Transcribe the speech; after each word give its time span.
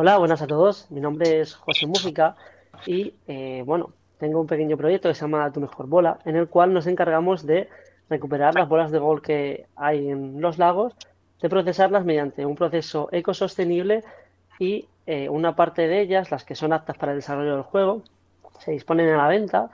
Hola, 0.00 0.16
buenas 0.16 0.40
a 0.42 0.46
todos. 0.46 0.88
Mi 0.92 1.00
nombre 1.00 1.40
es 1.40 1.56
José 1.56 1.88
Mújica 1.88 2.36
y 2.86 3.14
eh, 3.26 3.64
bueno, 3.66 3.90
tengo 4.18 4.40
un 4.40 4.46
pequeño 4.46 4.76
proyecto 4.76 5.08
que 5.08 5.14
se 5.16 5.22
llama 5.22 5.50
Tu 5.50 5.60
Mejor 5.60 5.88
Bola, 5.88 6.20
en 6.24 6.36
el 6.36 6.46
cual 6.46 6.72
nos 6.72 6.86
encargamos 6.86 7.44
de 7.44 7.68
recuperar 8.08 8.54
las 8.54 8.68
bolas 8.68 8.92
de 8.92 9.00
gol 9.00 9.20
que 9.22 9.66
hay 9.74 10.08
en 10.08 10.40
los 10.40 10.56
lagos, 10.56 10.94
de 11.42 11.48
procesarlas 11.48 12.04
mediante 12.04 12.46
un 12.46 12.54
proceso 12.54 13.08
ecosostenible 13.10 14.04
y 14.60 14.86
eh, 15.06 15.28
una 15.28 15.56
parte 15.56 15.88
de 15.88 16.00
ellas, 16.00 16.30
las 16.30 16.44
que 16.44 16.54
son 16.54 16.72
aptas 16.72 16.96
para 16.96 17.10
el 17.10 17.18
desarrollo 17.18 17.54
del 17.54 17.62
juego, 17.62 18.02
se 18.60 18.70
disponen 18.70 19.08
a 19.08 19.16
la 19.16 19.26
venta 19.26 19.68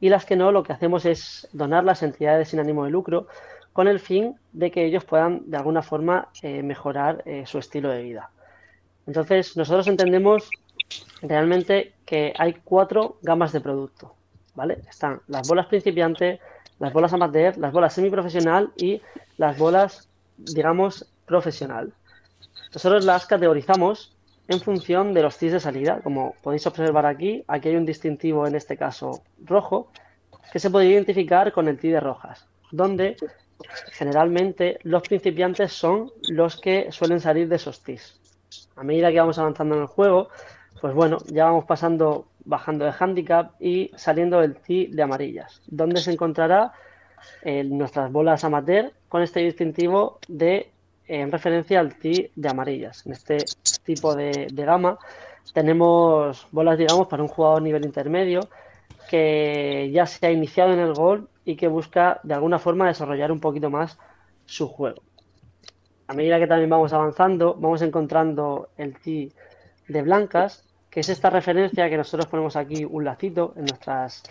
y 0.00 0.08
las 0.08 0.24
que 0.24 0.34
no, 0.34 0.50
lo 0.50 0.64
que 0.64 0.72
hacemos 0.72 1.04
es 1.06 1.48
donarlas 1.52 2.02
a 2.02 2.06
entidades 2.06 2.48
sin 2.48 2.58
ánimo 2.58 2.84
de 2.84 2.90
lucro 2.90 3.28
con 3.72 3.86
el 3.86 4.00
fin 4.00 4.34
de 4.52 4.72
que 4.72 4.84
ellos 4.84 5.04
puedan 5.04 5.48
de 5.48 5.56
alguna 5.56 5.82
forma 5.82 6.30
eh, 6.42 6.64
mejorar 6.64 7.22
eh, 7.26 7.46
su 7.46 7.58
estilo 7.58 7.90
de 7.90 8.02
vida. 8.02 8.32
Entonces, 9.08 9.56
nosotros 9.56 9.88
entendemos 9.88 10.50
realmente 11.22 11.94
que 12.04 12.34
hay 12.38 12.56
cuatro 12.62 13.16
gamas 13.22 13.52
de 13.52 13.62
producto, 13.62 14.14
¿vale? 14.54 14.82
Están 14.86 15.22
las 15.28 15.48
bolas 15.48 15.66
principiantes, 15.66 16.40
las 16.78 16.92
bolas 16.92 17.14
amateur, 17.14 17.56
las 17.56 17.72
bolas 17.72 17.94
semiprofesional 17.94 18.70
y 18.76 19.00
las 19.38 19.56
bolas, 19.56 20.10
digamos, 20.36 21.06
profesional. 21.24 21.94
Nosotros 22.74 23.06
las 23.06 23.24
categorizamos 23.24 24.14
en 24.46 24.60
función 24.60 25.14
de 25.14 25.22
los 25.22 25.38
CIS 25.38 25.52
de 25.52 25.60
salida. 25.60 26.00
Como 26.02 26.34
podéis 26.42 26.66
observar 26.66 27.06
aquí, 27.06 27.42
aquí 27.48 27.70
hay 27.70 27.76
un 27.76 27.86
distintivo, 27.86 28.46
en 28.46 28.56
este 28.56 28.76
caso 28.76 29.22
rojo, 29.42 29.90
que 30.52 30.58
se 30.58 30.68
puede 30.68 30.86
identificar 30.86 31.50
con 31.52 31.66
el 31.66 31.78
TI 31.78 31.92
de 31.92 32.00
rojas, 32.00 32.46
donde 32.70 33.16
generalmente 33.92 34.78
los 34.82 35.00
principiantes 35.00 35.72
son 35.72 36.10
los 36.28 36.60
que 36.60 36.92
suelen 36.92 37.20
salir 37.20 37.48
de 37.48 37.56
esos 37.56 37.82
TIS. 37.82 38.20
A 38.76 38.82
medida 38.82 39.10
que 39.10 39.20
vamos 39.20 39.38
avanzando 39.38 39.74
en 39.74 39.82
el 39.82 39.86
juego, 39.86 40.28
pues 40.80 40.94
bueno, 40.94 41.18
ya 41.26 41.46
vamos 41.46 41.64
pasando, 41.64 42.26
bajando 42.44 42.84
de 42.84 42.94
handicap 42.98 43.52
y 43.60 43.90
saliendo 43.96 44.40
del 44.40 44.56
TI 44.56 44.88
de 44.88 45.02
amarillas, 45.02 45.60
donde 45.66 46.00
se 46.00 46.12
encontrará 46.12 46.72
en 47.42 47.76
nuestras 47.76 48.12
bolas 48.12 48.44
amateur 48.44 48.92
con 49.08 49.22
este 49.22 49.40
distintivo 49.40 50.18
de 50.28 50.70
en 51.08 51.32
referencia 51.32 51.80
al 51.80 51.96
TI 51.96 52.30
de 52.36 52.48
amarillas. 52.48 53.04
En 53.06 53.12
este 53.12 53.38
tipo 53.82 54.14
de, 54.14 54.46
gama 54.52 54.98
tenemos 55.54 56.46
bolas, 56.52 56.78
digamos, 56.78 57.08
para 57.08 57.22
un 57.22 57.28
jugador 57.28 57.62
nivel 57.62 57.84
intermedio 57.84 58.40
que 59.08 59.90
ya 59.92 60.04
se 60.06 60.26
ha 60.26 60.30
iniciado 60.30 60.72
en 60.74 60.80
el 60.80 60.92
gol 60.92 61.28
y 61.46 61.56
que 61.56 61.66
busca 61.66 62.20
de 62.22 62.34
alguna 62.34 62.58
forma 62.58 62.86
desarrollar 62.86 63.32
un 63.32 63.40
poquito 63.40 63.70
más 63.70 63.98
su 64.44 64.68
juego. 64.68 65.02
A 66.08 66.14
medida 66.14 66.38
que 66.38 66.46
también 66.46 66.70
vamos 66.70 66.92
avanzando, 66.92 67.54
vamos 67.54 67.82
encontrando 67.82 68.70
el 68.76 68.98
TI 68.98 69.32
de 69.88 70.02
blancas, 70.02 70.64
que 70.90 71.00
es 71.00 71.08
esta 71.08 71.30
referencia 71.30 71.88
que 71.88 71.96
nosotros 71.96 72.26
ponemos 72.26 72.56
aquí 72.56 72.84
un 72.84 73.04
lacito 73.04 73.52
en 73.56 73.66
nuestras 73.66 74.22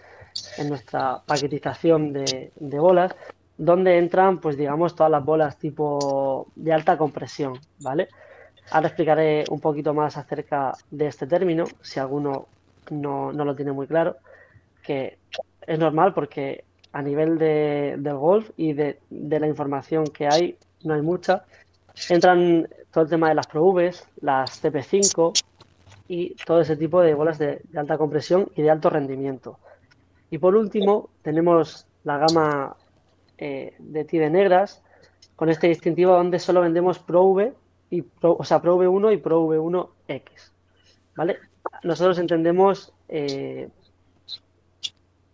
en 0.58 0.70
nuestra 0.70 1.22
paquetización 1.26 2.14
de, 2.14 2.52
de 2.56 2.80
bolas, 2.80 3.16
donde 3.58 3.98
entran, 3.98 4.40
pues 4.40 4.56
digamos, 4.56 4.96
todas 4.96 5.12
las 5.12 5.26
bolas 5.26 5.58
tipo 5.58 6.48
de 6.56 6.74
alta 6.74 6.98
compresión, 6.98 7.60
¿vale? 7.80 8.08
Ahora 8.72 8.88
explicaré 8.88 9.46
un 9.50 9.60
poquito 9.60 9.94
más 9.94 10.18
acerca 10.18 10.74
de 10.92 11.08
este 11.08 11.26
término, 11.26 11.66
si 11.82 12.00
alguno 12.00 12.48
no, 12.92 13.32
lo 13.32 13.56
tiene 13.56 13.72
muy 13.72 13.88
claro, 13.88 14.18
que 14.84 15.18
es 15.66 15.80
normal 15.80 16.14
porque 16.14 16.64
a 16.92 17.02
nivel 17.02 17.38
de, 17.38 17.96
del 17.98 18.16
golf 18.16 18.50
y 18.58 18.74
de, 18.74 19.00
la 19.10 19.48
información 19.48 20.06
que 20.08 20.28
hay, 20.28 20.58
no 20.84 20.94
hay 20.94 21.02
mucha. 21.02 21.46
Entran 22.10 22.68
todo 22.92 23.04
el 23.04 23.10
tema 23.10 23.30
de 23.30 23.36
las 23.36 23.48
ProVs, 23.48 24.08
las 24.22 24.64
CP5 24.64 25.44
y 26.08 26.36
todo 26.46 26.62
ese 26.62 26.78
tipo 26.78 27.02
de 27.02 27.14
bolas 27.14 27.38
de, 27.38 27.62
de 27.64 27.80
alta 27.80 27.98
compresión 27.98 28.50
y 28.56 28.62
de 28.62 28.70
alto 28.70 28.90
rendimiento. 28.90 29.60
Y 30.30 30.38
por 30.38 30.56
último, 30.56 31.10
tenemos 31.22 31.86
la 32.04 32.18
gama 32.18 32.76
eh, 33.38 33.76
de 33.80 34.30
negras 34.30 34.82
con 35.36 35.50
este 35.50 35.68
distintivo 35.68 36.14
donde 36.14 36.40
solo 36.40 36.62
vendemos 36.62 37.00
Pro 37.00 37.24
V 37.26 37.54
y 37.92 38.04
o 38.22 38.44
sea, 38.44 38.62
Pro 38.62 38.78
V1 38.78 39.14
y 39.14 39.18
Pro 39.18 39.44
V1X. 39.44 40.24
¿Vale? 41.16 41.38
Nosotros 41.84 42.18
entendemos 42.18 42.94
eh, 43.08 43.70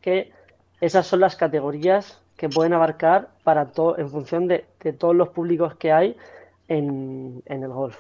que 0.01 0.31
esas 0.81 1.07
son 1.07 1.21
las 1.21 1.35
categorías 1.35 2.21
que 2.35 2.49
pueden 2.49 2.73
abarcar 2.73 3.29
para 3.43 3.71
todo, 3.71 3.97
en 3.97 4.09
función 4.09 4.47
de, 4.47 4.65
todos 4.97 5.15
los 5.15 5.29
públicos 5.29 5.75
que 5.75 5.93
hay 5.93 6.17
en, 6.73 7.43
el 7.45 7.67
golf. 7.67 7.97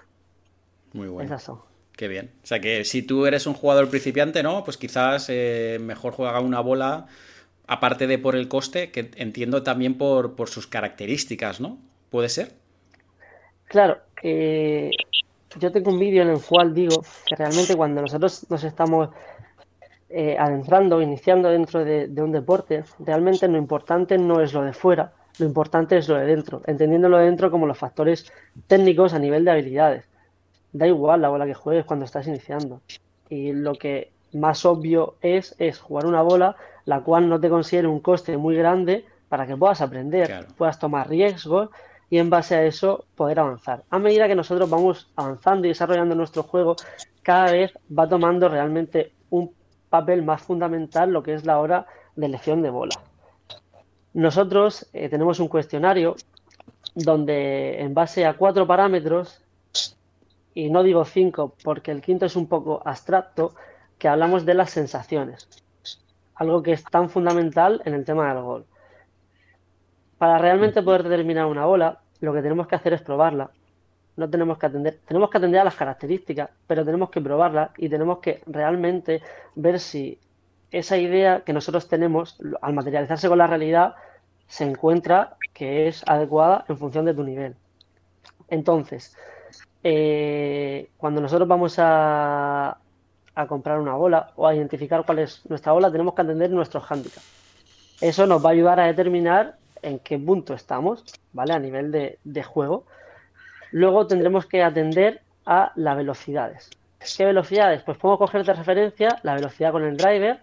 Muy 0.93 1.07
bueno. 1.07 1.27
Esas 1.27 1.43
son. 1.43 1.59
Qué 1.95 2.07
bien. 2.07 2.31
O 2.43 2.45
sea 2.45 2.59
que 2.59 2.85
si 2.85 3.03
tú 3.03 3.25
eres 3.25 3.45
un 3.45 3.53
jugador 3.53 3.89
principiante, 3.89 4.41
¿no? 4.43 4.63
Pues 4.63 4.77
quizás 4.77 5.27
eh, 5.29 5.77
mejor 5.81 6.13
juega 6.13 6.39
una 6.39 6.59
bola 6.59 7.07
aparte 7.67 8.07
de 8.07 8.17
por 8.17 8.35
el 8.35 8.47
coste, 8.47 8.91
que 8.91 9.11
entiendo 9.15 9.63
también 9.63 9.97
por, 9.97 10.35
sus 10.47 10.67
características, 10.67 11.61
¿no? 11.61 11.77
¿Puede 12.09 12.29
ser? 12.29 12.53
Claro, 13.65 13.99
yo 14.21 15.71
tengo 15.71 15.91
un 15.91 15.99
vídeo 15.99 16.23
en 16.23 16.29
el 16.29 16.41
cual 16.41 16.73
digo 16.73 17.03
que 17.25 17.35
realmente 17.35 17.75
cuando 17.75 18.01
nosotros 18.01 18.45
nos 18.49 18.63
estamos 18.63 19.09
eh, 20.09 20.35
adentrando, 20.37 21.01
iniciando 21.01 21.49
dentro 21.49 21.83
de, 21.83 22.09
un 22.21 22.31
deporte, 22.31 22.83
realmente 22.99 23.47
lo 23.47 23.57
importante 23.57 24.17
no 24.17 24.41
es 24.41 24.53
lo 24.53 24.63
de 24.63 24.73
fuera, 24.73 25.13
lo 25.39 25.45
importante 25.45 25.97
es 25.97 26.07
lo 26.07 26.15
de 26.15 26.25
dentro, 26.25 26.61
entendiendo 26.65 27.09
lo 27.09 27.17
de 27.17 27.25
dentro 27.25 27.49
como 27.49 27.65
los 27.65 27.77
factores 27.77 28.31
técnicos 28.67 29.13
a 29.13 29.19
nivel 29.19 29.45
de 29.45 29.51
habilidades. 29.51 30.05
Da 30.71 30.87
igual 30.87 31.21
la 31.21 31.29
bola 31.29 31.45
que 31.45 31.53
juegues 31.53 31.85
cuando 31.85 32.05
estás 32.05 32.27
iniciando. 32.27 32.81
Y 33.29 33.53
lo 33.53 33.73
que 33.73 34.11
más 34.33 34.65
obvio 34.65 35.15
es, 35.21 35.55
es 35.59 35.79
jugar 35.79 36.05
una 36.05 36.21
bola 36.21 36.55
la 36.85 37.01
cual 37.01 37.29
no 37.29 37.39
te 37.39 37.49
considere 37.49 37.87
un 37.87 37.99
coste 37.99 38.37
muy 38.37 38.55
grande 38.55 39.05
para 39.29 39.47
que 39.47 39.55
puedas 39.55 39.81
aprender, 39.81 40.47
puedas 40.57 40.79
tomar 40.79 41.09
riesgos 41.09 41.69
y 42.09 42.19
en 42.19 42.29
base 42.29 42.55
a 42.55 42.63
eso 42.63 43.05
poder 43.15 43.39
avanzar. 43.39 43.83
A 43.89 43.99
medida 43.99 44.27
que 44.27 44.35
nosotros 44.35 44.69
vamos 44.69 45.09
avanzando 45.15 45.65
y 45.65 45.69
desarrollando 45.69 46.13
nuestro 46.13 46.43
juego, 46.43 46.75
cada 47.23 47.51
vez 47.51 47.71
va 47.97 48.07
tomando 48.07 48.49
realmente 48.49 49.13
un 49.29 49.51
papel 49.89 50.23
más 50.23 50.41
fundamental 50.41 51.11
lo 51.11 51.23
que 51.23 51.33
es 51.33 51.45
la 51.45 51.59
hora 51.59 51.87
de 52.15 52.25
elección 52.25 52.61
de 52.61 52.69
bola. 52.69 52.95
Nosotros 54.13 54.87
eh, 54.93 55.09
tenemos 55.09 55.39
un 55.39 55.47
cuestionario 55.47 56.15
donde 56.95 57.81
en 57.81 57.93
base 57.93 58.25
a 58.25 58.35
cuatro 58.35 58.67
parámetros, 58.67 59.41
y 60.53 60.69
no 60.69 60.83
digo 60.83 61.03
cinco 61.05 61.55
porque 61.63 61.91
el 61.91 62.01
quinto 62.01 62.25
es 62.25 62.35
un 62.35 62.47
poco 62.47 62.81
abstracto, 62.85 63.55
que 63.97 64.07
hablamos 64.07 64.45
de 64.45 64.53
las 64.53 64.69
sensaciones 64.69 65.47
algo 66.35 66.63
que 66.63 66.73
es 66.73 66.83
tan 66.83 67.09
fundamental 67.09 67.81
en 67.85 67.93
el 67.93 68.05
tema 68.05 68.33
del 68.33 68.43
gol. 68.43 68.65
Para 70.17 70.37
realmente 70.37 70.81
poder 70.81 71.03
determinar 71.03 71.45
una 71.45 71.65
bola, 71.65 72.01
lo 72.21 72.33
que 72.33 72.41
tenemos 72.41 72.67
que 72.67 72.75
hacer 72.75 72.93
es 72.93 73.01
probarla. 73.01 73.51
No 74.15 74.29
tenemos 74.29 74.57
que 74.57 74.65
atender, 74.67 74.99
tenemos 75.05 75.29
que 75.29 75.37
atender 75.37 75.61
a 75.61 75.63
las 75.63 75.75
características, 75.75 76.49
pero 76.67 76.85
tenemos 76.85 77.09
que 77.09 77.19
probarla 77.19 77.71
y 77.77 77.89
tenemos 77.89 78.19
que 78.19 78.41
realmente 78.45 79.21
ver 79.55 79.79
si 79.79 80.19
esa 80.73 80.97
idea 80.97 81.41
que 81.45 81.53
nosotros 81.53 81.87
tenemos, 81.87 82.37
al 82.61 82.73
materializarse 82.73 83.29
con 83.29 83.37
la 83.37 83.47
realidad, 83.47 83.95
se 84.47 84.65
encuentra 84.65 85.37
que 85.53 85.87
es 85.87 86.03
adecuada 86.07 86.65
en 86.67 86.77
función 86.77 87.05
de 87.05 87.13
tu 87.13 87.23
nivel. 87.23 87.55
Entonces, 88.49 89.15
eh, 89.83 90.89
cuando 90.97 91.21
nosotros 91.21 91.47
vamos 91.47 91.77
a, 91.77 92.77
a 93.35 93.47
comprar 93.47 93.79
una 93.79 93.93
bola 93.93 94.31
o 94.35 94.47
a 94.47 94.55
identificar 94.55 95.05
cuál 95.05 95.19
es 95.19 95.45
nuestra 95.47 95.73
bola, 95.73 95.91
tenemos 95.91 96.15
que 96.15 96.21
atender 96.23 96.49
nuestros 96.49 96.83
handicaps. 96.91 97.25
Eso 98.01 98.25
nos 98.25 98.43
va 98.43 98.49
a 98.49 98.53
ayudar 98.53 98.79
a 98.79 98.87
determinar 98.87 99.55
en 99.83 99.99
qué 99.99 100.17
punto 100.17 100.55
estamos, 100.55 101.03
¿vale? 101.33 101.53
A 101.53 101.59
nivel 101.59 101.91
de, 101.91 102.43
juego. 102.43 102.85
Luego 103.71 104.07
tendremos 104.07 104.47
que 104.47 104.63
atender 104.63 105.21
a 105.45 105.71
las 105.75 105.95
velocidades. 105.97 106.71
¿Qué 107.15 107.25
velocidades? 107.25 107.83
Pues 107.83 107.97
podemos 107.99 108.19
coger 108.19 108.43
de 108.43 108.53
referencia 108.53 109.19
la 109.21 109.35
velocidad 109.35 109.71
con 109.71 109.83
el 109.83 109.97
driver 109.97 110.39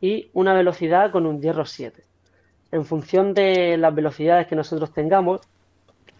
y 0.00 0.30
una 0.32 0.54
velocidad 0.54 1.10
con 1.10 1.26
un 1.26 1.40
hierro 1.40 1.64
7. 1.64 2.02
En 2.70 2.84
función 2.84 3.34
de 3.34 3.76
las 3.76 3.94
velocidades 3.94 4.46
que 4.46 4.56
nosotros 4.56 4.92
tengamos, 4.92 5.40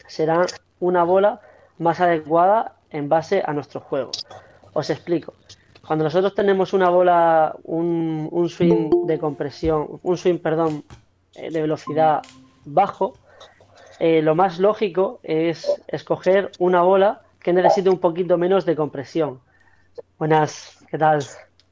será 0.06 0.46
una 0.80 1.04
bola 1.04 1.40
más 1.78 2.00
adecuada 2.00 2.76
en 2.90 3.08
base 3.08 3.42
a 3.44 3.52
nuestro 3.52 3.80
juego. 3.80 4.10
Os 4.72 4.90
explico. 4.90 5.34
Cuando 5.86 6.04
nosotros 6.04 6.34
tenemos 6.34 6.72
una 6.72 6.90
bola, 6.90 7.54
un, 7.64 8.48
swing 8.48 9.06
de 9.06 9.18
compresión, 9.18 10.00
un 10.02 10.16
swing, 10.16 10.38
perdón, 10.38 10.84
eh, 11.34 11.50
de 11.50 11.62
velocidad 11.62 12.22
bajo, 12.64 13.14
eh, 13.98 14.22
lo 14.22 14.34
más 14.34 14.58
lógico 14.58 15.20
es 15.22 15.66
escoger 15.88 16.50
una 16.58 16.82
bola 16.82 17.22
que 17.40 17.52
necesite 17.52 17.88
un 17.88 17.98
poquito 17.98 18.36
menos 18.36 18.64
de 18.66 18.76
compresión. 18.76 19.40
Buenas, 20.18 20.78
¿qué 20.90 20.98
tal? 20.98 21.24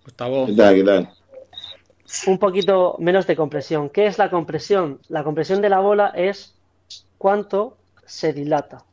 Gustavo. 0.05 0.47
¿Qué 0.47 0.55
tal? 0.55 0.75
¿Qué 0.75 0.85
tal? 0.85 1.09
Un 2.27 2.39
poquito 2.39 2.97
menos 2.99 3.27
de 3.27 3.37
compresión. 3.37 3.91
¿Qué 3.91 4.07
es 4.07 4.19
la 4.19 4.31
compresión? 4.31 5.01
La 5.09 5.25
compresión 5.25 5.61
de 5.61 5.69
la 5.69 5.81
bola 5.81 6.13
es 6.15 6.55
cuánto 7.19 7.77
se 8.05 8.33
dilata, 8.33 8.85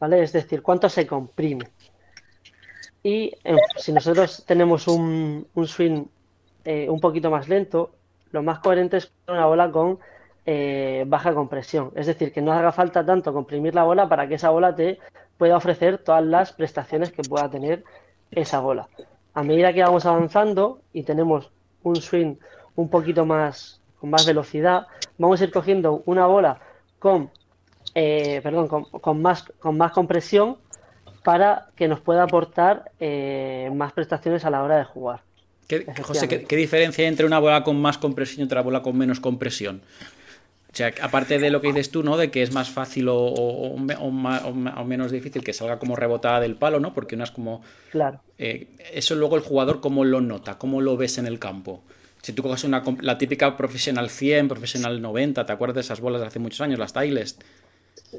¿vale? 0.00 0.22
Es 0.22 0.32
decir, 0.32 0.62
cuánto 0.62 0.88
se 0.88 1.06
comprime. 1.06 1.70
Y 3.02 3.32
si 3.76 3.92
nosotros 3.92 4.44
tenemos 4.44 4.88
un, 4.88 5.46
un 5.54 5.68
swing 5.68 6.06
eh, 6.64 6.90
un 6.90 6.98
poquito 6.98 7.30
más 7.30 7.48
lento, 7.48 7.92
lo 8.32 8.42
más 8.42 8.58
coherente 8.58 8.96
es 8.96 9.12
una 9.28 9.46
bola 9.46 9.70
con 9.70 10.00
eh, 10.44 11.04
baja 11.06 11.32
compresión. 11.32 11.92
Es 11.94 12.06
decir, 12.06 12.32
que 12.32 12.42
no 12.42 12.52
haga 12.52 12.72
falta 12.72 13.06
tanto 13.06 13.32
comprimir 13.32 13.74
la 13.76 13.84
bola 13.84 14.08
para 14.08 14.26
que 14.26 14.34
esa 14.34 14.50
bola 14.50 14.74
te 14.74 14.98
pueda 15.38 15.56
ofrecer 15.56 15.98
todas 15.98 16.24
las 16.24 16.52
prestaciones 16.52 17.12
que 17.12 17.22
pueda 17.22 17.48
tener 17.48 17.84
esa 18.32 18.58
bola. 18.58 18.88
A 19.34 19.44
medida 19.44 19.72
que 19.72 19.82
vamos 19.82 20.06
avanzando 20.06 20.80
y 20.92 21.04
tenemos 21.04 21.52
un 21.86 21.96
swing 21.96 22.34
un 22.74 22.88
poquito 22.90 23.24
más 23.24 23.80
con 24.00 24.10
más 24.10 24.26
velocidad, 24.26 24.86
vamos 25.16 25.40
a 25.40 25.44
ir 25.44 25.50
cogiendo 25.50 26.02
una 26.04 26.26
bola 26.26 26.60
con, 26.98 27.30
eh, 27.94 28.40
perdón, 28.42 28.68
con, 28.68 29.22
más, 29.22 29.44
con 29.58 29.78
más 29.78 29.92
compresión 29.92 30.58
para 31.24 31.68
que 31.74 31.88
nos 31.88 32.00
pueda 32.00 32.24
aportar 32.24 32.92
eh, 33.00 33.70
más 33.74 33.92
prestaciones 33.92 34.44
a 34.44 34.50
la 34.50 34.62
hora 34.62 34.76
de 34.76 34.84
jugar. 34.84 35.20
¿Qué, 35.66 35.84
José, 36.02 36.28
¿qué, 36.28 36.56
diferencia 36.56 37.02
hay 37.02 37.08
entre 37.08 37.26
una 37.26 37.40
bola 37.40 37.64
con 37.64 37.80
más 37.80 37.98
compresión 37.98 38.42
y 38.42 38.44
otra 38.44 38.60
bola 38.62 38.82
con 38.82 38.96
menos 38.96 39.18
compresión? 39.18 39.80
O 40.76 40.78
sea, 40.78 40.92
aparte 41.00 41.38
de 41.38 41.48
lo 41.48 41.62
que 41.62 41.68
dices 41.68 41.90
tú, 41.90 42.02
¿no? 42.02 42.18
De 42.18 42.30
que 42.30 42.42
es 42.42 42.52
más 42.52 42.68
fácil 42.68 43.06
o, 43.08 43.74
menos 44.84 45.10
difícil 45.10 45.42
que 45.42 45.54
salga 45.54 45.78
como 45.78 45.96
rebotada 45.96 46.38
del 46.38 46.54
palo, 46.54 46.80
¿no? 46.80 46.92
Porque 46.92 47.14
una 47.14 47.24
es 47.24 47.30
como... 47.30 47.62
Claro. 47.90 48.20
Eh, 48.36 48.66
eso 48.92 49.14
luego 49.14 49.36
el 49.36 49.42
jugador, 49.42 49.80
¿cómo 49.80 50.04
lo 50.04 50.20
nota? 50.20 50.58
¿Cómo 50.58 50.82
lo 50.82 50.98
ves 50.98 51.16
en 51.16 51.26
el 51.26 51.38
campo? 51.38 51.82
Si 52.20 52.34
tú 52.34 52.42
coges 52.42 52.64
una, 52.64 52.84
la 53.00 53.16
típica 53.16 53.56
profesional 53.56 54.10
100, 54.10 54.48
profesional 54.48 55.00
90, 55.00 55.46
¿te 55.46 55.50
acuerdas 55.50 55.76
de 55.76 55.80
esas 55.80 56.02
bolas 56.02 56.20
de 56.20 56.26
hace 56.26 56.40
muchos 56.40 56.60
años, 56.60 56.78
las 56.78 56.92
Tiles? 56.92 57.38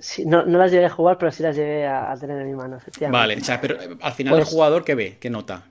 Sí, 0.01 0.25
no, 0.25 0.43
las 0.43 0.71
llegué 0.71 0.85
a 0.85 0.89
jugar, 0.89 1.19
pero 1.19 1.31
sí 1.31 1.43
las 1.43 1.55
llegué 1.55 1.85
a, 1.85 2.11
tener 2.19 2.41
en 2.41 2.47
mi 2.47 2.55
mano, 2.55 2.79
Vale, 3.11 3.37
o 3.37 3.43
sea, 3.43 3.61
pero 3.61 3.79
eh, 3.79 3.95
al 4.01 4.13
final 4.13 4.33
el 4.33 4.39
pues 4.39 4.49
jugador, 4.49 4.83
¿qué 4.83 4.95
ve? 4.95 5.17
¿Qué 5.19 5.29
nota? 5.29 5.65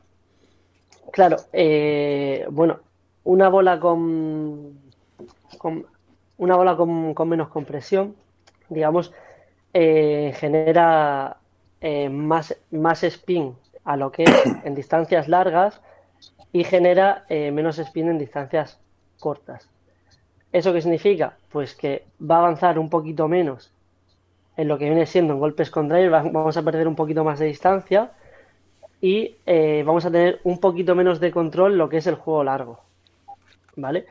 Claro, 1.10 1.36
eh, 1.52 2.46
bueno, 2.48 2.78
una 3.24 3.48
bola 3.48 3.80
con, 3.80 4.78
una 6.38 6.56
bola 6.56 6.76
con, 6.76 7.28
menos 7.28 7.48
compresión, 7.48 8.14
digamos, 8.68 9.12
eh, 9.72 10.32
genera 10.36 11.36
eh, 11.80 12.08
más, 12.08 12.56
más 12.70 13.02
spin 13.04 13.54
a 13.84 13.96
lo 13.96 14.10
que 14.12 14.24
es 14.24 14.44
en 14.64 14.74
distancias 14.74 15.28
largas 15.28 15.80
y 16.52 16.64
genera 16.64 17.24
eh, 17.28 17.50
menos 17.50 17.78
spin 17.78 18.08
en 18.08 18.18
distancias 18.18 18.78
cortas. 19.18 19.68
¿Eso 20.52 20.72
qué 20.72 20.80
significa? 20.80 21.36
Pues 21.50 21.74
que 21.74 22.04
va 22.18 22.36
a 22.36 22.38
avanzar 22.38 22.78
un 22.78 22.88
poquito 22.88 23.28
menos 23.28 23.72
en 24.56 24.68
lo 24.68 24.78
que 24.78 24.86
viene 24.86 25.04
siendo 25.06 25.34
en 25.34 25.40
golpes 25.40 25.70
con 25.70 25.88
drive, 25.88 26.08
vamos 26.08 26.56
a 26.56 26.62
perder 26.62 26.88
un 26.88 26.96
poquito 26.96 27.24
más 27.24 27.38
de 27.38 27.46
distancia 27.46 28.12
y 29.02 29.36
vamos 29.84 30.06
a 30.06 30.10
tener 30.10 30.40
un 30.44 30.58
poquito 30.58 30.94
menos 30.94 31.20
de 31.20 31.30
control 31.30 31.76
lo 31.76 31.90
que 31.90 31.98
es 31.98 32.06
el 32.06 32.14
juego 32.14 32.42
largo. 32.42 32.80
¿Vale? 33.76 34.06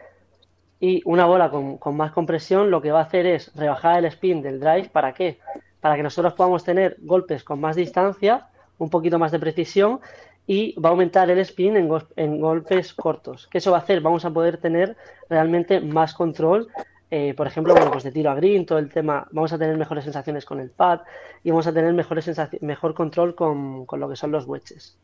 Y 0.86 1.02
una 1.06 1.26
bola 1.26 1.50
con, 1.50 1.80
más 1.98 2.12
compresión 2.12 2.70
lo 2.70 2.80
que 2.80 2.92
va 2.92 3.00
a 3.00 3.04
hacer 3.06 3.26
es 3.26 3.52
rebajar 3.56 3.98
el 3.98 4.06
spin 4.06 4.44
del 4.44 4.60
drive. 4.60 4.90
¿Para 4.90 5.14
qué? 5.14 5.40
Para 5.82 5.96
que 5.96 6.04
nosotros 6.04 6.34
podamos 6.34 6.64
tener 6.64 6.98
golpes 7.00 7.44
con 7.44 7.60
más 7.60 7.76
distancia, 7.76 8.50
un 8.78 8.92
poquito 8.92 9.18
más 9.18 9.32
de 9.32 9.40
precisión 9.40 10.00
y 10.46 10.80
va 10.80 10.90
a 10.90 10.92
aumentar 10.92 11.28
el 11.32 11.40
spin 11.40 11.76
en, 11.76 12.40
golpes 12.40 12.94
cortos. 12.94 13.48
¿Qué 13.48 13.58
eso 13.58 13.72
va 13.72 13.78
a 13.78 13.80
hacer? 13.80 14.00
Vamos 14.00 14.26
a 14.26 14.30
poder 14.30 14.58
tener 14.58 14.96
realmente 15.28 15.82
más 15.82 16.14
control. 16.14 16.68
Eh, 17.10 17.34
por 17.36 17.48
ejemplo, 17.48 17.74
bueno, 17.74 17.90
pues 17.90 18.04
de 18.04 18.12
tiro 18.12 18.30
a 18.30 18.36
green, 18.36 18.68
todo 18.68 18.78
el 18.78 18.90
tema, 18.90 19.28
vamos 19.32 19.54
a 19.54 19.58
tener 19.58 19.76
mejores 19.78 20.04
sensaciones 20.04 20.46
con 20.46 20.60
el 20.60 20.70
pad 20.70 21.00
y 21.44 21.50
vamos 21.50 21.66
a 21.66 21.74
tener 21.74 21.94
mejores 21.94 22.30
mejor 22.62 22.94
control 22.94 23.34
con, 23.34 23.88
con 23.88 24.00
lo 24.00 24.08
que 24.08 24.16
son 24.16 24.30
los 24.30 24.46
wedges. 24.46 25.00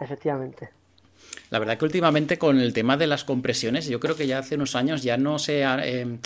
Efectivamente. 0.00 0.77
La 1.50 1.58
verdad 1.58 1.78
que 1.78 1.84
últimamente 1.84 2.38
con 2.38 2.60
el 2.60 2.72
tema 2.72 2.96
de 2.96 3.06
las 3.06 3.24
compresiones, 3.24 3.86
yo 3.86 4.00
creo 4.00 4.16
que 4.16 4.26
ya 4.26 4.38
hace 4.38 4.54
unos 4.54 4.74
años 4.74 5.02
ya 5.02 5.16
no 5.16 5.38
se 5.38 5.62
eh, 5.62 6.18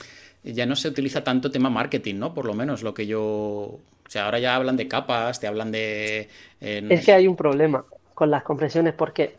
ya 0.44 0.66
no 0.66 0.76
se 0.76 0.88
utiliza 0.88 1.22
tanto 1.22 1.50
tema 1.50 1.70
marketing, 1.70 2.16
¿no? 2.16 2.34
Por 2.34 2.46
lo 2.46 2.54
menos 2.54 2.82
lo 2.82 2.94
que 2.94 3.06
yo, 3.06 3.20
o 3.20 3.80
sea, 4.08 4.24
ahora 4.24 4.38
ya 4.38 4.56
hablan 4.56 4.76
de 4.76 4.88
capas, 4.88 5.40
te 5.40 5.46
hablan 5.46 5.70
de. 5.70 6.28
Es 6.60 7.04
que 7.04 7.12
hay 7.12 7.28
un 7.28 7.36
problema 7.36 7.84
con 8.14 8.30
las 8.30 8.42
compresiones 8.42 8.94
porque 8.94 9.36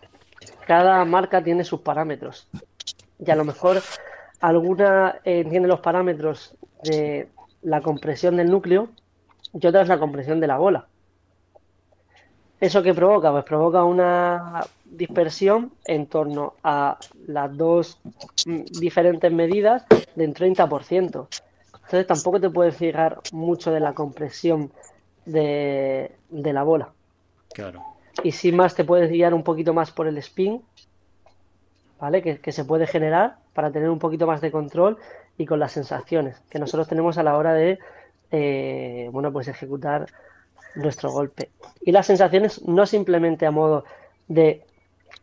cada 0.65 1.03
marca 1.05 1.43
tiene 1.43 1.63
sus 1.63 1.81
parámetros 1.81 2.47
y 3.25 3.31
a 3.31 3.35
lo 3.35 3.45
mejor 3.45 3.81
alguna 4.39 5.19
eh, 5.23 5.45
tiene 5.49 5.67
los 5.67 5.79
parámetros 5.79 6.55
de 6.83 7.27
la 7.61 7.81
compresión 7.81 8.37
del 8.37 8.49
núcleo 8.49 8.89
y 9.53 9.65
otra 9.65 9.81
es 9.81 9.87
la 9.87 9.99
compresión 9.99 10.39
de 10.39 10.47
la 10.47 10.57
bola. 10.57 10.87
¿Eso 12.59 12.81
qué 12.81 12.93
provoca? 12.93 13.31
Pues 13.31 13.43
provoca 13.43 13.83
una 13.83 14.65
dispersión 14.93 15.71
en 15.85 16.07
torno 16.07 16.53
a 16.63 16.97
las 17.27 17.55
dos 17.55 17.99
mm, 18.45 18.63
diferentes 18.79 19.31
medidas 19.31 19.85
del 20.15 20.33
30%. 20.33 21.27
Entonces 21.73 22.07
tampoco 22.07 22.39
te 22.39 22.49
puedes 22.49 22.75
fijar 22.75 23.19
mucho 23.31 23.71
de 23.71 23.79
la 23.79 23.93
compresión 23.93 24.71
de, 25.25 26.11
la 26.29 26.63
bola. 26.63 26.89
Claro. 27.53 27.83
Y 28.23 28.31
si 28.31 28.51
más 28.51 28.75
te 28.75 28.83
puedes 28.83 29.09
guiar 29.09 29.33
un 29.33 29.43
poquito 29.43 29.73
más 29.73 29.91
por 29.91 30.07
el 30.07 30.17
spin, 30.17 30.61
¿vale? 31.99 32.21
Que, 32.21 32.51
se 32.51 32.65
puede 32.65 32.87
generar 32.87 33.37
para 33.53 33.71
tener 33.71 33.89
un 33.89 33.99
poquito 33.99 34.27
más 34.27 34.41
de 34.41 34.51
control 34.51 34.97
y 35.37 35.45
con 35.45 35.59
las 35.59 35.71
sensaciones 35.71 36.41
que 36.49 36.59
nosotros 36.59 36.87
tenemos 36.87 37.17
a 37.17 37.23
la 37.23 37.37
hora 37.37 37.53
de, 37.53 37.79
eh, 38.31 39.09
bueno, 39.11 39.31
pues 39.31 39.47
ejecutar 39.47 40.07
nuestro 40.75 41.11
golpe. 41.11 41.49
Y 41.81 41.91
las 41.91 42.07
sensaciones 42.07 42.63
no 42.67 42.85
simplemente 42.85 43.45
a 43.45 43.51
modo 43.51 43.85
de 44.27 44.65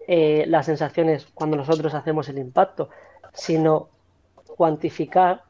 eh, 0.06 0.44
las 0.46 0.66
sensaciones 0.66 1.26
cuando 1.34 1.56
nosotros 1.56 1.94
hacemos 1.94 2.28
el 2.28 2.38
impacto, 2.38 2.90
sino 3.32 3.88
cuantificar 4.56 5.42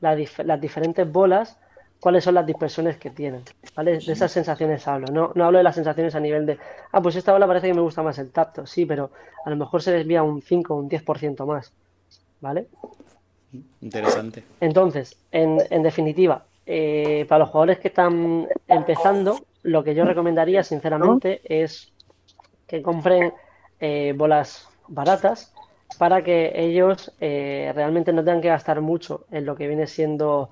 las 0.00 0.60
diferentes 0.60 1.10
bolas, 1.10 1.58
cuáles 2.00 2.24
son 2.24 2.34
las 2.34 2.46
dispersiones 2.46 2.96
que 2.98 3.10
tienen. 3.10 3.42
¿vale? 3.74 3.98
De 3.98 4.12
esas 4.12 4.30
sensaciones 4.30 4.86
hablo. 4.86 5.08
No, 5.08 5.32
no 5.34 5.44
hablo 5.44 5.58
de 5.58 5.64
las 5.64 5.74
sensaciones 5.74 6.14
a 6.14 6.20
nivel 6.20 6.46
de, 6.46 6.58
ah, 6.92 7.00
pues 7.00 7.16
esta 7.16 7.32
bola 7.32 7.46
parece 7.46 7.68
que 7.68 7.74
me 7.74 7.80
gusta 7.80 8.02
más 8.02 8.18
el 8.18 8.30
tacto. 8.30 8.66
Sí, 8.66 8.86
pero 8.86 9.10
a 9.44 9.50
lo 9.50 9.56
mejor 9.56 9.82
se 9.82 9.92
desvía 9.92 10.22
un 10.22 10.42
5 10.42 10.74
o 10.74 10.76
un 10.78 10.88
10% 10.88 11.46
más. 11.46 11.72
¿Vale? 12.40 12.68
Interesante. 13.80 14.44
Entonces, 14.60 15.16
en, 15.30 15.58
en 15.70 15.82
definitiva, 15.82 16.44
eh, 16.66 17.24
para 17.28 17.40
los 17.40 17.50
jugadores 17.50 17.78
que 17.78 17.88
están 17.88 18.48
empezando, 18.66 19.38
lo 19.62 19.84
que 19.84 19.94
yo 19.94 20.04
recomendaría, 20.04 20.62
sinceramente, 20.62 21.40
es 21.44 21.92
que 22.66 22.82
compren 22.82 23.32
eh, 23.80 24.14
bolas 24.16 24.68
baratas 24.88 25.52
para 25.98 26.22
que 26.22 26.52
ellos 26.54 27.12
eh, 27.20 27.72
realmente 27.74 28.12
no 28.12 28.24
tengan 28.24 28.40
que 28.40 28.48
gastar 28.48 28.80
mucho 28.80 29.26
en 29.30 29.46
lo 29.46 29.56
que 29.56 29.68
viene 29.68 29.86
siendo, 29.86 30.50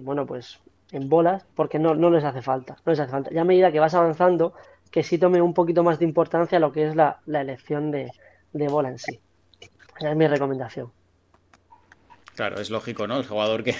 bueno, 0.00 0.26
pues 0.26 0.60
en 0.92 1.08
bolas, 1.08 1.44
porque 1.54 1.78
no, 1.78 1.94
no 1.94 2.10
les 2.10 2.24
hace 2.24 2.42
falta, 2.42 2.76
no 2.84 2.92
les 2.92 3.00
hace 3.00 3.10
falta. 3.10 3.30
Ya 3.30 3.42
a 3.42 3.44
medida 3.44 3.72
que 3.72 3.80
vas 3.80 3.94
avanzando, 3.94 4.54
que 4.90 5.02
sí 5.02 5.18
tome 5.18 5.42
un 5.42 5.54
poquito 5.54 5.82
más 5.82 5.98
de 5.98 6.04
importancia 6.04 6.58
lo 6.58 6.72
que 6.72 6.88
es 6.88 6.96
la, 6.96 7.20
elección 7.26 7.90
de, 7.90 8.10
de 8.52 8.68
bola 8.68 8.88
en 8.88 8.98
sí. 8.98 9.20
Esa 9.98 10.10
es 10.10 10.16
mi 10.16 10.26
recomendación. 10.26 10.90
Claro, 12.34 12.60
es 12.60 12.70
lógico, 12.70 13.06
¿no? 13.06 13.18
El 13.18 13.26
jugador 13.26 13.64
que, 13.64 13.74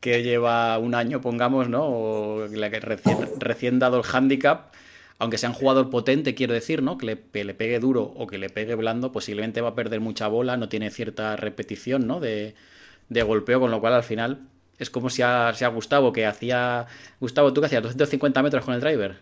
que 0.00 0.22
lleva 0.22 0.78
un 0.78 0.94
año, 0.94 1.20
pongamos, 1.20 1.68
¿no? 1.68 1.84
O 1.84 2.46
la 2.46 2.70
que 2.70 2.80
recién, 2.80 3.78
dado 3.78 3.98
el 3.98 4.04
handicap, 4.10 4.72
aunque 5.18 5.38
sea 5.38 5.48
un 5.48 5.54
jugador 5.54 5.90
potente, 5.90 6.34
quiero 6.34 6.52
decir, 6.52 6.82
¿no? 6.82 6.98
Que 6.98 7.06
le, 7.06 7.16
pegue 7.54 7.78
duro 7.78 8.12
o 8.16 8.26
que 8.26 8.38
le 8.38 8.50
pegue 8.50 8.74
blando, 8.74 9.12
posiblemente 9.12 9.60
va 9.60 9.70
a 9.70 9.74
perder 9.74 10.00
mucha 10.00 10.28
bola, 10.28 10.56
no 10.56 10.68
tiene 10.68 10.90
cierta 10.90 11.36
repetición, 11.36 12.06
¿no? 12.06 12.20
De, 12.20 12.54
golpeo, 13.08 13.60
con 13.60 13.70
lo 13.70 13.80
cual 13.80 13.94
al 13.94 14.02
final 14.02 14.40
es 14.78 14.90
como 14.90 15.08
si 15.08 15.22
a, 15.22 15.52
si 15.54 15.64
a 15.64 15.68
Gustavo, 15.68 16.12
que 16.12 16.26
hacía. 16.26 16.86
Gustavo, 17.20 17.52
¿tú 17.52 17.60
que 17.60 17.66
hacías? 17.66 17.82
250 17.82 18.42
metros 18.42 18.64
con 18.64 18.74
el 18.74 18.80
driver. 18.80 19.16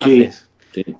Sí. 0.00 0.30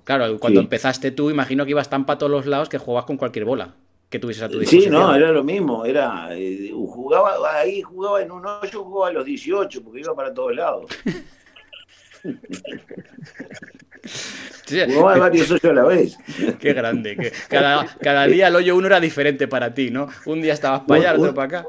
Claro, 0.04 0.38
cuando 0.38 0.60
empezaste 0.60 1.12
tú, 1.12 1.30
imagino 1.30 1.64
que 1.64 1.70
ibas 1.70 1.88
tan 1.88 2.04
para 2.04 2.18
todos 2.18 2.32
los 2.32 2.46
lados 2.46 2.68
que 2.68 2.78
jugabas 2.78 3.06
con 3.06 3.16
cualquier 3.16 3.44
bola 3.44 3.74
que 4.10 4.18
tuvieses 4.18 4.42
a 4.42 4.48
tu 4.48 4.58
disposición. 4.58 4.92
Sí, 4.92 4.98
no, 4.98 5.14
era 5.14 5.30
lo 5.30 5.44
mismo, 5.44 5.84
era 5.84 6.28
eh, 6.32 6.72
jugaba 6.74 7.38
ahí 7.60 7.80
jugaba 7.80 8.20
en 8.20 8.32
un 8.32 8.44
8, 8.44 8.82
jugaba 8.82 9.08
a 9.08 9.12
los 9.12 9.24
18 9.24 9.84
porque 9.84 10.00
iba 10.00 10.14
para 10.16 10.34
todos 10.34 10.52
lados. 10.54 10.90
jugaba 14.86 15.18
varios 15.18 15.50
hoyos 15.50 15.64
a 15.64 15.72
la 15.72 15.84
vez. 15.84 16.18
Qué 16.58 16.72
grande, 16.72 17.32
cada, 17.48 17.86
cada, 18.00 18.26
día 18.26 18.48
el 18.48 18.56
hoyo 18.56 18.76
uno 18.76 18.86
era 18.86 19.00
diferente 19.00 19.48
para 19.48 19.74
ti, 19.74 19.90
¿no? 19.90 20.08
Un 20.26 20.40
día 20.40 20.52
estabas 20.52 20.82
para 20.82 21.00
allá, 21.00 21.20
otro 21.20 21.34
para 21.34 21.60
acá. 21.60 21.68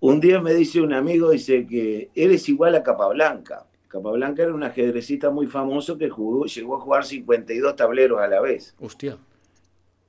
Un 0.00 0.20
día 0.20 0.40
me 0.40 0.54
dice 0.54 0.80
un 0.80 0.92
amigo, 0.92 1.30
dice 1.30 1.66
que 1.66 2.10
eres 2.14 2.48
igual 2.48 2.74
a 2.74 2.82
Capablanca. 2.82 3.66
Capablanca 3.88 4.42
era 4.42 4.54
un 4.54 4.62
ajedrecista 4.62 5.30
muy 5.30 5.46
famoso 5.46 5.98
que 5.98 6.08
jugó, 6.08 6.46
llegó 6.46 6.76
a 6.76 6.80
jugar 6.80 7.04
52 7.04 7.76
tableros 7.76 8.20
a 8.20 8.28
la 8.28 8.40
vez. 8.40 8.74
Hostia. 8.80 9.18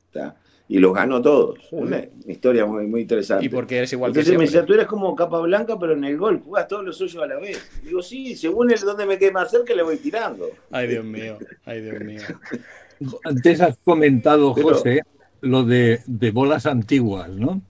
¿Está? 0.06 0.36
Y 0.72 0.80
los 0.80 0.94
ganó 0.94 1.22
todos. 1.22 1.60
Una, 1.72 2.02
historia 2.26 2.66
muy, 2.66 2.88
muy 2.88 3.02
interesante. 3.02 3.46
¿Y 3.46 3.50
porque 3.50 3.80
eres 3.80 3.92
igual 3.92 4.12
Entonces 4.12 4.38
me 4.38 4.46
decía, 4.46 4.66
tú 4.66 4.74
eres 4.74 4.88
como 4.88 5.14
capa 5.18 5.38
blanca, 5.42 5.78
pero 5.78 5.92
en 5.92 6.06
el 6.06 6.18
gol 6.18 6.40
jugás 6.40 6.66
todos 6.70 6.86
los 6.86 6.98
suyos 6.98 7.22
a 7.22 7.28
la 7.28 7.36
vez. 7.36 7.70
Digo, 7.84 8.02
sí, 8.02 8.38
según 8.38 8.72
el 8.72 8.80
donde 8.80 9.06
me 9.06 9.18
quede 9.18 9.34
más 9.34 9.52
cerca, 9.52 9.76
le 9.76 9.84
voy 9.84 9.98
tirando. 9.98 10.50
Ay, 10.72 10.88
Dios 10.88 11.04
mío, 11.04 11.38
ay, 11.66 11.82
Dios 11.82 12.00
mío. 12.00 12.22
Antes 13.26 13.60
has 13.60 13.78
comentado, 13.84 14.54
José, 14.54 15.02
lo 15.42 15.64
de, 15.64 16.00
de 16.06 16.32
bolas 16.32 16.66
antiguas, 16.66 17.28
¿no? 17.28 17.62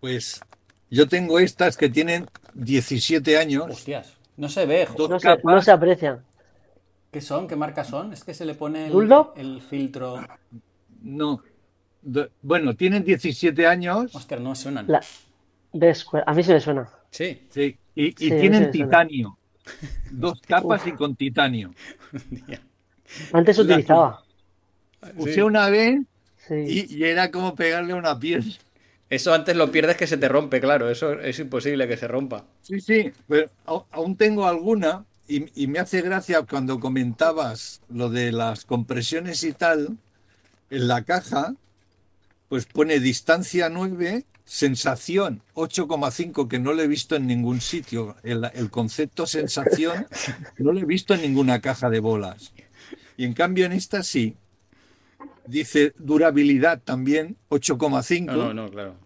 Pues 0.00 0.40
yo 0.88 1.06
tengo 1.06 1.38
estas 1.38 1.76
que 1.76 1.90
tienen 1.90 2.24
17 2.54 3.36
años. 3.36 3.66
Hostias, 3.68 4.16
no 4.38 4.48
se 4.48 4.64
ve. 4.64 4.88
No 4.96 5.20
se, 5.20 5.36
no 5.44 5.60
se, 5.60 5.70
aprecian. 5.70 6.24
¿Qué 7.10 7.20
son? 7.20 7.46
¿Qué 7.46 7.54
marcas 7.54 7.88
son? 7.88 8.14
Es 8.14 8.24
que 8.24 8.32
se 8.32 8.46
le 8.46 8.54
pone 8.54 8.86
el, 8.86 9.12
el 9.36 9.60
filtro. 9.60 10.26
No, 11.02 11.42
bueno, 12.42 12.74
tienen 12.74 13.04
17 13.04 13.66
años. 13.66 14.14
Oscar, 14.14 14.40
no 14.40 14.54
suenan. 14.54 14.86
A 14.90 16.34
mí 16.34 16.42
se 16.42 16.54
me 16.54 16.60
suena. 16.60 16.88
Sí. 17.10 17.46
Sí, 17.50 17.76
y, 17.94 18.12
tienen 18.12 18.70
titanio. 18.70 19.38
Dos 20.10 20.40
capas 20.42 20.86
y 20.86 20.92
con 20.92 21.16
titanio. 21.16 21.72
Antes 23.32 23.58
utilizaba. 23.58 24.22
Usé 25.16 25.42
una 25.42 25.68
vez 25.68 26.00
y, 26.50 27.04
era 27.04 27.30
como 27.30 27.54
pegarle 27.54 27.94
una 27.94 28.18
piel. 28.18 28.58
Eso 29.08 29.32
antes 29.32 29.54
lo 29.54 29.70
pierdes 29.70 29.96
que 29.96 30.08
se 30.08 30.16
te 30.16 30.28
rompe, 30.28 30.60
claro. 30.60 30.90
Eso 30.90 31.12
es 31.20 31.38
imposible 31.38 31.86
que 31.86 31.96
se 31.96 32.08
rompa. 32.08 32.44
Sí, 32.62 32.80
sí, 32.80 33.12
pero 33.28 33.48
aún 33.92 34.16
tengo 34.16 34.48
alguna 34.48 35.04
y, 35.28 35.62
y 35.62 35.68
me 35.68 35.78
hace 35.78 36.02
gracia 36.02 36.42
cuando 36.42 36.80
comentabas 36.80 37.82
lo 37.88 38.10
de 38.10 38.32
las 38.32 38.64
compresiones 38.64 39.44
y 39.44 39.52
tal. 39.52 39.96
En 40.70 40.88
la 40.88 41.04
caja 41.04 41.54
pues 42.48 42.66
pone 42.66 43.00
distancia 43.00 43.68
9, 43.68 44.24
sensación 44.44 45.42
8,5, 45.54 46.48
que 46.48 46.58
no 46.58 46.72
lo 46.72 46.82
he 46.82 46.86
visto 46.86 47.16
en 47.16 47.26
ningún 47.26 47.60
sitio. 47.60 48.16
El, 48.22 48.70
concepto 48.70 49.26
sensación 49.26 50.06
no 50.58 50.72
lo 50.72 50.80
he 50.80 50.84
visto 50.84 51.14
en 51.14 51.22
ninguna 51.22 51.60
caja 51.60 51.90
de 51.90 52.00
bolas. 52.00 52.52
Y 53.16 53.24
en 53.24 53.34
cambio 53.34 53.66
en 53.66 53.72
esta 53.72 54.02
sí. 54.02 54.36
Dice 55.46 55.92
durabilidad 55.98 56.80
también 56.82 57.36
8,5. 57.50 58.26
No, 58.26 58.36
no, 58.36 58.54
no, 58.54 58.70
claro. 58.70 58.96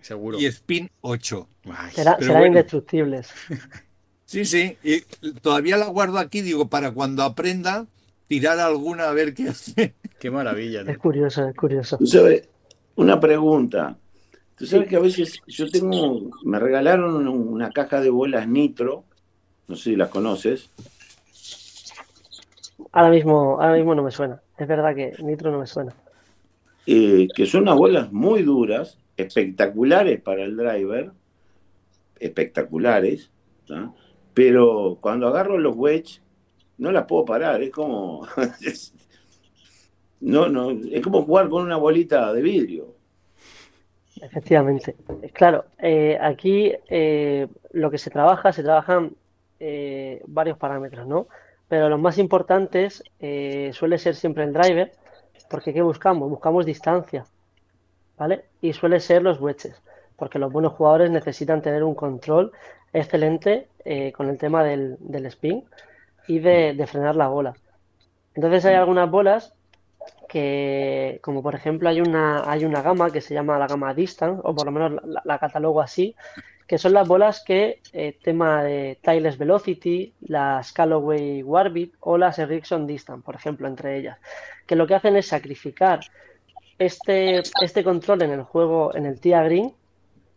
Seguro. 0.00 0.38
Y 0.38 0.46
spin 0.46 0.90
8. 1.00 1.48
serán 1.92 2.46
indestructibles. 2.46 3.28
Sí, 4.26 4.44
sí. 4.44 4.76
Y 4.82 5.02
todavía 5.40 5.76
la 5.76 5.86
guardo 5.86 6.18
aquí, 6.18 6.42
digo, 6.42 6.68
para 6.68 6.90
cuando 6.90 7.22
aprenda, 7.22 7.86
tirar 8.26 8.58
alguna 8.58 9.08
a 9.08 9.12
ver 9.12 9.34
qué 9.34 9.50
hace. 9.50 9.94
Qué 10.18 10.32
maravilla. 10.32 10.82
Es 10.82 10.98
curioso, 10.98 11.48
es 11.48 11.54
curioso. 11.54 11.96
Una 12.96 13.20
pregunta. 13.20 13.96
Tú 14.56 14.66
sabes 14.66 14.88
que 14.88 14.96
a 14.96 15.00
veces 15.00 15.40
yo 15.46 15.68
tengo, 15.70 16.30
me 16.44 16.58
regalaron 16.58 17.28
una 17.28 17.70
caja 17.70 18.00
de 18.00 18.08
bolas 18.08 18.48
nitro, 18.48 19.04
no 19.68 19.76
sé 19.76 19.90
si 19.90 19.96
las 19.96 20.08
conoces. 20.08 20.70
Ahora 22.92 23.10
mismo, 23.10 23.60
ahora 23.60 23.74
mismo 23.74 23.94
no 23.94 24.02
me 24.02 24.10
suena. 24.10 24.40
Es 24.56 24.66
verdad 24.66 24.94
que 24.94 25.12
nitro 25.22 25.50
no 25.50 25.58
me 25.58 25.66
suena. 25.66 25.94
Eh, 26.86 27.28
que 27.34 27.44
son 27.44 27.62
unas 27.62 27.76
bolas 27.76 28.12
muy 28.12 28.42
duras, 28.42 28.98
espectaculares 29.16 30.20
para 30.22 30.44
el 30.44 30.56
driver, 30.56 31.12
espectaculares, 32.18 33.30
pero 34.32 34.96
cuando 35.00 35.28
agarro 35.28 35.58
los 35.58 35.76
wedge 35.76 36.20
no 36.78 36.92
las 36.92 37.04
puedo 37.06 37.24
parar, 37.24 37.62
es 37.62 37.70
como 37.70 38.26
No, 40.26 40.48
no, 40.48 40.72
es 40.72 41.00
como 41.04 41.22
jugar 41.22 41.48
con 41.48 41.62
una 41.62 41.76
bolita 41.76 42.32
de 42.32 42.42
vidrio. 42.42 42.96
Efectivamente. 44.20 44.96
Claro, 45.32 45.66
eh, 45.78 46.18
aquí 46.20 46.72
eh, 46.88 47.46
lo 47.70 47.92
que 47.92 47.98
se 47.98 48.10
trabaja, 48.10 48.52
se 48.52 48.64
trabajan 48.64 49.12
eh, 49.60 50.20
varios 50.26 50.58
parámetros, 50.58 51.06
¿no? 51.06 51.28
Pero 51.68 51.88
los 51.88 52.00
más 52.00 52.18
importantes 52.18 53.04
suele 53.72 53.98
ser 53.98 54.16
siempre 54.16 54.42
el 54.42 54.52
driver, 54.52 54.90
porque 55.48 55.72
¿qué 55.72 55.82
buscamos? 55.82 56.28
Buscamos 56.28 56.66
distancia, 56.66 57.24
¿vale? 58.18 58.46
Y 58.60 58.72
suele 58.72 58.98
ser 58.98 59.22
los 59.22 59.40
wedges, 59.40 59.80
porque 60.16 60.40
los 60.40 60.52
buenos 60.52 60.72
jugadores 60.72 61.08
necesitan 61.08 61.62
tener 61.62 61.84
un 61.84 61.94
control 61.94 62.50
excelente 62.92 63.68
con 64.16 64.28
el 64.28 64.38
tema 64.38 64.64
del, 64.64 64.98
spin 65.26 65.64
y 66.26 66.40
de, 66.40 66.74
de 66.74 66.86
frenar 66.88 67.14
la 67.14 67.28
bola. 67.28 67.54
Entonces 68.34 68.64
hay 68.64 68.74
algunas 68.74 69.08
bolas 69.08 69.56
que 70.28 71.20
como 71.22 71.42
por 71.42 71.54
ejemplo 71.54 71.88
hay 71.88 72.00
una, 72.00 72.50
hay 72.50 72.64
una 72.64 72.82
gama 72.82 73.10
que 73.10 73.20
se 73.20 73.34
llama 73.34 73.58
la 73.58 73.66
gama 73.66 73.94
Distance, 73.94 74.40
o 74.44 74.54
por 74.54 74.66
lo 74.66 74.72
menos 74.72 75.00
la, 75.24 75.38
catalogo 75.38 75.80
así, 75.80 76.14
que 76.66 76.78
son 76.78 76.92
las 76.94 77.06
bolas 77.06 77.42
que 77.44 77.80
eh, 77.92 78.18
tema 78.22 78.62
de 78.64 78.98
Tiles 79.02 79.38
Velocity, 79.38 80.12
las 80.22 80.72
Callaway 80.72 81.42
Warbit 81.42 81.94
o 82.00 82.18
las 82.18 82.38
Ericsson 82.38 82.86
Distance, 82.86 83.24
por 83.24 83.34
ejemplo, 83.34 83.68
entre 83.68 83.98
ellas, 83.98 84.18
que 84.66 84.76
lo 84.76 84.86
que 84.86 84.94
hacen 84.94 85.16
es 85.16 85.28
sacrificar 85.28 86.00
este, 86.78 87.42
este 87.62 87.84
control 87.84 88.22
en 88.22 88.32
el 88.32 88.42
juego, 88.42 88.94
en 88.94 89.06
el 89.06 89.20
TIA 89.20 89.42
Green, 89.44 89.72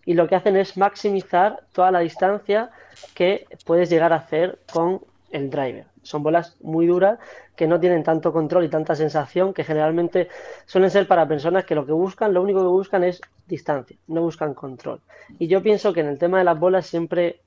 y 0.06 0.14
lo 0.14 0.28
que 0.28 0.36
hacen 0.36 0.56
es 0.56 0.78
maximizar 0.78 1.64
toda 1.74 1.92
la 1.92 2.00
distancia 2.00 2.72
que 3.14 3.46
puedes 3.66 3.90
llegar 3.90 4.14
a 4.14 4.18
hacer 4.18 4.60
con 4.72 5.02
el 5.32 5.50
driver. 5.50 5.86
Son 6.04 6.24
bolas 6.24 6.56
muy 6.62 6.88
duras 6.88 7.20
que 7.56 7.68
no 7.68 7.80
tienen 7.80 8.04
tanto 8.04 8.32
control 8.32 8.64
y 8.64 8.70
tanta 8.70 8.96
sensación 8.96 9.54
que 9.54 9.64
generalmente 9.64 10.30
suelen 10.66 10.90
ser 10.90 11.08
para 11.08 11.28
personas 11.28 11.66
que 11.66 11.76
lo 11.76 11.86
que 11.86 11.92
buscan, 11.92 12.34
lo 12.34 12.42
único 12.42 12.62
que 12.62 12.68
buscan 12.68 13.04
es 13.04 13.22
distancia, 13.48 13.98
no 14.08 14.22
buscan 14.22 14.54
control. 14.54 15.02
Y 15.38 15.48
yo 15.48 15.62
pienso 15.62 15.94
que 15.94 16.00
en 16.00 16.08
el 16.08 16.18
tema 16.18 16.38
de 16.38 16.46
las 16.46 16.58
bolas 16.58 16.86
siempre, 16.86 17.42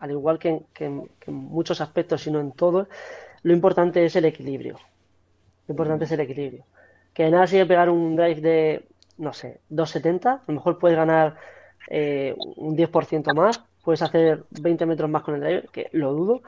al 0.00 0.10
igual 0.10 0.38
que 0.38 0.62
en, 0.80 1.08
muchos 1.28 1.80
aspectos, 1.80 2.22
sino 2.22 2.40
en 2.40 2.52
todos, 2.52 2.88
lo 3.42 3.52
importante 3.52 4.04
es 4.04 4.16
el 4.16 4.24
equilibrio. 4.24 4.78
Lo 5.68 5.72
importante 5.72 6.06
es 6.06 6.12
el 6.12 6.20
equilibrio. 6.20 6.64
Que 7.14 7.30
nada 7.30 7.46
sigue 7.46 7.66
pegar 7.66 7.88
un 7.88 8.16
drive 8.16 8.40
de, 8.40 8.84
no 9.18 9.32
sé, 9.32 9.60
270, 9.68 10.32
a 10.32 10.42
lo 10.46 10.54
mejor 10.54 10.78
puedes 10.78 10.96
ganar 10.96 11.36
eh, 11.88 12.34
un 12.56 12.76
10% 12.76 13.32
más, 13.34 13.62
puedes 13.84 14.02
hacer 14.02 14.44
20 14.50 14.86
metros 14.86 15.08
más 15.08 15.22
con 15.22 15.36
el 15.36 15.40
drive, 15.40 15.68
que 15.72 15.88
lo 15.92 16.12
dudo, 16.12 16.42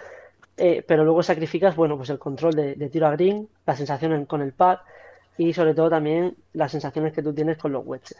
eh, 0.59 0.85
pero 0.87 1.05
luego 1.05 1.23
sacrificas, 1.23 1.77
bueno, 1.77 1.97
pues 1.97 2.11
el 2.11 2.19
control 2.19 2.55
de, 2.55 2.89
tiro 2.91 3.07
a 3.07 3.13
green, 3.13 3.49
la 3.65 3.77
sensación 3.77 4.27
con 4.27 4.43
el 4.43 4.53
pad 4.53 4.79
y 5.37 5.53
sobre 5.53 5.73
todo 5.73 5.89
también 5.89 6.35
las 6.53 6.73
sensaciones 6.73 7.13
que 7.13 7.23
tú 7.23 7.33
tienes 7.33 7.59
con 7.59 7.73
los 7.73 7.87
wedges. 7.87 8.19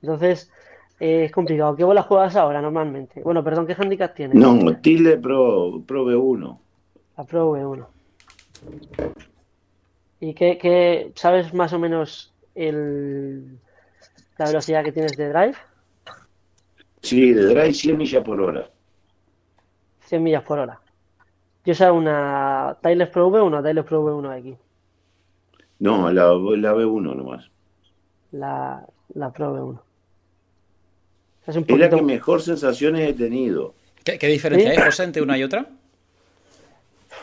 Entonces, 0.00 0.50
eh, 0.98 1.24
es 1.24 1.32
complicado. 1.32 1.76
¿Qué 1.76 1.84
bola 1.84 2.02
juegas 2.02 2.36
ahora 2.36 2.62
normalmente? 2.62 3.20
Bueno, 3.22 3.44
perdón, 3.44 3.66
¿qué 3.66 3.74
handicap 3.78 4.14
tienes? 4.14 4.34
No, 4.34 4.78
Tilde 4.78 5.18
Pro, 5.18 5.82
Pro 5.86 6.06
V1. 6.06 6.58
La 7.18 7.24
Pro 7.24 7.52
V1. 7.52 7.86
¿Y 10.20 10.32
qué, 10.32 11.12
sabes 11.14 11.52
más 11.52 11.74
o 11.74 11.78
menos 11.78 12.32
el, 12.54 13.58
la 14.38 14.46
velocidad 14.46 14.82
que 14.82 14.92
tienes 14.92 15.16
de 15.18 15.28
drive? 15.28 15.56
Sí, 17.02 17.32
de 17.34 17.44
drive 17.44 17.74
100 17.74 17.98
millas 17.98 18.24
por 18.24 18.40
hora. 18.40 18.70
100 20.06 20.22
millas 20.22 20.42
por 20.42 20.58
hora. 20.58 20.80
Yo 21.66 21.74
sé 21.74 21.90
una 21.90 22.76
Tyler 22.80 23.10
Pro 23.10 23.26
V 23.26 23.40
o 23.40 23.44
una 23.44 23.60
Pro 23.82 24.04
V1X. 24.04 24.56
No, 25.80 26.12
la, 26.12 26.26
la 26.26 26.74
B1 26.74 27.16
nomás. 27.16 27.50
La, 28.30 28.86
la 29.14 29.32
Pro 29.32 29.52
V1. 29.52 29.80
Es, 31.48 31.78
la 31.78 31.90
que 31.90 32.02
mejor 32.02 32.40
sensaciones 32.40 33.10
he 33.10 33.14
tenido. 33.14 33.74
¿Qué, 34.04 34.16
diferencia 34.28 34.70
hay, 34.70 34.76
José, 34.76 35.02
entre 35.02 35.22
una 35.22 35.36
y 35.36 35.42
otra? 35.42 35.66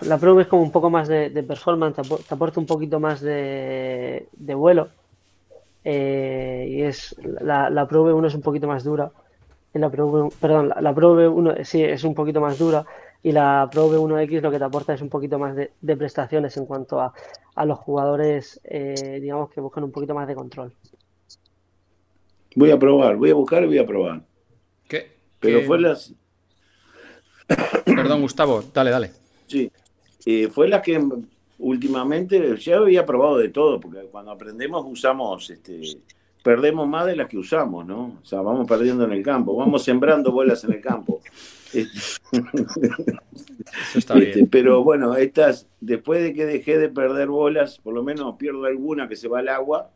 La 0.02 0.18
Pro 0.18 0.36
V 0.36 0.42
es 0.42 0.48
como 0.50 0.62
un 0.62 0.72
poco 0.72 0.90
más 0.90 1.08
de, 1.08 1.30
performance, 1.48 1.96
te 1.96 2.34
aporta 2.34 2.60
un 2.60 2.66
poquito 2.66 3.00
más 3.00 3.22
de, 3.22 4.28
de 4.34 4.54
vuelo. 4.54 4.90
Eh, 5.86 6.68
y 6.70 6.82
es 6.82 7.16
la, 7.22 7.70
la 7.70 7.88
Pro 7.88 8.06
V1 8.06 8.28
es 8.28 8.36
un 8.36 8.42
poquito 8.42 8.68
más 8.68 8.84
dura. 8.84 9.10
La 9.72 9.90
Pro 9.90 10.30
perdón, 10.40 10.68
la, 10.68 10.82
la 10.82 10.94
Pro 10.94 11.16
V1 11.16 11.64
sí 11.64 11.82
es 11.82 12.04
un 12.04 12.14
poquito 12.14 12.42
más 12.42 12.60
dura 12.60 12.86
y 13.24 13.32
la 13.32 13.70
Pro 13.72 13.90
V1X 13.90 14.42
lo 14.42 14.52
que 14.52 14.60
te 14.60 14.66
aporta 14.66 14.94
es 14.94 15.02
un 15.02 15.10
poquito 15.10 15.40
más 15.40 15.56
de, 15.56 15.98
prestaciones 15.98 16.56
en 16.58 16.66
cuanto 16.66 17.00
a, 17.00 17.14
los 17.66 17.80
jugadores, 17.80 18.60
eh, 18.66 19.20
digamos, 19.22 19.50
que 19.50 19.62
buscan 19.62 19.86
un 19.86 19.92
poquito 19.92 20.14
más 20.14 20.28
de 20.28 20.36
control. 20.36 20.74
Voy 22.56 22.70
a 22.70 22.78
probar, 22.78 23.16
voy 23.16 23.32
a 23.32 23.34
buscar 23.34 23.64
y 23.64 23.68
voy 23.68 23.78
a 23.78 23.88
probar. 23.88 24.22
¿Qué? 24.88 25.12
Pero 25.40 25.62
fue 25.62 25.80
las... 25.80 26.14
Perdón, 27.86 28.22
Gustavo, 28.22 28.62
dale, 28.74 28.92
dale. 28.92 29.12
Sí, 29.48 29.72
eh, 30.26 30.50
fue 30.50 30.68
la 30.68 30.82
que 30.82 31.02
últimamente, 31.60 32.58
ya 32.58 32.78
había 32.78 33.06
probado 33.06 33.38
de 33.38 33.50
todo, 33.50 33.80
porque 33.80 34.02
cuando 34.12 34.32
aprendemos 34.32 34.86
usamos 34.86 35.50
este, 35.50 35.82
perdemos 36.44 36.88
más 36.88 37.06
de 37.06 37.16
las 37.16 37.30
que 37.30 37.38
usamos, 37.38 37.86
¿no? 37.86 38.18
O 38.22 38.26
sea, 38.26 38.42
vamos 38.42 38.68
perdiendo 38.68 39.06
en 39.06 39.14
el 39.14 39.24
campo, 39.24 39.56
vamos 39.56 39.84
sembrando 39.84 40.32
bolas 40.32 40.64
en 40.66 40.74
el 40.74 40.82
campo. 40.82 41.22
Eso 41.74 42.20
está 43.96 44.14
bien. 44.16 44.30
Este, 44.30 44.48
pero 44.48 44.84
bueno, 44.84 45.16
estas, 45.16 45.68
después 45.80 46.22
de 46.22 46.34
que 46.34 46.46
dejé 46.46 46.78
de 46.78 46.90
perder 46.90 47.28
bolas, 47.28 47.80
por 47.80 47.94
lo 47.94 48.04
menos 48.04 48.36
pierdo 48.38 48.66
alguna 48.66 49.08
que 49.08 49.16
se 49.16 49.28
va 49.28 49.40
al 49.40 49.50
agua, 49.50 49.92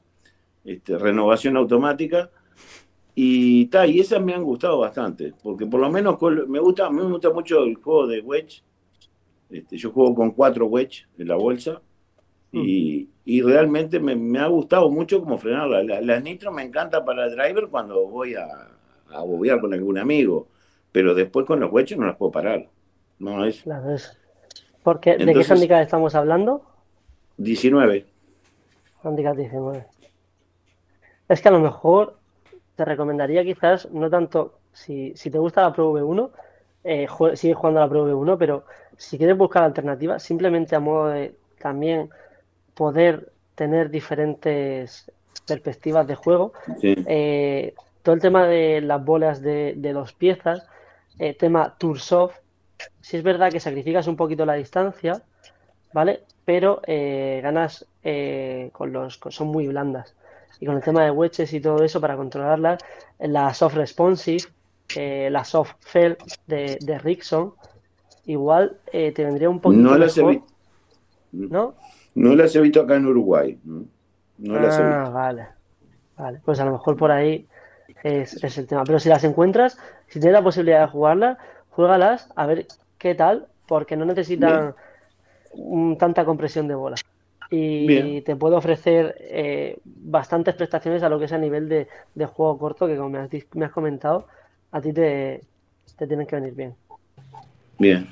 este, 0.65 0.97
renovación 0.97 1.57
automática. 1.57 2.29
Y, 3.15 3.65
ta, 3.67 3.87
y 3.87 3.99
esas 3.99 4.21
me 4.21 4.33
han 4.33 4.43
gustado 4.43 4.79
bastante, 4.79 5.33
porque 5.41 5.65
por 5.65 5.79
lo 5.79 5.89
menos 5.89 6.21
me 6.47 6.59
gusta, 6.59 6.89
me 6.91 7.01
gusta 7.03 7.31
mucho 7.31 7.63
el 7.63 7.75
juego 7.75 8.05
de 8.05 8.21
wedge. 8.21 8.63
Este, 9.49 9.77
yo 9.77 9.91
juego 9.91 10.13
con 10.13 10.31
cuatro 10.31 10.67
wedge 10.67 11.07
en 11.17 11.29
la 11.29 11.35
bolsa 11.35 11.81
mm. 12.51 12.61
y, 12.63 13.09
y, 13.25 13.41
realmente 13.41 13.99
me, 13.99 14.15
me, 14.15 14.39
ha 14.39 14.47
gustado 14.47 14.91
mucho 14.91 15.19
como 15.19 15.37
frenarla. 15.37 15.81
Las 15.83 16.05
la 16.05 16.19
nitro 16.19 16.51
me 16.51 16.63
encanta 16.63 17.03
para 17.03 17.25
el 17.25 17.31
driver 17.35 17.69
cuando 17.69 18.05
voy 18.07 18.35
a, 18.35 18.45
a 19.09 19.21
bobear 19.21 19.59
con 19.59 19.73
algún 19.73 19.97
amigo, 19.97 20.49
pero 20.97 21.13
después 21.13 21.45
con 21.45 21.59
los 21.59 21.71
wedges 21.71 21.95
no 21.95 22.07
las 22.07 22.15
puedo 22.15 22.31
parar. 22.31 22.69
No 23.19 23.45
es. 23.45 23.61
Claro, 23.61 23.93
es. 23.93 24.17
Porque, 24.81 25.15
¿De 25.15 25.31
qué 25.31 25.45
handicap 25.47 25.79
estamos 25.79 26.15
hablando? 26.15 26.63
19. 27.37 28.03
Handicap 29.03 29.37
19. 29.37 29.85
Es 31.29 31.39
que 31.39 31.47
a 31.49 31.51
lo 31.51 31.59
mejor 31.59 32.17
te 32.75 32.83
recomendaría 32.83 33.43
quizás, 33.43 33.91
no 33.91 34.09
tanto, 34.09 34.57
si, 34.73 35.13
si 35.15 35.29
te 35.29 35.37
gusta 35.37 35.61
la 35.61 35.71
Pro 35.71 35.93
V1, 35.93 36.31
eh, 36.83 37.05
sigue 37.35 37.53
jugando 37.53 37.79
a 37.79 37.83
la 37.83 37.89
Pro 37.89 38.07
V1, 38.07 38.35
pero 38.39 38.63
si 38.97 39.19
quieres 39.19 39.37
buscar 39.37 39.61
alternativas, 39.65 40.23
simplemente 40.23 40.75
a 40.75 40.79
modo 40.79 41.09
de 41.09 41.35
también 41.59 42.09
poder 42.73 43.31
tener 43.53 43.91
diferentes 43.91 45.11
perspectivas 45.45 46.07
de 46.07 46.15
juego, 46.15 46.53
eh, 46.81 47.75
todo 48.01 48.15
el 48.15 48.21
tema 48.21 48.47
de 48.47 48.81
las 48.81 49.05
bolas 49.05 49.43
de, 49.43 49.75
de 49.77 49.93
dos 49.93 50.13
piezas, 50.13 50.67
eh, 51.19 51.33
tema 51.33 51.75
Toursoft, 51.77 52.35
si 53.01 53.17
es 53.17 53.23
verdad 53.23 53.51
que 53.51 53.59
sacrificas 53.59 54.07
un 54.07 54.15
poquito 54.15 54.45
la 54.45 54.53
distancia, 54.53 55.21
¿vale? 55.93 56.23
Pero 56.45 56.81
eh, 56.85 57.39
ganas 57.43 57.85
con 58.71 58.93
los... 58.93 59.19
son 59.29 59.47
muy 59.47 59.67
blandas 59.67 60.15
y 60.59 60.65
con 60.65 60.75
el 60.75 60.83
tema 60.83 61.03
de 61.03 61.11
wedges 61.11 61.53
y 61.53 61.61
todo 61.61 61.83
eso 61.83 62.01
para 62.01 62.15
controlarlas, 62.15 62.79
la 63.19 63.53
soft 63.53 63.75
responsive, 63.75 64.43
eh, 64.95 65.29
la 65.31 65.43
soft 65.43 65.73
fell 65.79 66.17
de, 66.47 66.77
de 66.81 66.97
Rickson, 66.99 67.53
igual 68.25 68.77
eh, 68.91 69.11
te 69.11 69.23
vendría 69.23 69.49
un 69.49 69.59
poquito 69.59 69.83
no 69.83 69.97
las 69.97 70.17
He 70.17 70.41
¿No? 71.31 71.75
No 72.15 72.35
las 72.35 72.55
he 72.55 72.61
visto 72.61 72.81
acá 72.81 72.95
en 72.95 73.05
Uruguay. 73.05 73.59
No, 73.63 74.57
ah, 74.57 75.09
vale. 75.13 75.47
Vale, 76.17 76.41
pues 76.43 76.59
a 76.59 76.65
lo 76.65 76.71
mejor 76.71 76.97
por 76.97 77.11
ahí 77.11 77.47
es, 78.07 78.57
el 78.57 78.67
tema. 78.67 78.83
Pero 78.83 78.99
si 78.99 79.09
las 79.09 79.23
encuentras, 79.23 79.77
si 80.07 80.19
tienes 80.19 80.33
la 80.33 80.43
posibilidad 80.43 80.81
de 80.81 80.87
jugarlas, 80.87 81.37
juégalas 81.69 82.29
a 82.35 82.45
ver 82.45 82.67
qué 82.97 83.15
tal, 83.15 83.47
porque 83.67 83.95
no 83.95 84.05
necesitan 84.05 84.75
tanta 85.97 86.25
compresión 86.25 86.67
de 86.67 86.75
bola 86.75 86.95
y 87.49 88.21
te 88.21 88.35
puedo 88.35 88.57
ofrecer 88.57 89.15
eh, 89.19 89.77
bastantes 89.85 90.55
prestaciones 90.55 91.03
a 91.03 91.09
lo 91.09 91.19
que 91.19 91.25
es 91.25 91.31
a 91.31 91.37
nivel 91.37 91.69
de, 91.69 91.87
juego 92.25 92.57
corto 92.57 92.87
que 92.87 92.97
como 92.97 93.09
me 93.09 93.19
has, 93.65 93.71
comentado, 93.71 94.27
a 94.71 94.81
ti 94.81 94.91
te, 94.91 95.41
tienen 96.07 96.27
que 96.27 96.35
venir 96.35 96.53
bien. 96.53 96.75
Bien. 97.79 98.07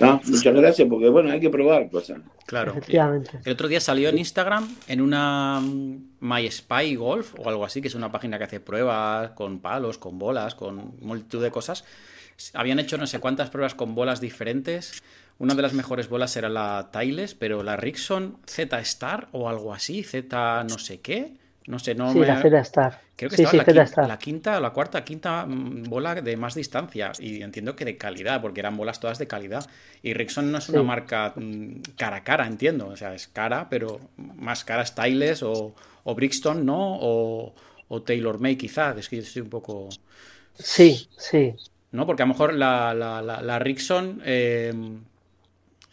muchas 0.00 0.54
gracias, 0.54 0.88
porque 0.88 1.08
bueno, 1.08 1.30
hay 1.30 1.40
que 1.40 1.50
probar 1.50 1.90
cosas. 1.90 2.20
Claro. 2.50 2.72
Efectivamente. 2.72 3.40
El 3.44 3.52
otro 3.52 3.68
día 3.68 3.80
salió 3.80 4.08
en 4.08 4.18
Instagram, 4.18 4.68
en 4.88 5.00
una 5.00 5.60
mm, 5.60 6.16
My 6.20 6.50
Spy 6.50 6.96
Golf 6.96 7.34
o 7.38 7.48
algo 7.48 7.64
así, 7.64 7.80
que 7.80 7.88
es 7.88 7.94
una 7.94 8.10
página 8.10 8.38
que 8.38 8.44
hace 8.44 8.60
pruebas 8.60 9.30
con 9.30 9.60
palos, 9.60 9.98
con 9.98 10.18
bolas, 10.18 10.54
con 10.54 10.96
multitud 11.00 11.42
de 11.42 11.50
cosas. 11.50 11.84
Habían 12.54 12.80
hecho 12.80 12.98
no 12.98 13.06
sé 13.06 13.20
cuántas 13.20 13.50
pruebas 13.50 13.74
con 13.74 13.94
bolas 13.94 14.20
diferentes 14.20 15.00
una 15.40 15.54
de 15.54 15.62
las 15.62 15.72
mejores 15.72 16.10
bolas 16.10 16.36
era 16.36 16.50
la 16.50 16.90
Tiles, 16.92 17.34
pero 17.34 17.62
la 17.62 17.74
Rickson 17.74 18.36
Z 18.44 18.78
Star 18.80 19.28
o 19.32 19.48
algo 19.48 19.72
así, 19.72 20.02
Z 20.02 20.64
no 20.64 20.78
sé 20.78 21.00
qué. 21.00 21.32
No 21.70 21.78
sé, 21.78 21.94
no 21.94 22.12
sí, 22.12 22.18
la 22.18 22.42
Z 22.42 22.58
Star. 22.58 23.00
Creo 23.14 23.30
que 23.30 23.36
sí, 23.36 23.44
estaba 23.44 23.62
la, 23.62 23.64
quinta, 23.64 24.06
la, 24.08 24.18
quinta, 24.18 24.60
la 24.60 24.70
cuarta, 24.70 25.04
quinta 25.04 25.46
bola 25.48 26.16
de 26.16 26.36
más 26.36 26.56
distancia. 26.56 27.12
Y 27.20 27.42
entiendo 27.42 27.76
que 27.76 27.84
de 27.84 27.96
calidad, 27.96 28.42
porque 28.42 28.58
eran 28.58 28.76
bolas 28.76 28.98
todas 28.98 29.20
de 29.20 29.28
calidad. 29.28 29.64
Y 30.02 30.12
Rickson 30.12 30.50
no 30.50 30.58
es 30.58 30.68
una 30.68 30.82
marca 30.82 31.32
mm, 31.36 31.82
cara 31.96 32.16
a 32.16 32.24
cara, 32.24 32.48
entiendo. 32.48 32.88
O 32.88 32.96
sea, 32.96 33.14
es 33.14 33.28
cara, 33.28 33.68
pero 33.70 34.00
más 34.16 34.64
cara 34.64 34.82
es 34.82 34.96
Tiles 34.96 35.44
o, 35.44 35.72
o 36.02 36.14
Brixton, 36.16 36.66
¿no? 36.66 36.98
O, 37.00 37.54
o 37.86 38.02
Taylor 38.02 38.40
May, 38.40 38.56
quizá. 38.56 38.92
Es 38.98 39.08
que 39.08 39.16
yo 39.18 39.22
estoy 39.22 39.42
un 39.42 39.50
poco. 39.50 39.90
Sí, 40.54 41.08
sí. 41.16 41.54
¿No? 41.92 42.04
Porque 42.04 42.24
a 42.24 42.26
lo 42.26 42.32
mejor 42.32 42.52
la, 42.52 42.94
la. 42.94 43.62
Eh, 44.24 44.72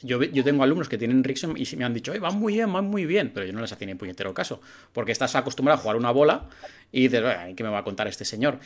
yo, 0.02 0.20
tengo 0.44 0.64
alumnos 0.64 0.90
que 0.90 0.98
tienen 0.98 1.24
Rickson 1.24 1.56
y 1.58 1.76
me 1.76 1.86
han 1.86 1.94
dicho, 1.94 2.14
van 2.20 2.38
muy 2.38 2.54
bien, 2.54 2.72
van 2.72 2.86
muy 2.86 3.06
bien, 3.06 3.32
pero 3.34 3.46
yo 3.46 3.54
no 3.54 3.62
les 3.62 3.72
hacía 3.72 3.88
ni 3.88 3.96
puñetero 3.96 4.34
caso, 4.34 4.62
porque 4.94 5.12
estás 5.12 5.36
acostumbrado 5.36 5.80
a 5.80 5.82
jugar 5.82 5.98
una 5.98 6.12
bola 6.12 6.46
y 6.92 7.08
dices, 7.08 7.24
¿qué 7.56 7.64
me 7.64 7.70
va 7.70 7.80
a 7.80 7.84
contar 7.84 8.08
este 8.08 8.24
señor? 8.24 8.60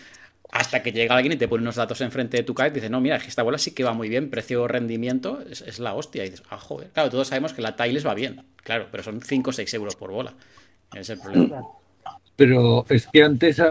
Hasta 0.52 0.84
que 0.84 0.92
llega 0.92 1.16
alguien 1.16 1.34
y 1.34 1.38
te 1.38 1.48
pone 1.48 1.62
unos 1.62 1.76
datos 1.78 2.02
enfrente 2.02 2.36
de 2.36 2.44
tu 2.44 2.54
kite 2.54 2.70
y 2.70 2.74
dice, 2.74 2.90
no, 2.90 3.00
mira, 3.00 3.16
es 3.16 3.24
que 3.24 3.30
esta 3.30 3.44
bola 3.44 3.58
sí 3.58 3.72
que 3.72 3.86
va 3.86 3.94
muy 3.94 4.10
bien, 4.10 4.30
precio-rendimiento 4.30 5.42
es, 5.50 5.80
la 5.80 5.94
hostia. 5.94 6.26
Y 6.26 6.32
dices, 6.32 6.46
ah, 6.50 6.58
joder. 6.58 6.90
Claro, 6.90 7.10
todos 7.10 7.30
sabemos 7.30 7.54
que 7.54 7.62
la 7.62 7.78
Tiles 7.78 8.06
va 8.06 8.14
bien, 8.14 8.44
claro, 8.58 8.88
pero 8.92 9.02
son 9.02 9.22
5 9.22 9.50
o 9.50 9.54
6 9.54 9.74
euros 9.76 9.96
por 9.96 10.12
bola. 10.12 10.34
Es 10.94 11.10
el 11.10 11.20
problema. 11.20 11.62
Pero 12.36 12.86
es 12.90 13.08
que 13.08 13.24
antes 13.24 13.62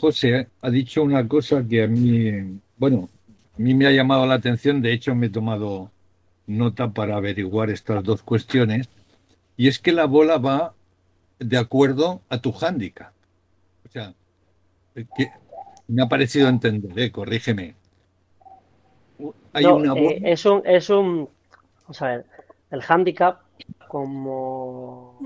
José 0.00 0.48
ha 0.62 0.70
dicho 0.70 1.02
una 1.02 1.28
cosa 1.28 1.62
que 1.68 1.82
a 1.82 1.88
mí, 1.88 2.58
bueno, 2.78 3.10
a 3.58 3.60
mí 3.60 3.74
me 3.74 3.86
ha 3.86 3.90
llamado 3.90 4.26
la 4.26 4.34
atención, 4.34 4.80
de 4.80 4.92
hecho 4.92 5.14
me 5.14 5.26
he 5.26 5.30
tomado 5.30 5.90
nota 6.46 6.92
para 6.92 7.16
averiguar 7.16 7.70
estas 7.70 8.02
dos 8.04 8.22
cuestiones, 8.22 8.88
y 9.56 9.68
es 9.68 9.78
que 9.78 9.92
la 9.92 10.06
bola 10.06 10.38
va 10.38 10.74
de 11.38 11.58
acuerdo 11.58 12.20
a 12.28 12.38
tu 12.38 12.52
hándicap. 12.52 13.12
O 13.86 13.90
sea, 13.90 14.14
que 14.94 15.30
me 15.88 16.02
ha 16.02 16.08
parecido 16.08 16.48
entender, 16.48 16.98
¿eh? 16.98 17.12
corrígeme. 17.12 17.74
Hay 19.52 19.64
una 19.64 19.94
eh, 19.94 20.20
es, 20.24 20.44
un, 20.44 20.62
es 20.64 20.90
un. 20.90 21.28
Vamos 21.82 22.02
a 22.02 22.08
ver, 22.08 22.26
el 22.70 22.82
handicap, 22.86 23.40
como, 23.88 25.18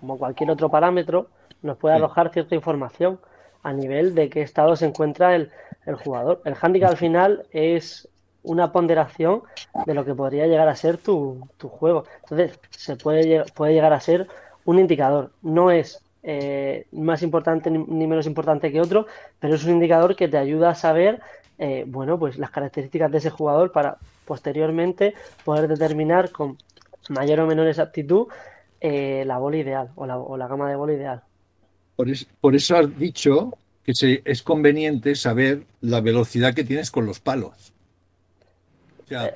como 0.00 0.18
cualquier 0.18 0.50
otro 0.50 0.68
parámetro, 0.70 1.28
nos 1.62 1.76
puede 1.78 1.96
arrojar 1.96 2.32
cierta 2.32 2.54
información 2.54 3.18
a 3.62 3.72
nivel 3.72 4.14
de 4.14 4.28
qué 4.28 4.42
estado 4.42 4.76
se 4.76 4.86
encuentra 4.86 5.34
el, 5.34 5.50
el 5.86 5.96
jugador. 5.96 6.42
El 6.44 6.54
handicap 6.60 6.90
al 6.90 6.96
final 6.96 7.46
es 7.50 8.08
una 8.44 8.70
ponderación 8.70 9.42
de 9.86 9.94
lo 9.94 10.04
que 10.04 10.14
podría 10.14 10.46
llegar 10.46 10.68
a 10.68 10.76
ser 10.76 10.98
tu, 10.98 11.48
juego. 11.58 12.04
Entonces, 12.22 12.58
se 12.70 12.96
puede, 12.96 13.44
puede 13.54 13.72
llegar 13.72 13.92
a 13.92 14.00
ser 14.00 14.28
un 14.64 14.78
indicador. 14.78 15.32
No 15.42 15.70
es 15.70 16.00
eh, 16.22 16.86
más 16.92 17.22
importante 17.22 17.70
ni, 17.70 18.06
menos 18.06 18.26
importante 18.26 18.70
que 18.70 18.80
otro, 18.80 19.06
pero 19.40 19.54
es 19.54 19.64
un 19.64 19.72
indicador 19.72 20.14
que 20.14 20.28
te 20.28 20.38
ayuda 20.38 20.70
a 20.70 20.74
saber, 20.74 21.20
eh, 21.58 21.84
bueno, 21.86 22.18
pues 22.18 22.38
las 22.38 22.50
características 22.50 23.10
de 23.10 23.18
ese 23.18 23.30
jugador 23.30 23.72
para 23.72 23.98
posteriormente 24.24 25.14
poder 25.44 25.66
determinar 25.68 26.30
con 26.30 26.56
mayor 27.08 27.40
o 27.40 27.46
menor 27.46 27.66
exactitud 27.66 28.28
eh, 28.80 29.24
la 29.26 29.38
bola 29.38 29.56
ideal 29.56 29.90
o 29.96 30.06
la, 30.06 30.18
o 30.18 30.36
la, 30.36 30.46
gama 30.46 30.68
de 30.68 30.76
bola 30.76 30.92
ideal. 30.92 31.22
Por, 31.96 32.08
por 32.40 32.54
eso 32.54 32.76
has 32.76 32.98
dicho 32.98 33.52
que 33.84 33.94
se, 33.94 34.22
es 34.24 34.42
conveniente 34.42 35.14
saber 35.14 35.64
la 35.80 36.00
velocidad 36.00 36.54
que 36.54 36.64
tienes 36.64 36.90
con 36.90 37.04
los 37.04 37.20
palos 37.20 37.73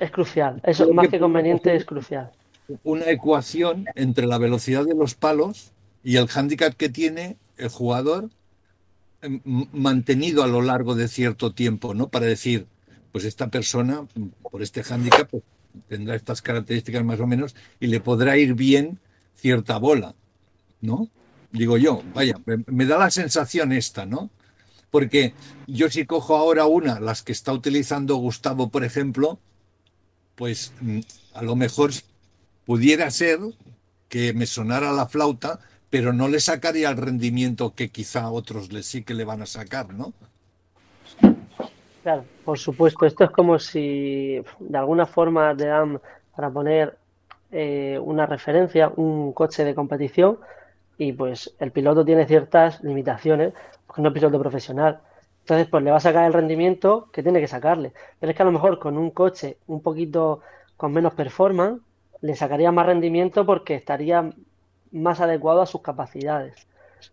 es 0.00 0.10
crucial. 0.10 0.60
Eso 0.64 0.92
más 0.92 1.08
que, 1.08 1.18
conveniente 1.18 1.74
es 1.74 1.84
crucial. 1.84 2.30
Una 2.82 3.10
ecuación 3.10 3.86
entre 3.94 4.26
la 4.26 4.38
velocidad 4.38 4.84
de 4.84 4.94
los 4.94 5.14
palos 5.14 5.72
y 6.04 6.16
el 6.16 6.28
hándicap 6.28 6.74
que 6.74 6.88
tiene 6.88 7.36
el 7.56 7.68
jugador 7.68 8.30
em, 9.22 9.40
mantenido 9.72 10.42
a 10.42 10.46
lo 10.46 10.62
largo 10.62 10.94
de 10.94 11.08
cierto 11.08 11.52
tiempo, 11.52 11.94
¿no? 11.94 12.08
Para 12.08 12.26
decir, 12.26 12.66
pues 13.12 13.24
esta 13.24 13.48
persona, 13.48 14.06
por 14.42 14.62
este 14.62 14.82
hándicap, 14.82 15.28
pues, 15.30 15.42
tendrá 15.88 16.14
estas 16.14 16.42
características 16.42 17.04
más 17.04 17.20
o 17.20 17.26
menos 17.26 17.54
y 17.80 17.86
le 17.86 18.00
podrá 18.00 18.36
ir 18.36 18.54
bien 18.54 19.00
cierta 19.34 19.78
bola, 19.78 20.14
¿no? 20.80 21.08
Digo 21.52 21.78
yo, 21.78 22.02
vaya, 22.14 22.34
me 22.66 22.84
da 22.84 22.98
la 22.98 23.10
sensación 23.10 23.72
esta, 23.72 24.04
¿no? 24.04 24.30
Porque 24.90 25.34
yo 25.66 25.90
si 25.90 26.06
cojo 26.06 26.36
ahora 26.36 26.66
una, 26.66 27.00
las 27.00 27.22
que 27.22 27.32
está 27.32 27.52
utilizando 27.52 28.16
Gustavo, 28.16 28.70
por 28.70 28.84
ejemplo, 28.84 29.38
pues 30.38 30.72
mm, 30.80 31.00
a 31.34 31.42
lo 31.42 31.56
mejor 31.56 31.90
pudiera 32.64 33.10
ser 33.10 33.40
que 34.08 34.32
me 34.32 34.46
sonara 34.46 34.92
la 34.92 35.06
flauta, 35.06 35.58
pero 35.90 36.12
no 36.12 36.28
le 36.28 36.40
sacaría 36.40 36.88
el 36.88 36.96
rendimiento 36.96 37.74
que 37.74 37.90
quizá 37.90 38.30
otros 38.30 38.72
le 38.72 38.82
sí 38.82 39.02
que 39.02 39.14
le 39.14 39.24
van 39.24 39.42
a 39.42 39.46
sacar, 39.46 39.92
¿no? 39.92 40.12
Claro, 42.02 42.24
por 42.44 42.58
supuesto. 42.58 43.04
Esto 43.04 43.24
es 43.24 43.30
como 43.30 43.58
si 43.58 44.40
de 44.60 44.78
alguna 44.78 45.04
forma 45.04 45.54
te 45.56 45.66
dan 45.66 46.00
para 46.34 46.50
poner 46.50 46.96
eh, 47.50 47.98
una 48.00 48.24
referencia, 48.24 48.92
un 48.96 49.32
coche 49.32 49.64
de 49.64 49.74
competición, 49.74 50.38
y 50.96 51.12
pues 51.12 51.54
el 51.58 51.72
piloto 51.72 52.04
tiene 52.04 52.26
ciertas 52.26 52.82
limitaciones, 52.82 53.52
porque 53.86 54.02
no 54.02 54.08
es 54.08 54.14
piloto 54.14 54.38
profesional. 54.38 55.00
Entonces, 55.48 55.68
pues 55.70 55.82
le 55.82 55.90
va 55.90 55.96
a 55.96 56.00
sacar 56.00 56.26
el 56.26 56.34
rendimiento 56.34 57.08
que 57.10 57.22
tiene 57.22 57.40
que 57.40 57.48
sacarle. 57.48 57.94
Pero 58.20 58.30
es 58.30 58.36
que 58.36 58.42
a 58.42 58.44
lo 58.44 58.52
mejor 58.52 58.78
con 58.78 58.98
un 58.98 59.10
coche 59.10 59.56
un 59.66 59.80
poquito 59.80 60.42
con 60.76 60.92
menos 60.92 61.14
performance, 61.14 61.80
le 62.20 62.36
sacaría 62.36 62.70
más 62.70 62.84
rendimiento 62.84 63.46
porque 63.46 63.74
estaría 63.74 64.30
más 64.92 65.22
adecuado 65.22 65.62
a 65.62 65.66
sus 65.66 65.80
capacidades. 65.80 66.66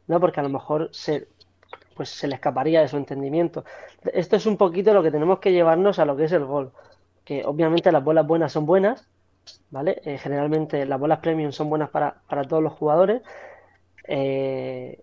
¿no? 0.08 0.19
Porque 0.19 0.41
a 0.41 0.43
lo 0.43 0.50
mejor 0.50 0.89
se, 0.91 1.30
pues 1.95 2.10
se 2.10 2.28
le 2.28 2.36
escaparía 2.36 2.82
de 2.82 2.89
su 2.89 2.98
entendimiento. 2.98 3.63
Esto 4.04 4.36
es 4.36 4.45
un 4.45 4.58
poquito 4.58 4.93
lo 4.93 5.02
que 5.02 5.12
tenemos 5.12 5.39
que 5.39 5.54
llevarnos 5.54 5.98
a 6.00 6.06
lo 6.06 6.17
que 6.17 6.26
es 6.26 6.34
el 6.34 6.43
gol. 6.43 6.74
Que 7.24 7.45
obviamente 7.45 7.89
las 7.89 8.04
bolas 8.04 8.28
buenas 8.28 8.52
son 8.52 8.65
buenas, 8.65 9.08
¿vale? 9.69 10.02
Eh, 10.04 10.17
generalmente 10.17 10.86
las 10.86 11.00
bolas 11.00 11.19
premium 11.19 11.54
son 11.54 11.69
buenas 11.69 11.89
para, 11.89 12.21
todos 12.50 12.62
los 12.62 12.74
jugadores. 12.74 13.21
Eh, 14.10 15.02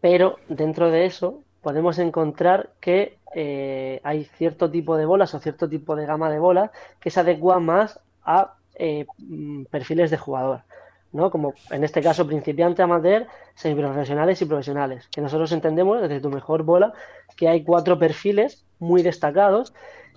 pero 0.00 0.38
dentro 0.48 0.90
de 0.90 1.06
eso 1.06 1.44
podemos 1.62 1.98
encontrar 1.98 2.70
que 2.80 3.18
eh, 3.34 4.00
hay 4.04 4.24
cierto 4.24 4.70
tipo 4.70 4.96
de 4.96 5.06
bolas 5.06 5.34
o 5.34 5.40
cierto 5.40 5.68
tipo 5.68 5.96
de 5.96 6.06
gama 6.06 6.30
de 6.30 6.38
bolas 6.38 6.70
que 6.98 7.10
se 7.10 7.20
adecua 7.20 7.60
más 7.60 8.00
a 8.24 8.54
mm, 9.18 9.64
perfiles 9.64 10.10
de 10.10 10.18
jugador. 10.18 10.62
¿no? 11.12 11.30
Como 11.30 11.54
en 11.70 11.84
este 11.84 12.02
caso 12.02 12.26
principiante, 12.26 12.82
amateur, 12.82 13.26
semiprofesionales 13.54 14.40
y 14.42 14.46
profesionales. 14.46 15.08
Que 15.08 15.20
nosotros 15.20 15.52
entendemos 15.52 16.00
desde 16.00 16.20
tu 16.20 16.30
mejor 16.30 16.62
bola 16.62 16.92
que 17.36 17.48
hay 17.48 17.64
cuatro 17.64 17.98
perfiles 17.98 18.64
muy 18.78 19.02
destacados 19.02 19.74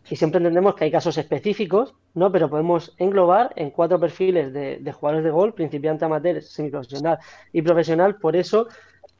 y 0.09 0.15
siempre 0.17 0.39
entendemos 0.39 0.75
que 0.75 0.85
hay 0.85 0.91
casos 0.91 1.17
específicos, 1.17 1.95
¿no? 2.13 2.31
Pero 2.31 2.49
podemos 2.49 2.93
englobar 2.97 3.53
en 3.55 3.71
cuatro 3.71 3.99
perfiles 3.99 4.51
de, 4.51 4.91
jugadores 4.91 5.23
de 5.23 5.31
gol, 5.31 5.53
principiante, 5.53 6.05
amateur, 6.05 6.41
semiprofesional 6.41 7.19
y 7.53 7.61
profesional. 7.61 8.15
Por 8.15 8.35
eso 8.35 8.67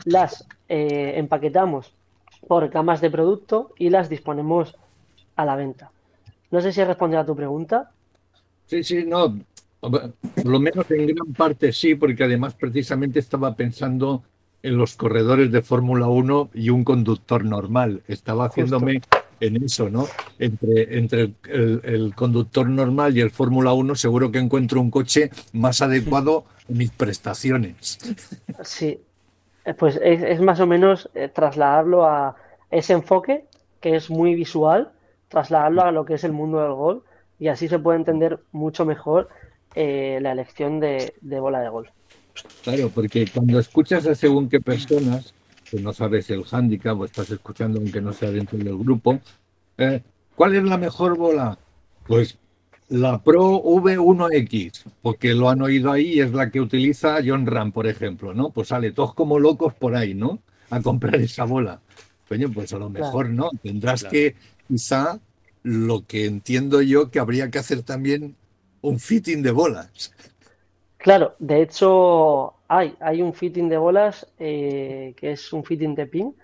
las 0.05 0.45
eh, 0.67 1.13
empaquetamos 1.15 1.95
por 2.47 2.69
gamas 2.69 3.01
de 3.01 3.10
producto 3.10 3.71
y 3.77 3.89
las 3.89 4.10
disponemos 4.10 4.75
a 5.36 5.45
la 5.45 5.56
venta. 5.56 5.91
No 6.51 6.62
sé 6.62 6.71
si 6.71 6.82
he 6.82 6.86
respondido 6.86 7.21
a 7.21 7.25
tu 7.25 7.36
pregunta. 7.36 7.91
Sí, 8.65 8.84
sí, 8.84 9.03
no, 9.06 9.38
por 9.79 10.13
lo 10.45 10.60
menos 10.60 10.89
en 10.91 11.08
gran 11.08 11.34
parte 11.34 11.73
sí, 11.73 11.95
porque 11.95 12.23
además 12.23 12.53
precisamente 12.53 13.19
estaba 13.19 13.56
pensando 13.56 14.23
en 14.62 14.77
los 14.77 14.95
corredores 14.95 15.51
de 15.51 15.62
Fórmula 15.62 16.08
1 16.08 16.51
y 16.53 16.69
un 16.69 16.84
conductor 16.84 17.43
normal. 17.43 18.01
Estaba 18.08 18.45
haciéndome 18.45 19.01
en 19.41 19.62
eso, 19.62 19.89
¿no? 19.89 20.08
Entre, 20.39 20.97
entre 20.97 21.34
el, 21.49 22.13
conductor 22.15 22.69
normal 22.69 23.17
y 23.17 23.21
el 23.21 23.29
Fórmula 23.29 23.73
1 23.73 23.95
seguro 23.95 24.32
que 24.32 24.39
encuentro 24.39 24.79
un 24.79 24.89
coche 24.89 25.29
más 25.51 25.82
adecuado 25.82 26.45
a 26.69 26.71
mis 26.71 26.91
prestaciones. 26.91 27.99
Sí, 28.63 28.99
pues 29.78 29.99
es, 30.02 30.41
más 30.41 30.60
o 30.60 30.67
menos 30.67 31.10
eh, 31.15 31.30
trasladarlo 31.30 32.06
a 32.06 32.36
ese 32.69 32.93
enfoque 32.93 33.45
que 33.80 33.95
es 33.95 34.10
muy 34.10 34.36
visual, 34.36 34.91
trasladarlo 35.30 35.84
a 35.84 35.91
lo 35.91 36.06
que 36.06 36.15
es 36.15 36.23
el 36.23 36.32
mundo 36.32 36.62
del 36.62 36.73
gol 36.73 37.04
y 37.39 37.47
así 37.47 37.67
se 37.67 37.80
puede 37.80 37.97
entender 37.97 38.39
mucho 38.52 38.86
mejor 38.86 39.30
eh, 39.76 40.19
la 40.21 40.32
elección 40.32 40.80
de, 40.80 41.13
bola 41.21 41.62
de 41.62 41.69
golf. 41.69 41.89
Claro, 42.63 42.89
porque 42.93 43.28
cuando 43.34 43.60
escuchas 43.60 44.08
a 44.08 44.15
según 44.15 44.49
qué 44.49 44.60
personas, 44.60 45.34
que 45.69 45.80
no 45.80 45.93
sabes 45.93 46.30
el 46.30 46.45
handicap 46.49 46.99
o 46.99 47.06
estás 47.06 47.30
escuchando 47.32 47.80
aunque 47.80 48.02
no 48.02 48.13
sea 48.13 48.32
dentro 48.32 48.58
del 48.58 48.78
grupo, 48.78 49.19
eh, 49.78 50.02
¿cuál 50.36 50.56
es 50.56 50.63
la 50.63 50.78
mejor 50.78 51.17
bola? 51.17 51.58
Pues 52.08 52.38
la 52.93 53.23
Pro 53.23 53.60
V1X, 53.63 54.84
porque 55.01 55.34
lo 55.34 55.49
han 55.49 55.63
oído 55.63 55.91
ahí 55.91 56.13
y 56.13 56.21
es 56.21 56.32
la 56.32 56.51
que 56.51 56.62
utiliza 56.62 57.17
John 57.25 57.47
Ram, 57.47 57.71
por 57.71 57.88
ejemplo, 57.88 58.36
¿no? 58.36 58.51
Pues 58.51 58.67
sale 58.67 58.91
todos 58.91 59.15
como 59.15 59.39
locos 59.39 59.73
por 59.73 59.95
ahí, 59.95 60.13
¿no? 60.13 60.39
A 60.69 60.79
comprar 60.79 61.15
esa 61.15 61.43
bola. 61.45 61.82
Coño, 62.29 62.51
pues 62.51 62.71
a 62.71 62.77
lo 62.77 62.91
mejor 62.91 63.29
no. 63.29 63.49
Tendrás 63.63 64.03
que, 64.03 64.36
quizá, 64.67 65.19
lo 65.63 66.06
que 66.06 66.25
entiendo 66.25 66.84
yo 66.84 67.10
que 67.10 67.19
habría 67.19 67.49
que 67.49 67.58
hacer 67.58 67.82
también 67.82 68.36
un 68.82 68.99
fitting 68.99 69.41
de 69.41 69.51
bolas. 69.51 70.13
Claro, 70.97 71.36
de 71.39 71.63
hecho 71.63 72.53
hay, 72.67 72.95
hay 72.99 73.23
un 73.23 73.34
fitting 73.34 73.69
de 73.69 73.77
bolas 73.77 74.27
eh, 74.38 75.15
que 75.17 75.32
es 75.32 75.51
un 75.51 75.63
fitting 75.63 75.95
de 75.95 76.06
pin. 76.06 76.36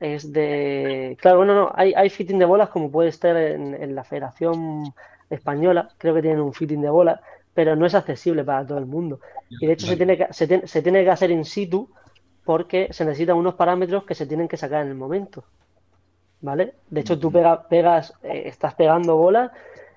Es 0.00 0.32
de. 0.32 1.18
Claro, 1.20 1.38
bueno, 1.38 1.54
no, 1.54 1.72
hay, 1.74 1.92
hay 1.94 2.08
fitting 2.08 2.38
de 2.38 2.46
bolas 2.46 2.70
como 2.70 2.90
puede 2.90 3.10
estar 3.10 3.36
en, 3.36 3.94
la 3.94 4.02
Federación 4.02 4.94
Española, 5.30 5.88
creo 5.96 6.14
que 6.14 6.22
tienen 6.22 6.40
un 6.40 6.52
fitting 6.52 6.82
de 6.82 6.90
bolas, 6.90 7.20
pero 7.54 7.76
no 7.76 7.86
es 7.86 7.94
accesible 7.94 8.44
para 8.44 8.66
todo 8.66 8.78
el 8.78 8.86
mundo. 8.86 9.20
Y 9.48 9.66
de 9.66 9.72
hecho 9.72 9.86
se, 9.86 9.96
tiene 9.96 10.16
que, 10.16 10.26
se, 10.32 10.66
se 10.66 10.82
tiene 10.82 11.04
que 11.04 11.10
hacer 11.10 11.30
in 11.30 11.44
situ 11.44 11.88
porque 12.44 12.88
se 12.92 13.04
necesitan 13.04 13.36
unos 13.36 13.54
parámetros 13.54 14.04
que 14.04 14.14
se 14.14 14.26
tienen 14.26 14.48
que 14.48 14.56
sacar 14.56 14.82
en 14.82 14.88
el 14.88 14.94
momento. 14.94 15.44
¿Vale? 16.40 16.74
De 16.88 17.02
hecho, 17.02 17.18
tú 17.18 17.30
pegas, 17.30 18.14
eh, 18.22 18.42
estás 18.46 18.74
pegando 18.74 19.16
bolas 19.16 19.52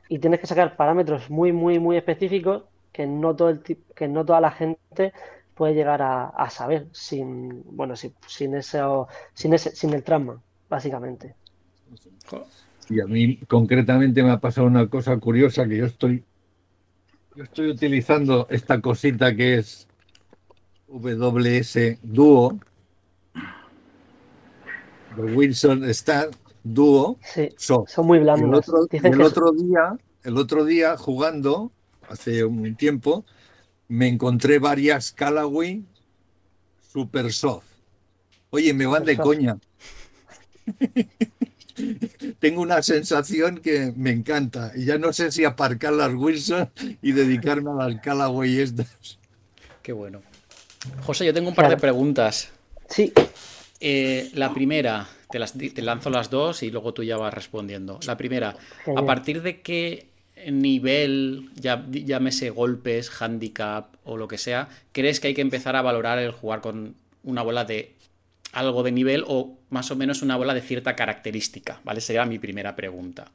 y 0.09 0.19
tienes 0.19 0.39
que 0.39 0.47
sacar 0.47 0.75
parámetros 0.75 1.29
muy, 1.29 1.53
muy, 1.53 1.79
muy 1.79 1.95
específicos 1.95 2.63
que 2.91 3.07
no, 3.07 3.35
todo 3.35 3.49
el 3.49 3.61
que 3.63 4.07
no 4.07 4.25
toda 4.25 4.41
la 4.41 4.51
gente 4.51 5.13
puede 5.55 5.73
llegar 5.73 6.01
a, 6.01 6.49
saber 6.49 6.87
sin, 6.91 7.63
bueno, 7.75 7.95
sin, 7.95 8.13
sin, 8.27 8.55
eso, 8.55 9.07
sin, 9.33 9.53
ese, 9.53 9.75
sin 9.75 9.93
el 9.93 10.03
trauma, 10.03 10.41
básicamente. 10.69 11.35
Y 12.89 12.99
a 13.01 13.05
mí 13.05 13.37
concretamente 13.47 14.23
me 14.23 14.31
ha 14.31 14.39
pasado 14.39 14.67
una 14.67 14.87
cosa 14.87 15.17
curiosa 15.17 15.67
que 15.67 15.77
yo 15.77 15.85
estoy, 15.85 16.23
yo 17.35 17.43
estoy 17.43 17.69
utilizando 17.69 18.47
esta 18.49 18.81
cosita 18.81 19.35
que 19.35 19.55
es 19.55 19.87
WS 20.87 21.99
Duo 22.03 22.59
de 25.15 25.23
Wilson 25.23 25.83
Star 25.85 26.29
dúo. 26.63 27.19
Sí, 27.21 27.49
son 27.57 27.85
muy 28.05 28.19
blandos. 28.19 28.67
El 28.91 29.21
otro, 29.21 29.51
día, 29.51 29.97
el 30.23 30.37
otro 30.37 30.65
día 30.65 30.97
jugando, 30.97 31.71
hace 32.09 32.43
un 32.45 32.75
tiempo, 32.75 33.25
me 33.87 34.07
encontré 34.07 34.59
varias 34.59 35.11
Callaway 35.11 35.83
Super 36.81 37.31
Soft. 37.31 37.65
Oye, 38.49 38.73
me 38.73 38.85
van 38.85 39.03
de 39.03 39.17
coña. 39.17 39.57
Tengo 42.39 42.61
una 42.61 42.81
sensación 42.83 43.57
que 43.59 43.93
me 43.95 44.11
encanta 44.11 44.71
y 44.75 44.85
ya 44.85 44.97
no 44.97 45.13
sé 45.13 45.31
si 45.31 45.45
aparcar 45.45 45.93
las 45.93 46.13
Wilson 46.13 46.69
y 47.01 47.11
dedicarme 47.11 47.71
a 47.71 47.87
las 47.87 48.01
Callaway 48.01 48.59
estas. 48.59 49.19
Qué 49.81 49.91
bueno. 49.91 50.21
José, 51.01 51.25
yo 51.25 51.33
tengo 51.33 51.49
un 51.49 51.55
par 51.55 51.69
de 51.69 51.77
preguntas. 51.77 52.49
Sí. 52.89 53.11
Eh, 53.79 54.29
la 54.33 54.53
primera, 54.53 55.07
te, 55.29 55.81
lanzo 55.81 56.09
las 56.09 56.29
dos 56.29 56.63
y 56.63 56.71
luego 56.71 56.93
tú 56.93 57.03
ya 57.03 57.17
vas 57.17 57.33
respondiendo. 57.33 57.99
La 58.05 58.17
primera, 58.17 58.55
¿a 58.95 59.05
partir 59.05 59.41
de 59.41 59.61
qué 59.61 60.07
nivel, 60.51 61.49
ya, 61.55 61.85
llámese 61.89 62.49
golpes, 62.49 63.09
handicap 63.21 63.93
o 64.03 64.17
lo 64.17 64.27
que 64.27 64.37
sea, 64.37 64.69
crees 64.91 65.19
que 65.19 65.29
hay 65.29 65.33
que 65.33 65.41
empezar 65.41 65.75
a 65.75 65.81
valorar 65.81 66.19
el 66.19 66.31
jugar 66.31 66.61
con 66.61 66.95
una 67.23 67.41
bola 67.41 67.65
de 67.65 67.93
algo 68.53 68.83
de 68.83 68.91
nivel 68.91 69.23
o 69.27 69.57
más 69.69 69.91
o 69.91 69.95
menos 69.95 70.21
una 70.21 70.37
bola 70.37 70.53
de 70.53 70.61
cierta 70.61 70.95
característica? 70.95 71.81
¿Vale? 71.83 72.01
Sería 72.01 72.25
mi 72.25 72.39
primera 72.39 72.75
pregunta. 72.75 73.31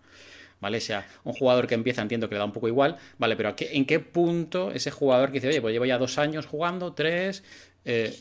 ¿Vale? 0.61 0.79
O 0.79 0.81
sea, 0.81 1.07
un 1.25 1.35
jugador 1.35 1.67
que 1.67 1.75
empieza, 1.75 2.03
entiendo 2.03 2.29
que 2.29 2.35
le 2.35 2.41
da 2.41 2.45
un 2.45 2.53
poco 2.53 2.67
igual, 2.67 2.97
¿vale? 3.19 3.37
Pero 3.37 3.55
¿en 3.59 3.85
qué 3.87 4.01
punto 4.01 4.73
ese 4.73 4.91
jugador 4.91 5.29
que 5.29 5.35
dice, 5.35 5.49
oye, 5.49 5.61
pues 5.61 5.73
llevo 5.73 5.85
ya 5.85 5.99
dos 5.99 6.19
años 6.19 6.47
jugando, 6.47 6.95
tres, 6.95 7.45
eh, 7.85 8.13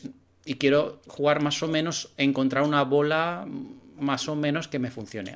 y 0.44 0.54
quiero 0.54 1.02
jugar 1.08 1.42
más 1.42 1.62
o 1.62 1.68
menos, 1.68 2.12
encontrar 2.16 2.62
una 2.62 2.82
bola 2.84 3.44
más 3.98 4.28
o 4.28 4.36
menos 4.36 4.68
que 4.68 4.78
me 4.78 4.90
funcione. 4.90 5.34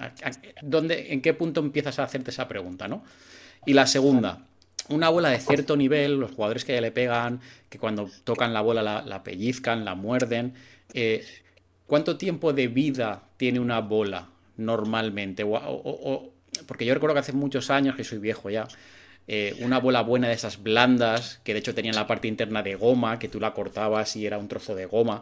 ¿Dónde, 0.62 1.12
¿En 1.12 1.20
qué 1.20 1.34
punto 1.34 1.60
empiezas 1.60 1.98
a 1.98 2.04
hacerte 2.04 2.30
esa 2.30 2.48
pregunta? 2.48 2.88
¿no? 2.88 3.02
Y 3.66 3.74
la 3.74 3.86
segunda, 3.86 4.46
una 4.88 5.08
bola 5.08 5.30
de 5.30 5.38
cierto 5.38 5.76
nivel, 5.76 6.18
los 6.18 6.32
jugadores 6.32 6.64
que 6.64 6.74
ya 6.74 6.80
le 6.80 6.92
pegan, 6.92 7.40
que 7.68 7.78
cuando 7.78 8.08
tocan 8.24 8.52
la 8.52 8.60
bola 8.60 9.02
la, 9.04 9.22
pellizcan, 9.22 9.84
la 9.84 9.94
muerden, 9.94 10.54
eh, 10.94 11.24
¿cuánto 11.92 12.16
tiempo 12.16 12.54
de 12.54 12.68
vida 12.68 13.20
tiene 13.36 13.60
una 13.60 13.80
bola 13.82 14.30
normalmente? 14.56 15.44
porque 16.66 16.86
yo 16.86 16.94
recuerdo 16.94 17.12
que 17.12 17.20
hace 17.20 17.34
muchos 17.34 17.68
años, 17.68 17.96
que 17.96 18.02
soy 18.02 18.16
viejo 18.16 18.48
ya, 18.48 18.66
eh, 19.28 19.54
una 19.60 19.78
bola 19.78 20.00
buena 20.00 20.28
de 20.28 20.32
esas 20.32 20.62
blandas, 20.62 21.40
que 21.44 21.52
de 21.52 21.58
hecho 21.58 21.74
tenían 21.74 21.94
la 21.94 22.06
parte 22.06 22.28
interna 22.28 22.62
de 22.62 22.76
goma, 22.76 23.18
que 23.18 23.28
tú 23.28 23.38
la 23.38 23.52
cortabas 23.52 24.16
y 24.16 24.24
era 24.24 24.38
un 24.38 24.48
trozo 24.48 24.74
de 24.74 24.86
goma. 24.86 25.20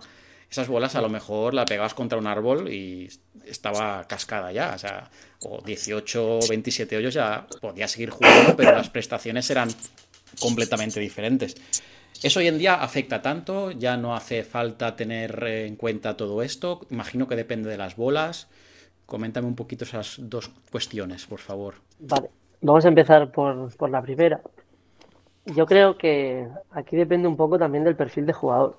Esas 0.48 0.68
bolas 0.68 0.94
a 0.94 1.00
lo 1.00 1.08
mejor 1.08 1.54
la 1.54 1.64
pegabas 1.64 1.94
contra 1.94 2.16
un 2.16 2.28
árbol 2.28 2.72
y 2.72 3.08
estaba 3.46 4.06
cascada 4.06 4.52
ya, 4.52 4.72
o 4.72 4.78
sea, 4.78 5.10
o 5.40 5.60
18 5.66 6.38
o 6.38 6.48
27 6.48 6.96
hoyos 6.96 7.14
ya 7.14 7.48
podía 7.60 7.88
seguir 7.88 8.10
jugando, 8.10 8.54
pero 8.54 8.70
las 8.70 8.90
prestaciones 8.90 9.50
eran 9.50 9.70
completamente 10.38 11.00
diferentes. 11.00 11.56
¿Eso 12.22 12.40
hoy 12.40 12.48
en 12.48 12.58
día 12.58 12.74
afecta 12.74 13.22
tanto? 13.22 13.70
¿Ya 13.70 13.96
no 13.96 14.14
hace 14.14 14.42
falta 14.42 14.94
tener 14.94 15.42
en 15.42 15.76
cuenta 15.76 16.18
todo 16.18 16.42
esto? 16.42 16.80
Imagino 16.90 17.26
que 17.26 17.34
depende 17.34 17.70
de 17.70 17.78
las 17.78 17.96
bolas. 17.96 18.48
Coméntame 19.06 19.46
un 19.46 19.56
poquito 19.56 19.84
esas 19.84 20.16
dos 20.20 20.50
cuestiones, 20.70 21.26
por 21.26 21.38
favor. 21.38 21.76
Vale. 21.98 22.28
Vamos 22.60 22.84
a 22.84 22.88
empezar 22.88 23.32
por, 23.32 23.90
la 23.90 24.02
primera. 24.02 24.40
Yo 25.46 25.64
creo 25.64 25.96
que 25.96 26.46
aquí 26.72 26.94
depende 26.94 27.26
un 27.26 27.38
poco 27.38 27.58
también 27.58 27.84
del 27.84 27.96
perfil 27.96 28.26
de 28.26 28.34
jugador. 28.34 28.78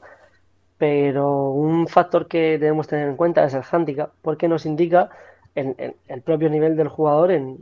Pero 0.78 1.50
un 1.50 1.88
factor 1.88 2.28
que 2.28 2.60
debemos 2.60 2.88
tener 2.88 3.08
en 3.08 3.16
cuenta 3.16 3.44
es 3.44 3.56
el 3.56 3.64
handicap, 3.70 4.12
porque 4.22 4.48
nos 4.48 4.68
indica 4.68 5.10
el 5.56 6.22
propio 6.24 6.50
nivel 6.50 6.78
del 6.78 6.88
jugador 6.88 7.32
en, 7.32 7.58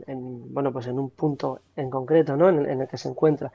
bueno, 0.52 0.72
pues 0.72 0.86
en 0.86 0.98
un 0.98 1.10
punto 1.10 1.60
en 1.74 1.90
concreto, 1.90 2.36
¿no? 2.36 2.48
En, 2.48 2.82
el 2.82 2.86
que 2.86 2.98
se 2.98 3.08
encuentra. 3.08 3.50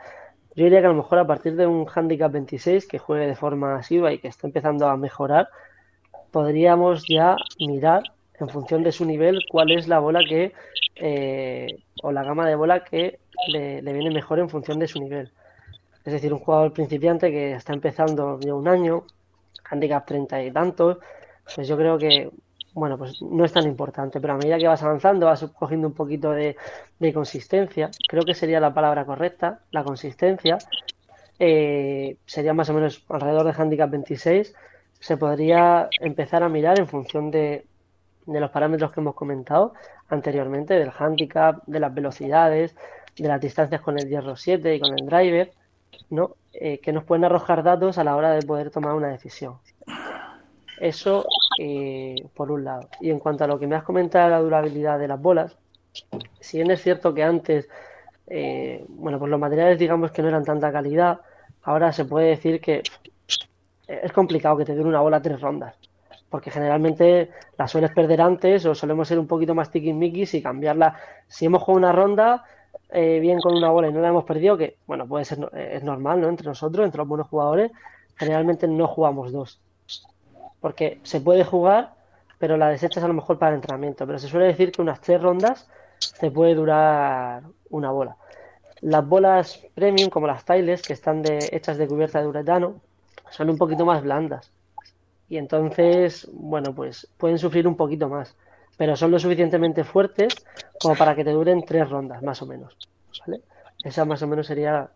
Yo 0.55 0.63
diría 0.63 0.79
que 0.79 0.87
a 0.87 0.89
lo 0.89 0.95
mejor 0.95 1.19
a 1.19 1.27
partir 1.27 1.55
de 1.55 1.67
un 1.67 1.85
handicap 1.93 2.31
26 2.31 2.87
que 2.87 2.97
juegue 2.97 3.27
de 3.27 3.35
forma 3.35 3.75
asidua 3.75 4.13
y 4.13 4.19
que 4.19 4.29
esté 4.29 4.47
empezando 4.47 4.87
a 4.87 4.95
mejorar, 4.95 5.49
podríamos 6.31 7.03
ya 7.09 7.35
mirar 7.59 8.03
en 8.39 8.49
función 8.49 8.81
de 8.83 8.93
su 8.93 9.05
nivel 9.05 9.39
cuál 9.49 9.71
es 9.71 9.87
la 9.87 9.99
bola 9.99 10.21
que 10.27 10.53
eh, 10.95 11.67
o 12.01 12.11
la 12.11 12.23
gama 12.23 12.47
de 12.47 12.55
bola 12.55 12.83
que 12.83 13.19
le, 13.47 13.81
viene 13.81 14.11
mejor 14.11 14.39
en 14.39 14.49
función 14.49 14.79
de 14.79 14.87
su 14.87 14.99
nivel. 14.99 15.31
Es 16.05 16.13
decir, 16.13 16.31
un 16.31 16.39
jugador 16.39 16.71
principiante 16.71 17.31
que 17.31 17.53
está 17.53 17.73
empezando 17.73 18.37
de 18.37 18.53
un 18.53 18.67
año, 18.67 19.03
handicap 19.69 20.05
30 20.05 20.43
y 20.43 20.51
tantos, 20.51 20.99
pues 21.53 21.67
yo 21.67 21.75
creo 21.75 21.97
que 21.97 22.29
bueno, 22.75 22.97
pues 22.97 23.21
no 23.21 23.45
es 23.45 23.53
tan 23.53 23.65
importante, 23.65 24.19
pero 24.19 24.33
a 24.33 24.37
medida 24.37 24.57
que 24.57 24.67
vas 24.67 24.83
avanzando, 24.83 25.27
vas 25.27 25.45
cogiendo 25.57 25.87
un 25.87 25.93
poquito 25.93 26.31
de, 26.31 26.57
consistencia, 27.13 27.89
creo 28.07 28.23
que 28.23 28.35
sería 28.35 28.59
la 28.59 28.73
palabra 28.73 29.05
correcta, 29.05 29.61
la 29.71 29.85
consistencia, 29.85 30.57
eh, 31.39 32.17
sería 32.25 32.53
más 32.53 32.69
o 32.69 32.73
menos 32.73 33.01
alrededor 33.07 33.45
de 33.45 33.53
handicap 33.53 33.89
26, 33.89 34.53
se 34.99 35.17
podría 35.17 35.87
empezar 36.01 36.43
a 36.43 36.49
mirar 36.49 36.77
en 36.77 36.87
función 36.87 37.31
de, 37.31 37.65
los 38.27 38.51
parámetros 38.51 38.91
que 38.91 38.99
hemos 38.99 39.15
comentado 39.15 39.73
anteriormente, 40.09 40.73
del 40.73 40.91
handicap, 40.99 41.63
de 41.67 41.79
las 41.79 41.93
velocidades, 41.93 42.75
de 43.17 43.27
las 43.29 43.39
distancias 43.39 43.79
con 43.79 43.97
el 43.97 44.09
hierro 44.09 44.35
7 44.35 44.75
y 44.75 44.79
con 44.81 44.99
el 44.99 45.05
driver, 45.05 45.53
¿no? 46.09 46.35
Eh, 46.51 46.79
que 46.79 46.91
nos 46.91 47.05
pueden 47.05 47.23
arrojar 47.23 47.63
datos 47.63 47.97
a 47.97 48.03
la 48.03 48.17
hora 48.17 48.31
de 48.31 48.45
poder 48.45 48.69
tomar 48.69 48.95
una 48.95 49.07
decisión. 49.07 49.59
Eso 50.79 51.25
eh, 51.59 52.15
por 52.33 52.51
un 52.51 52.65
lado. 52.65 52.89
Y 52.99 53.09
en 53.09 53.19
cuanto 53.19 53.43
a 53.43 53.47
lo 53.47 53.59
que 53.59 53.67
me 53.67 53.75
has 53.75 53.83
comentado 53.83 54.25
de 54.25 54.31
la 54.31 54.39
durabilidad 54.41 54.99
de 54.99 55.07
las 55.07 55.21
bolas, 55.21 55.57
si 56.39 56.57
bien 56.57 56.71
es 56.71 56.81
cierto 56.81 57.13
que 57.13 57.23
antes, 57.23 57.69
eh, 58.27 58.83
bueno, 58.89 59.19
pues 59.19 59.31
los 59.31 59.39
materiales 59.39 59.79
digamos 59.79 60.11
que 60.11 60.21
no 60.21 60.27
eran 60.27 60.43
tanta 60.43 60.71
calidad, 60.71 61.21
ahora 61.63 61.91
se 61.91 62.05
puede 62.05 62.27
decir 62.27 62.59
que 62.59 62.83
es 63.87 64.11
complicado 64.11 64.57
que 64.57 64.65
te 64.65 64.75
dure 64.75 64.89
una 64.89 65.01
bola 65.01 65.21
tres 65.21 65.39
rondas. 65.39 65.75
Porque 66.29 66.51
generalmente 66.51 67.29
la 67.57 67.67
sueles 67.67 67.91
perder 67.91 68.19
antes 68.19 68.65
o 68.65 68.75
solemos 68.75 69.07
ser 69.07 69.19
un 69.19 69.27
poquito 69.27 69.55
más 69.55 69.71
tiquismiquis 69.71 70.33
y 70.33 70.41
cambiarla. 70.41 70.97
Si 71.27 71.45
hemos 71.45 71.61
jugado 71.61 71.77
una 71.77 71.91
ronda, 71.93 72.43
eh, 72.89 73.19
bien 73.19 73.39
con 73.39 73.55
una 73.55 73.69
bola 73.69 73.87
y 73.87 73.93
no 73.93 74.01
la 74.01 74.09
hemos 74.09 74.25
perdido, 74.25 74.57
que 74.57 74.77
bueno, 74.85 75.07
puede 75.07 75.23
ser, 75.23 75.49
es 75.53 75.83
normal, 75.83 76.19
¿no? 76.19 76.27
Entre 76.27 76.45
nosotros, 76.45 76.83
entre 76.83 76.97
los 76.97 77.07
buenos 77.07 77.27
jugadores, 77.27 77.71
generalmente 78.17 78.67
no 78.67 78.87
jugamos 78.87 79.31
dos 79.31 79.61
porque 80.65 80.97
se 81.03 81.21
puede 81.21 81.43
jugar, 81.43 81.93
pero 82.39 82.57
la 82.57 82.69
desechas 82.69 83.03
a 83.03 83.07
lo 83.07 83.13
mejor 83.13 83.37
para 83.37 83.51
el 83.51 83.57
entrenamiento. 83.57 84.07
Pero 84.07 84.17
se 84.17 84.27
suele 84.27 84.47
decir 84.47 84.71
que 84.71 84.81
unas 84.81 84.99
tres 84.99 85.21
rondas 85.21 85.69
te 86.19 86.31
puede 86.31 86.55
durar 86.55 87.43
una 87.69 87.91
bola. 87.91 88.17
Las 88.81 89.07
bolas 89.07 89.63
premium, 89.75 90.09
como 90.09 90.25
las 90.25 90.43
tiles, 90.43 90.81
que 90.81 90.93
están 90.93 91.21
hechas 91.27 91.77
de 91.77 91.87
cubierta 91.87 92.19
de 92.19 92.25
uretano, 92.25 92.81
son 93.29 93.51
un 93.51 93.59
poquito 93.59 93.85
más 93.85 94.01
blandas. 94.01 94.49
Y 95.29 95.37
entonces, 95.37 96.27
bueno, 96.33 96.73
pues 96.73 97.07
pueden 97.15 97.37
sufrir 97.37 97.67
un 97.67 97.75
poquito 97.75 98.09
más. 98.09 98.35
Pero 98.75 98.95
son 98.95 99.11
lo 99.11 99.19
suficientemente 99.19 99.83
fuertes 99.83 100.33
como 100.81 100.95
para 100.95 101.13
que 101.13 101.23
te 101.23 101.29
duren 101.29 101.63
tres 101.63 101.87
rondas, 101.87 102.23
más 102.23 102.41
o 102.41 102.47
menos. 102.47 102.75
Esa 103.83 104.03
más 104.03 104.23
o 104.23 104.27
menos 104.27 104.47
sería 104.47 104.89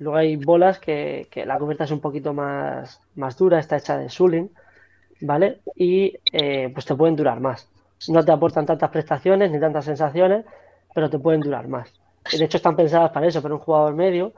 Luego 0.00 0.16
hay 0.16 0.36
bolas 0.36 0.78
que, 0.78 1.28
la 1.46 1.58
cubierta 1.58 1.84
es 1.84 1.90
un 1.90 2.00
poquito 2.00 2.32
más, 2.32 3.00
más 3.16 3.36
dura, 3.36 3.58
está 3.58 3.76
hecha 3.76 3.98
de 3.98 4.08
suling, 4.08 4.50
¿vale? 5.20 5.60
Y 5.76 6.16
eh, 6.32 6.70
pues 6.72 6.86
te 6.86 6.94
pueden 6.94 7.16
durar 7.16 7.38
más. 7.38 7.68
No 8.08 8.24
te 8.24 8.32
aportan 8.32 8.64
tantas 8.64 8.88
prestaciones 8.88 9.50
ni 9.50 9.60
tantas 9.60 9.84
sensaciones, 9.84 10.46
pero 10.94 11.10
te 11.10 11.18
pueden 11.18 11.42
durar 11.42 11.68
más. 11.68 11.92
De 12.32 12.42
hecho, 12.42 12.56
están 12.56 12.76
pensadas 12.76 13.10
para 13.10 13.26
eso, 13.26 13.42
para 13.42 13.54
un 13.54 13.60
jugador 13.60 13.94
medio, 13.94 14.32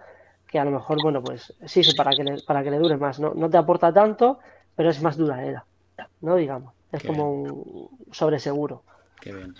que 0.49 0.59
a 0.59 0.65
lo 0.65 0.73
mejor, 0.73 1.01
bueno, 1.01 1.23
pues 1.23 1.55
sí, 1.65 1.85
sí, 1.85 1.95
para 1.95 2.11
que 2.11 2.25
le, 2.25 2.43
para 2.43 2.65
que 2.65 2.71
le 2.73 2.79
dure 2.79 2.97
más. 2.97 3.21
No, 3.21 3.33
no 3.33 3.49
te 3.49 3.57
aporta 3.57 3.93
tanto, 3.93 4.41
pero 4.75 4.91
es 4.91 5.01
más 5.01 5.17
duradera, 5.17 5.65
¿no? 6.23 6.35
Digamos. 6.35 6.75
Es 6.91 7.05
como 7.05 7.33
un 7.33 7.89
sobreseguro. 8.11 8.83
Qué 9.21 9.33
bien. 9.33 9.55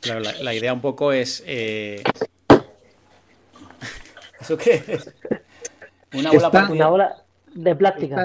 Claro, 0.00 0.20
la, 0.42 0.52
idea 0.52 0.72
un 0.72 0.80
poco 0.80 1.12
es 1.12 1.44
eh, 1.46 2.02
¿Eso 4.40 4.56
qué 4.56 4.82
es? 4.86 5.14
Una 6.14 6.32
bola, 6.32 6.68
una 6.70 6.88
bola 6.88 7.24
de 7.54 7.76
plástica. 7.76 8.24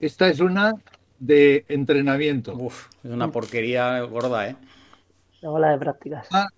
Esta 0.00 0.28
es, 0.28 0.40
una 0.40 0.74
de 1.18 1.64
entrenamiento. 1.68 2.54
Uf, 2.54 2.88
es 3.02 3.10
una 3.10 3.30
porquería 3.30 4.00
gorda, 4.02 4.48
¿eh? 4.48 4.56
Una 5.42 5.50
bola 5.50 5.70
de 5.70 5.78
prácticas. 5.78 6.28
Ah, 6.30 6.48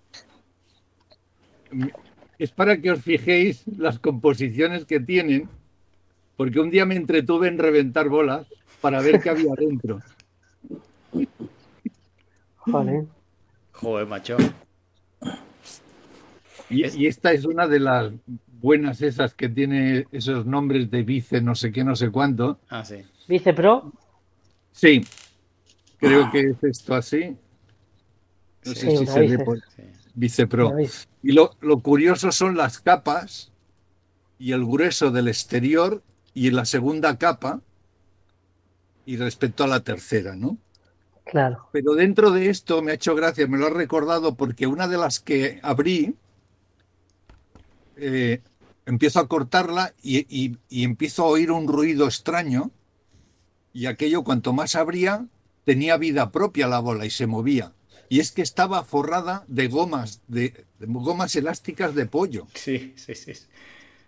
es 2.37 2.51
para 2.51 2.79
que 2.79 2.91
os 2.91 3.01
fijéis 3.01 3.63
las 3.77 3.99
composiciones 3.99 4.85
que 4.85 4.99
tienen, 4.99 5.49
porque 6.35 6.59
un 6.59 6.69
día 6.69 6.85
me 6.85 6.95
entretuve 6.95 7.47
en 7.47 7.57
reventar 7.57 8.09
bolas 8.09 8.47
para 8.81 9.01
ver 9.01 9.21
qué 9.21 9.29
había 9.29 9.53
dentro. 9.57 9.99
Joder. 12.57 13.05
Joder, 13.71 14.07
macho. 14.07 14.37
y, 16.69 17.07
esta 17.07 17.31
es 17.31 17.45
una 17.45 17.67
de 17.67 17.79
las 17.79 18.11
buenas 18.61 19.01
esas 19.01 19.33
que 19.33 19.49
tiene 19.49 20.07
esos 20.11 20.45
nombres 20.45 20.89
de 20.89 21.03
vice 21.03 21.41
no 21.41 21.55
sé 21.55 21.71
qué, 21.71 21.83
no 21.83 21.95
sé 21.95 22.09
cuánto. 22.09 22.59
Ah, 22.69 22.83
sí. 22.83 23.03
¿Vice 23.27 23.53
Pro? 23.53 23.91
Sí, 24.71 25.03
creo 25.97 26.31
que 26.31 26.41
es 26.41 26.63
esto 26.63 26.95
así. 26.95 27.35
No 28.65 28.73
sé 28.73 28.97
si 28.97 29.05
se 29.05 29.19
ve 29.27 29.39
por... 29.39 29.59
Vice 30.13 30.47
Pro. 30.47 30.73
Y 31.21 31.31
lo, 31.31 31.51
lo 31.61 31.79
curioso 31.79 32.31
son 32.31 32.57
las 32.57 32.79
capas 32.79 33.51
y 34.39 34.51
el 34.51 34.65
grueso 34.65 35.11
del 35.11 35.27
exterior 35.27 36.03
y 36.33 36.51
la 36.51 36.65
segunda 36.65 37.17
capa 37.17 37.61
y 39.05 39.17
respecto 39.17 39.63
a 39.63 39.67
la 39.67 39.79
tercera, 39.79 40.35
¿no? 40.35 40.57
Claro. 41.25 41.67
Pero 41.71 41.93
dentro 41.93 42.31
de 42.31 42.49
esto 42.49 42.81
me 42.81 42.91
ha 42.91 42.95
hecho 42.95 43.15
gracia, 43.15 43.47
me 43.47 43.57
lo 43.57 43.67
ha 43.67 43.71
recordado 43.71 44.35
porque 44.35 44.67
una 44.67 44.87
de 44.87 44.97
las 44.97 45.19
que 45.19 45.59
abrí 45.61 46.15
eh, 47.97 48.41
empiezo 48.85 49.19
a 49.19 49.27
cortarla 49.27 49.93
y, 50.01 50.57
empiezo 50.69 51.23
a 51.23 51.27
oír 51.27 51.51
un 51.51 51.67
ruido 51.67 52.05
extraño 52.05 52.71
y 53.73 53.85
aquello 53.85 54.23
cuanto 54.23 54.53
más 54.53 54.75
abría 54.75 55.25
tenía 55.65 55.97
vida 55.97 56.31
propia 56.31 56.67
la 56.67 56.79
bola 56.79 57.05
y 57.05 57.09
se 57.09 57.27
movía. 57.27 57.73
Y 58.09 58.21
es 58.21 58.31
que 58.31 58.41
estaba 58.41 58.83
forrada 58.85 59.43
de 59.49 59.67
gomas, 59.67 60.21
de, 60.27 60.65
gomas 60.79 61.35
elásticas 61.35 61.93
de 61.93 62.05
pollo. 62.05 62.47
Sí, 62.53 62.93
sí, 62.95 63.15
sí. 63.15 63.33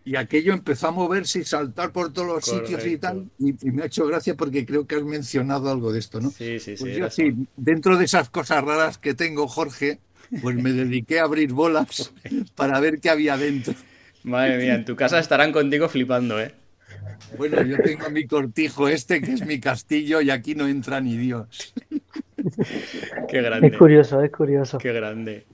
Y 0.06 0.16
aquello 0.16 0.54
empezó 0.54 0.88
a 0.88 0.92
moverse 0.92 1.40
y 1.40 1.44
saltar 1.44 1.92
por 1.92 2.14
todos 2.14 2.28
los 2.28 2.46
sitios 2.46 2.86
y 2.86 2.98
tal. 2.98 3.30
Y, 3.38 3.54
me 3.72 3.84
ha 3.84 3.86
hecho 3.88 4.08
gracia 4.08 4.36
porque 4.36 4.66
creo 4.66 4.88
que 4.88 4.96
has 4.96 5.04
mencionado 5.04 5.70
algo 5.70 5.92
de 5.92 6.00
esto, 6.00 6.22
¿no? 6.22 6.32
Sí, 6.32 6.60
sí, 6.60 6.78
sí. 6.78 6.96
Pues 6.98 7.14
sí, 7.14 7.36
dentro 7.58 7.98
de 7.98 8.06
esas 8.06 8.30
cosas 8.30 8.64
raras 8.64 8.98
que 8.98 9.14
tengo, 9.14 9.50
Jorge, 9.50 10.00
pues 10.42 10.56
me 10.56 10.72
dediqué 10.72 11.20
a 11.20 11.24
abrir 11.24 11.54
bolas 11.54 12.14
para 12.56 12.80
ver 12.80 13.00
qué 13.00 13.10
había 13.10 13.38
dentro. 13.38 13.74
Madre 14.24 14.58
mía, 14.58 14.76
en 14.76 14.86
tu 14.86 14.96
casa 14.96 15.20
estarán 15.20 15.52
contigo 15.52 15.88
flipando, 15.90 16.40
¿eh? 16.42 16.54
Bueno, 17.38 17.64
yo 17.64 17.78
tengo 17.78 18.10
mi 18.10 18.26
cortijo 18.26 18.88
este, 18.88 19.22
que 19.22 19.34
es 19.34 19.46
mi 19.46 19.60
castillo, 19.60 20.22
y 20.22 20.30
aquí 20.30 20.56
no 20.56 20.68
entra 20.68 21.00
ni 21.00 21.18
Dios. 21.18 21.74
Qué 23.28 23.42
grande. 23.42 23.68
Es 23.68 23.78
curioso, 23.78 24.22
es 24.24 24.32
curioso. 24.32 24.78
Qué 24.78 24.92
grande. 24.94 25.46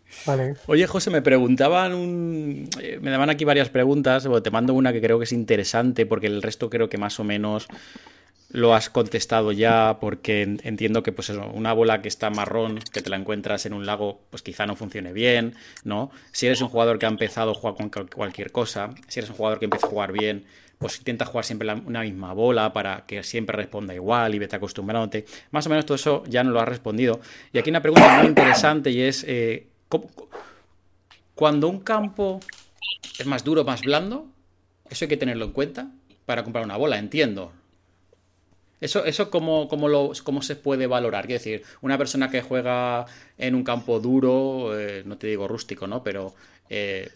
Oye, 0.68 0.88
José, 0.88 1.10
me 1.10 1.22
preguntaban 1.22 1.94
un... 1.94 2.70
Eh, 2.82 3.00
me 3.02 3.12
daban 3.12 3.30
aquí 3.30 3.44
varias 3.44 3.70
preguntas, 3.70 4.28
te 4.44 4.52
mando 4.52 4.74
una 4.74 4.94
que 4.94 5.02
creo 5.02 5.18
que 5.18 5.26
es 5.26 5.34
interesante, 5.34 6.06
porque 6.06 6.28
el 6.28 6.42
resto 6.42 6.70
creo 6.70 6.88
que 6.90 6.98
más 6.98 7.20
o 7.20 7.24
menos 7.24 7.68
lo 8.56 8.74
has 8.74 8.90
contestado 8.90 9.52
ya 9.52 9.98
porque 10.00 10.42
entiendo 10.42 11.04
que 11.04 11.12
pues 11.12 11.30
una 11.30 11.74
bola 11.74 12.02
que 12.02 12.08
está 12.08 12.30
marrón, 12.30 12.80
que 12.94 13.02
te 13.02 13.10
la 13.10 13.18
encuentras 13.18 13.66
en 13.66 13.74
un 13.74 13.86
lago, 13.86 14.22
pues 14.30 14.42
quizá 14.44 14.66
no 14.66 14.78
funcione 14.78 15.12
bien, 15.12 15.56
¿no? 15.84 16.10
Si 16.32 16.46
eres 16.46 16.62
un 16.62 16.70
jugador 16.70 16.98
que 16.98 17.06
ha 17.06 17.10
empezado 17.10 17.52
a 17.52 17.54
jugar 17.54 17.76
con 17.76 18.08
cualquier 18.08 18.54
cosa, 18.54 18.96
si 19.10 19.20
eres 19.20 19.30
un 19.30 19.36
jugador 19.36 19.60
que 19.60 19.66
empieza 19.66 19.88
a 19.88 19.90
jugar 19.90 20.14
bien, 20.14 20.46
pues 20.78 20.98
intenta 21.00 21.26
jugar 21.26 21.44
siempre 21.44 21.70
una 21.74 22.02
misma 22.02 22.32
bola 22.32 22.72
para 22.72 23.06
que 23.06 23.24
siempre 23.24 23.58
responda 23.58 23.94
igual 23.94 24.34
y 24.34 24.40
vete 24.40 24.56
acostumbrándote. 24.56 25.26
Más 25.52 25.66
o 25.68 25.70
menos 25.70 25.86
todo 25.86 25.96
eso 25.96 26.24
ya 26.28 26.42
no 26.44 26.52
lo 26.52 26.62
has 26.62 26.68
respondido. 26.70 27.20
Y 27.52 27.58
aquí 27.58 27.70
una 27.70 27.82
pregunta 27.82 28.20
muy 28.20 28.28
interesante 28.28 28.90
y 28.90 29.02
es, 29.02 29.26
eh, 29.28 29.68
cuando 31.34 31.68
un 31.68 31.82
campo 31.82 32.40
es 33.20 33.26
más 33.26 33.44
duro, 33.44 33.66
más 33.66 33.82
blando, 33.82 34.28
eso 34.90 35.04
hay 35.04 35.10
que 35.10 35.18
tenerlo 35.18 35.44
en 35.44 35.52
cuenta 35.52 35.92
para 36.26 36.44
comprar 36.44 36.64
una 36.64 36.78
bola, 36.78 36.98
entiendo. 36.98 37.52
Eso, 38.82 39.06
eso 39.06 39.30
cómo, 39.30 39.68
lo, 39.88 40.12
cómo, 40.24 40.42
se 40.42 40.56
puede 40.56 40.88
valorar. 40.88 41.26
Quiero 41.26 41.40
decir, 41.40 41.64
una 41.82 41.98
persona 41.98 42.30
que 42.30 42.42
juega 42.42 43.06
en 43.38 43.56
un 43.56 43.64
campo 43.64 44.00
duro, 44.00 44.78
eh, 44.78 45.04
no 45.06 45.18
te 45.18 45.28
digo 45.28 45.48
rústico, 45.48 45.88
¿no? 45.88 46.04
Pero 46.04 46.34
eh, 46.70 47.10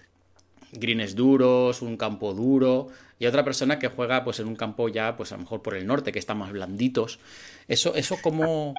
greens 0.72 1.15
duros, 1.15 1.82
un 1.82 1.98
campo 1.98 2.34
duro, 2.34 2.88
y 3.19 3.26
otra 3.26 3.43
persona 3.43 3.78
que 3.78 3.89
juega 3.89 4.24
pues 4.24 4.39
en 4.39 4.48
un 4.48 4.56
campo 4.56 4.88
ya, 4.88 5.17
pues 5.17 5.32
a 5.32 5.36
lo 5.36 5.41
mejor 5.41 5.62
por 5.62 5.76
el 5.76 5.86
norte, 5.86 6.12
que 6.12 6.19
están 6.19 6.38
más 6.38 6.52
blanditos. 6.52 7.19
Eso, 7.67 7.93
eso 7.95 8.17
cómo, 8.22 8.74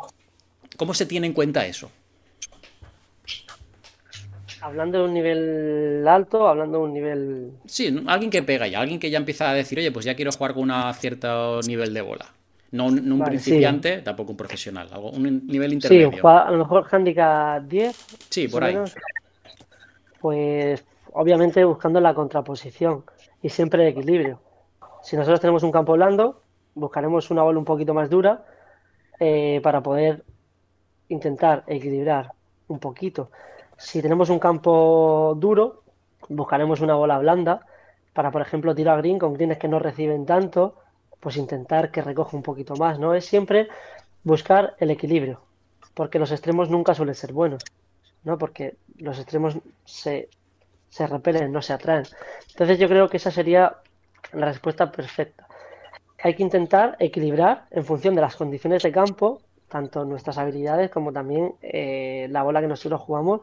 cómo 0.77 0.95
se 0.95 1.07
tiene 1.07 1.27
en 1.27 1.35
cuenta 1.35 1.66
eso. 1.66 1.90
Hablando 4.62 4.99
de 4.99 5.05
un 5.05 5.14
nivel 5.14 6.07
alto, 6.07 6.47
hablando 6.47 6.79
de 6.79 6.85
un 6.85 6.93
nivel. 6.93 7.53
Sí, 7.66 8.03
alguien 8.07 8.31
que 8.31 8.43
pega 8.43 8.66
ya, 8.66 8.81
alguien 8.81 9.01
que 9.01 9.11
ya 9.11 9.19
empieza 9.19 9.51
a 9.51 9.55
decir, 9.55 9.79
oye, 9.79 9.93
pues 9.93 10.05
ya 10.05 10.14
quiero 10.14 10.33
jugar 10.33 10.55
con 10.55 10.71
un 10.71 10.95
cierto 10.95 11.61
nivel 11.62 11.95
de 11.95 12.01
bola. 12.03 12.39
No, 12.72 12.87
un 12.87 13.24
principiante, 13.24 13.98
tampoco 13.98 14.30
un 14.30 14.37
profesional, 14.37 14.88
algo, 14.92 15.11
un 15.11 15.46
nivel 15.46 15.72
intermedio. 15.72 16.12
Sí, 16.12 16.18
a 16.22 16.50
lo 16.50 16.59
mejor 16.59 16.87
handicap 16.90 17.62
10. 17.64 18.06
Sí, 18.28 18.46
por 18.46 18.62
ahí. 18.62 18.76
Pues 20.20 20.85
obviamente 21.12 21.64
buscando 21.64 22.00
la 22.00 22.14
contraposición 22.14 23.04
y 23.42 23.48
siempre 23.48 23.83
el 23.83 23.88
equilibrio. 23.88 24.40
Si 25.02 25.16
nosotros 25.16 25.40
tenemos 25.40 25.62
un 25.62 25.72
campo 25.72 25.94
blando, 25.94 26.42
buscaremos 26.74 27.30
una 27.30 27.42
bola 27.42 27.59
un 27.59 27.64
poquito 27.64 27.94
más 27.94 28.09
dura 28.09 28.44
eh, 29.18 29.61
para 29.62 29.83
poder 29.83 30.24
intentar 31.09 31.64
equilibrar 31.66 32.33
un 32.68 32.78
poquito. 32.78 33.30
Si 33.76 34.00
tenemos 34.00 34.30
un 34.30 34.38
campo 34.38 35.35
duro, 35.38 35.83
buscaremos 36.28 36.80
una 36.80 36.94
bola 36.94 37.18
blanda 37.18 37.66
para, 38.12 38.30
por 38.30 38.42
ejemplo, 38.42 38.74
tirar 38.74 38.98
green 38.98 39.18
con 39.18 39.35
greens 39.35 39.59
que 39.59 39.68
no 39.68 39.78
reciben 39.78 40.26
tanto, 40.26 40.76
pues 41.20 41.37
intentar 41.37 41.90
que 41.90 42.02
recoja 42.02 42.37
un 42.37 42.42
poquito 42.42 42.74
más, 42.76 42.98
¿no? 42.98 43.14
Es 43.14 43.26
siempre 43.26 43.68
buscar 44.24 44.74
el 44.78 44.90
equilibrio, 44.90 45.40
porque 45.94 46.18
los 46.18 46.33
extremos 46.33 46.70
nunca 46.70 46.94
suelen 46.94 47.14
ser 47.14 47.33
buenos, 47.33 47.62
¿no? 48.24 48.38
Porque 48.38 48.76
los 48.96 49.18
extremos 49.18 49.59
se, 49.85 50.28
se 50.88 51.06
repelen, 51.06 51.52
no 51.52 51.62
se 51.62 51.72
atraen. 51.72 52.04
Entonces 52.50 52.78
yo 52.78 52.88
creo 52.88 53.09
que 53.09 53.18
esa 53.18 53.30
sería 53.30 53.76
la 54.33 54.46
respuesta 54.46 54.90
perfecta. 54.90 55.46
Hay 56.22 56.35
que 56.35 56.42
intentar 56.42 56.96
equilibrar 56.98 57.66
en 57.70 57.85
función 57.85 58.14
de 58.14 58.20
las 58.20 58.37
condiciones 58.37 58.83
de 58.83 58.92
campo, 58.92 59.40
tanto 59.68 60.04
nuestras 60.04 60.37
habilidades 60.38 60.90
como 60.90 61.12
también 61.12 61.54
eh, 61.62 62.28
la 62.30 62.42
bola 62.42 62.61
que 62.61 62.66
nosotros 62.66 63.00
jugamos, 63.00 63.40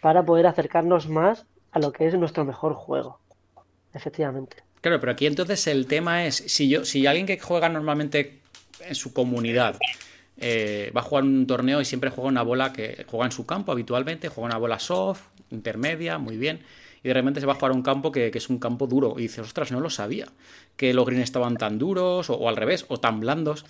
para 0.00 0.24
poder 0.24 0.46
acercarnos 0.46 1.08
más 1.08 1.46
a 1.72 1.78
lo 1.78 1.92
que 1.92 2.06
es 2.06 2.14
nuestro 2.14 2.44
mejor 2.44 2.74
juego. 2.74 3.20
Efectivamente. 3.92 4.65
Claro, 4.86 5.00
pero 5.00 5.10
aquí 5.10 5.26
entonces 5.26 5.66
el 5.66 5.88
tema 5.88 6.26
es, 6.26 6.36
si 6.46 6.68
yo, 6.68 6.84
si 6.84 7.08
alguien 7.08 7.26
que 7.26 7.40
juega 7.40 7.68
normalmente 7.68 8.38
en 8.78 8.94
su 8.94 9.12
comunidad 9.12 9.76
eh, 10.36 10.92
va 10.96 11.00
a 11.00 11.02
jugar 11.02 11.24
un 11.24 11.44
torneo 11.44 11.80
y 11.80 11.84
siempre 11.84 12.10
juega 12.10 12.28
una 12.28 12.42
bola 12.42 12.72
que 12.72 13.04
juega 13.08 13.26
en 13.26 13.32
su 13.32 13.44
campo 13.46 13.72
habitualmente, 13.72 14.28
juega 14.28 14.46
una 14.46 14.58
bola 14.58 14.78
soft, 14.78 15.22
intermedia, 15.50 16.18
muy 16.18 16.36
bien 16.36 16.60
y 17.02 17.08
de 17.08 17.14
repente 17.14 17.40
se 17.40 17.46
va 17.46 17.54
a 17.54 17.56
jugar 17.56 17.72
un 17.72 17.82
campo 17.82 18.12
que, 18.12 18.30
es 18.32 18.48
un 18.48 18.60
campo 18.60 18.86
duro. 18.86 19.16
Y 19.18 19.22
dices, 19.22 19.40
ostras, 19.40 19.72
no 19.72 19.80
lo 19.80 19.90
sabía, 19.90 20.28
que 20.76 20.94
los 20.94 21.04
greens 21.04 21.24
estaban 21.24 21.56
tan 21.56 21.80
duros 21.80 22.30
o, 22.30 22.48
al 22.48 22.54
revés, 22.54 22.84
o 22.86 23.00
tan 23.00 23.18
blandos. 23.18 23.64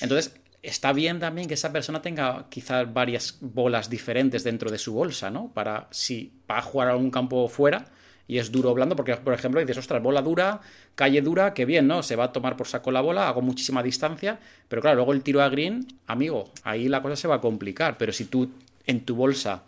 Entonces, 0.00 0.34
está 0.62 0.94
bien 0.94 1.20
también 1.20 1.46
que 1.46 1.54
esa 1.54 1.74
persona 1.74 2.00
tenga 2.00 2.46
quizás 2.48 2.90
varias 2.90 3.36
bolas 3.42 3.90
diferentes 3.90 4.44
dentro 4.44 4.70
de 4.70 4.78
su 4.78 4.94
bolsa, 4.94 5.28
¿no? 5.28 5.52
Para 5.52 5.88
si 5.90 6.32
va 6.50 6.56
a 6.56 6.62
jugar 6.62 6.88
a 6.88 6.96
un 6.96 7.10
campo 7.10 7.46
fuera 7.48 7.90
y 8.28 8.38
es 8.38 8.52
duro 8.52 8.70
o 8.70 8.74
blando, 8.74 8.94
porque 8.94 9.16
por 9.16 9.32
ejemplo 9.32 9.60
dices, 9.60 9.78
ostras, 9.78 10.02
bola 10.02 10.20
dura, 10.22 10.60
calle 10.94 11.22
dura, 11.22 11.54
qué 11.54 11.64
bien, 11.64 11.86
¿no? 11.86 12.02
Se 12.02 12.14
va 12.14 12.24
a 12.24 12.32
tomar 12.32 12.56
por 12.56 12.68
saco 12.68 12.92
la 12.92 13.00
bola, 13.00 13.26
hago 13.26 13.40
muchísima 13.40 13.82
distancia, 13.82 14.38
pero 14.68 14.82
claro, 14.82 14.96
luego 14.96 15.14
el 15.14 15.22
tiro 15.22 15.42
a 15.42 15.48
green, 15.48 15.86
amigo, 16.06 16.50
ahí 16.62 16.88
la 16.88 17.02
cosa 17.02 17.16
se 17.16 17.26
va 17.26 17.36
a 17.36 17.40
complicar, 17.40 17.96
pero 17.96 18.12
si 18.12 18.26
tú 18.26 18.50
en 18.86 19.04
tu 19.04 19.16
bolsa 19.16 19.62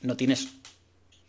no 0.00 0.16
tienes 0.16 0.54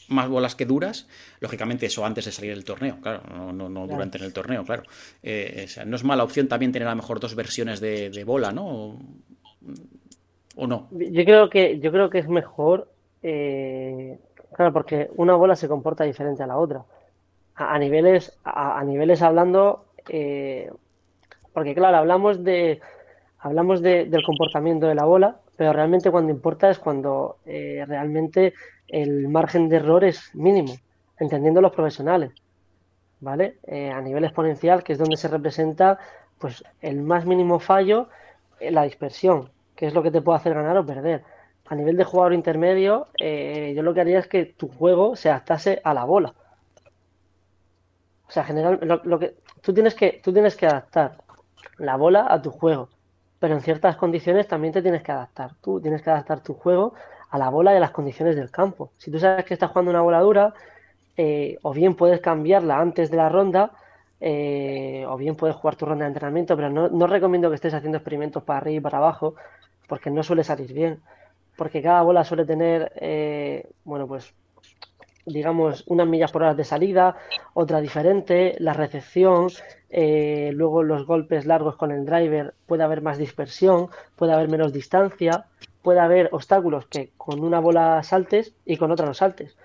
más 0.07 0.29
bolas 0.29 0.55
que 0.55 0.65
duras, 0.65 1.07
lógicamente 1.41 1.85
eso 1.85 2.05
antes 2.05 2.25
de 2.25 2.31
salir 2.31 2.51
del 2.51 2.63
torneo, 2.63 2.97
claro, 3.01 3.21
no, 3.51 3.69
no, 3.69 3.87
durante 3.87 4.17
el 4.17 4.33
torneo, 4.33 4.63
claro. 4.63 4.83
Eh, 5.21 5.67
no 5.85 5.95
es 5.95 6.03
mala 6.03 6.23
opción 6.23 6.47
también 6.47 6.71
tener 6.71 6.87
a 6.87 6.91
lo 6.91 6.97
mejor 6.97 7.19
dos 7.19 7.35
versiones 7.35 7.79
de, 7.79 8.23
bola, 8.25 8.51
¿no? 8.51 8.99
O, 10.55 10.67
no? 10.67 10.87
Yo 10.91 11.25
creo 11.25 11.49
que, 11.49 11.79
yo 11.79 11.91
creo 11.91 12.09
que 12.09 12.19
es 12.19 12.27
mejor, 12.27 12.89
eh, 13.21 14.17
claro, 14.53 14.73
porque 14.73 15.09
una 15.15 15.35
bola 15.35 15.55
se 15.55 15.67
comporta 15.67 16.03
diferente 16.03 16.43
a 16.43 16.47
la 16.47 16.57
otra. 16.57 16.83
A, 17.55 17.77
niveles, 17.77 18.37
a, 18.43 18.83
niveles 18.83 19.21
hablando, 19.21 19.85
eh, 20.09 20.71
porque 21.53 21.75
claro, 21.75 21.97
hablamos 21.97 22.43
de 22.43 22.81
hablamos 23.39 23.81
del 23.81 24.23
comportamiento 24.23 24.87
de 24.87 24.95
la 24.95 25.03
bola, 25.03 25.37
pero 25.57 25.73
realmente 25.73 26.09
cuando 26.09 26.31
importa 26.31 26.69
es 26.69 26.79
cuando 26.79 27.37
realmente 27.45 28.53
el 28.87 29.27
margen 29.27 29.69
de 29.69 29.77
error 29.77 30.03
es 30.03 30.33
mínimo, 30.35 30.73
entendiendo 31.17 31.61
los 31.61 31.71
profesionales, 31.71 32.31
¿vale? 33.19 33.57
Eh, 33.63 33.89
a 33.89 34.01
nivel 34.01 34.23
exponencial, 34.23 34.83
que 34.83 34.93
es 34.93 34.99
donde 34.99 35.17
se 35.17 35.27
representa 35.27 35.97
pues 36.37 36.63
el 36.81 37.01
más 37.01 37.25
mínimo 37.25 37.59
fallo, 37.59 38.09
en 38.59 38.75
la 38.75 38.83
dispersión, 38.83 39.49
que 39.75 39.87
es 39.87 39.93
lo 39.93 40.03
que 40.03 40.11
te 40.11 40.21
puede 40.21 40.37
hacer 40.37 40.53
ganar 40.53 40.77
o 40.77 40.85
perder. 40.85 41.23
A 41.67 41.75
nivel 41.75 41.97
de 41.97 42.03
jugador 42.03 42.33
intermedio, 42.33 43.07
eh, 43.19 43.73
yo 43.75 43.83
lo 43.83 43.93
que 43.93 44.01
haría 44.01 44.19
es 44.19 44.27
que 44.27 44.45
tu 44.45 44.67
juego 44.67 45.15
se 45.15 45.29
adaptase 45.29 45.81
a 45.83 45.93
la 45.93 46.03
bola. 46.03 46.33
O 48.27 48.31
sea, 48.31 48.43
general, 48.43 48.79
lo, 48.81 49.19
que 49.19 49.35
tú 49.61 49.73
tienes 49.73 49.95
que 49.95 50.21
tú 50.23 50.33
tienes 50.33 50.55
que 50.55 50.65
adaptar 50.65 51.17
la 51.77 51.95
bola 51.95 52.27
a 52.29 52.41
tu 52.41 52.51
juego, 52.51 52.89
pero 53.39 53.53
en 53.53 53.61
ciertas 53.61 53.95
condiciones 53.95 54.47
también 54.47 54.73
te 54.73 54.81
tienes 54.81 55.03
que 55.03 55.11
adaptar. 55.11 55.51
Tú 55.61 55.79
tienes 55.79 56.01
que 56.01 56.09
adaptar 56.09 56.41
tu 56.41 56.53
juego 56.53 56.93
a 57.29 57.37
la 57.37 57.49
bola 57.49 57.73
y 57.73 57.77
a 57.77 57.79
las 57.79 57.91
condiciones 57.91 58.35
del 58.35 58.51
campo. 58.51 58.91
Si 58.97 59.11
tú 59.11 59.19
sabes 59.19 59.45
que 59.45 59.53
estás 59.53 59.69
jugando 59.71 59.91
una 59.91 60.01
bola 60.01 60.19
dura, 60.19 60.53
eh, 61.15 61.57
o 61.61 61.73
bien 61.73 61.95
puedes 61.95 62.21
cambiarla 62.21 62.79
antes 62.79 63.11
de 63.11 63.17
la 63.17 63.29
ronda, 63.29 63.71
eh, 64.19 65.05
o 65.07 65.17
bien 65.17 65.35
puedes 65.35 65.55
jugar 65.55 65.75
tu 65.75 65.85
ronda 65.85 66.05
de 66.05 66.09
entrenamiento, 66.09 66.55
pero 66.55 66.69
no, 66.69 67.07
recomiendo 67.07 67.49
que 67.49 67.55
estés 67.55 67.73
haciendo 67.73 67.97
experimentos 67.97 68.41
para 68.43 68.59
arriba 68.59 68.77
y 68.77 68.81
para 68.81 68.99
abajo, 68.99 69.35
porque 69.87 70.09
no 70.09 70.23
suele 70.23 70.43
salir 70.43 70.73
bien. 70.73 71.01
Porque 71.55 71.81
cada 71.81 72.01
bola 72.01 72.23
suele 72.23 72.45
tener, 72.45 72.91
eh, 72.95 73.69
bueno, 73.83 74.07
pues 74.07 74.33
digamos, 75.25 75.83
unas 75.87 76.07
millas 76.07 76.31
por 76.31 76.43
hora 76.43 76.53
de 76.53 76.65
salida, 76.65 77.15
otra 77.53 77.79
diferente, 77.79 78.55
la 78.59 78.73
recepción, 78.73 79.47
luego 79.89 80.83
los 80.83 81.05
golpes 81.05 81.45
largos 81.45 81.77
con 81.77 81.91
el 81.91 82.05
driver, 82.05 82.53
puede 82.65 82.83
haber 82.83 83.01
más 83.01 83.17
dispersión, 83.17 83.87
puede 84.17 84.33
haber 84.33 84.49
menos 84.49 84.73
distancia, 84.73 85.45
puede 85.83 85.99
haber 85.99 86.29
obstáculos 86.31 86.87
que 86.87 87.11
con 87.17 87.43
una 87.43 87.59
bola 87.59 88.01
saltes 88.03 88.53
y 88.65 88.77
con 88.77 88.91
otra 88.91 89.05
no 89.05 89.13
saltes. 89.13 89.55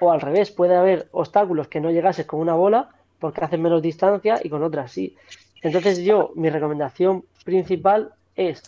O 0.00 0.10
al 0.10 0.20
revés, 0.20 0.50
puede 0.50 0.76
haber 0.76 1.08
obstáculos 1.10 1.68
que 1.68 1.80
no 1.80 1.90
llegases 1.90 2.24
con 2.24 2.40
una 2.40 2.54
bola 2.54 2.88
porque 3.18 3.44
hacen 3.44 3.60
menos 3.60 3.82
distancia 3.82 4.40
y 4.42 4.48
con 4.48 4.62
otra 4.62 4.88
sí. 4.88 5.16
Entonces 5.62 5.98
yo, 5.98 6.30
mi 6.36 6.48
recomendación 6.48 7.24
principal 7.44 8.12
es, 8.36 8.62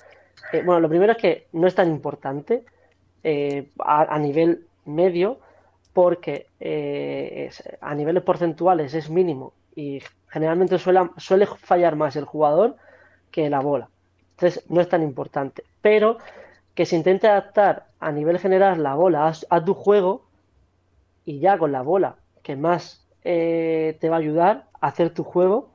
eh, 0.53 0.63
bueno, 0.65 0.81
lo 0.81 0.89
primero 0.89 1.13
es 1.13 1.19
que 1.19 1.47
no 1.53 1.67
es 1.67 1.75
tan 1.75 1.89
importante 1.89 2.65
eh, 3.23 3.71
a, 3.79 4.19
nivel 4.19 4.67
medio 4.85 5.39
porque 5.93 6.47
eh, 6.61 7.51
a 7.81 7.95
niveles 7.95 8.23
porcentuales 8.23 8.95
es 8.95 9.11
mínimo 9.11 9.53
y 9.75 10.03
generalmente 10.29 10.79
suele, 10.79 11.11
suele 11.17 11.47
fallar 11.47 11.97
más 11.97 12.17
el 12.17 12.25
jugador 12.25 12.77
que 13.31 13.51
la 13.51 13.61
bola. 13.61 13.89
Entonces 14.33 14.65
no 14.71 14.81
es 14.81 14.89
tan 14.89 15.03
importante. 15.03 15.65
Pero 15.83 16.19
que 16.75 16.87
se 16.87 16.97
intente 16.97 17.29
adaptar 17.29 17.87
a 18.01 18.11
nivel 18.13 18.39
general 18.39 18.83
la 18.83 18.95
bola 18.95 19.33
a, 19.51 19.65
tu 19.65 19.75
juego 19.75 20.23
y 21.25 21.39
ya 21.39 21.59
con 21.59 21.73
la 21.73 21.83
bola 21.83 22.17
que 22.43 22.57
más 22.57 23.07
eh, 23.25 23.99
te 24.01 24.09
va 24.09 24.17
a 24.17 24.21
ayudar 24.21 24.65
a 24.81 24.87
hacer 24.87 25.13
tu 25.13 25.25
juego, 25.25 25.69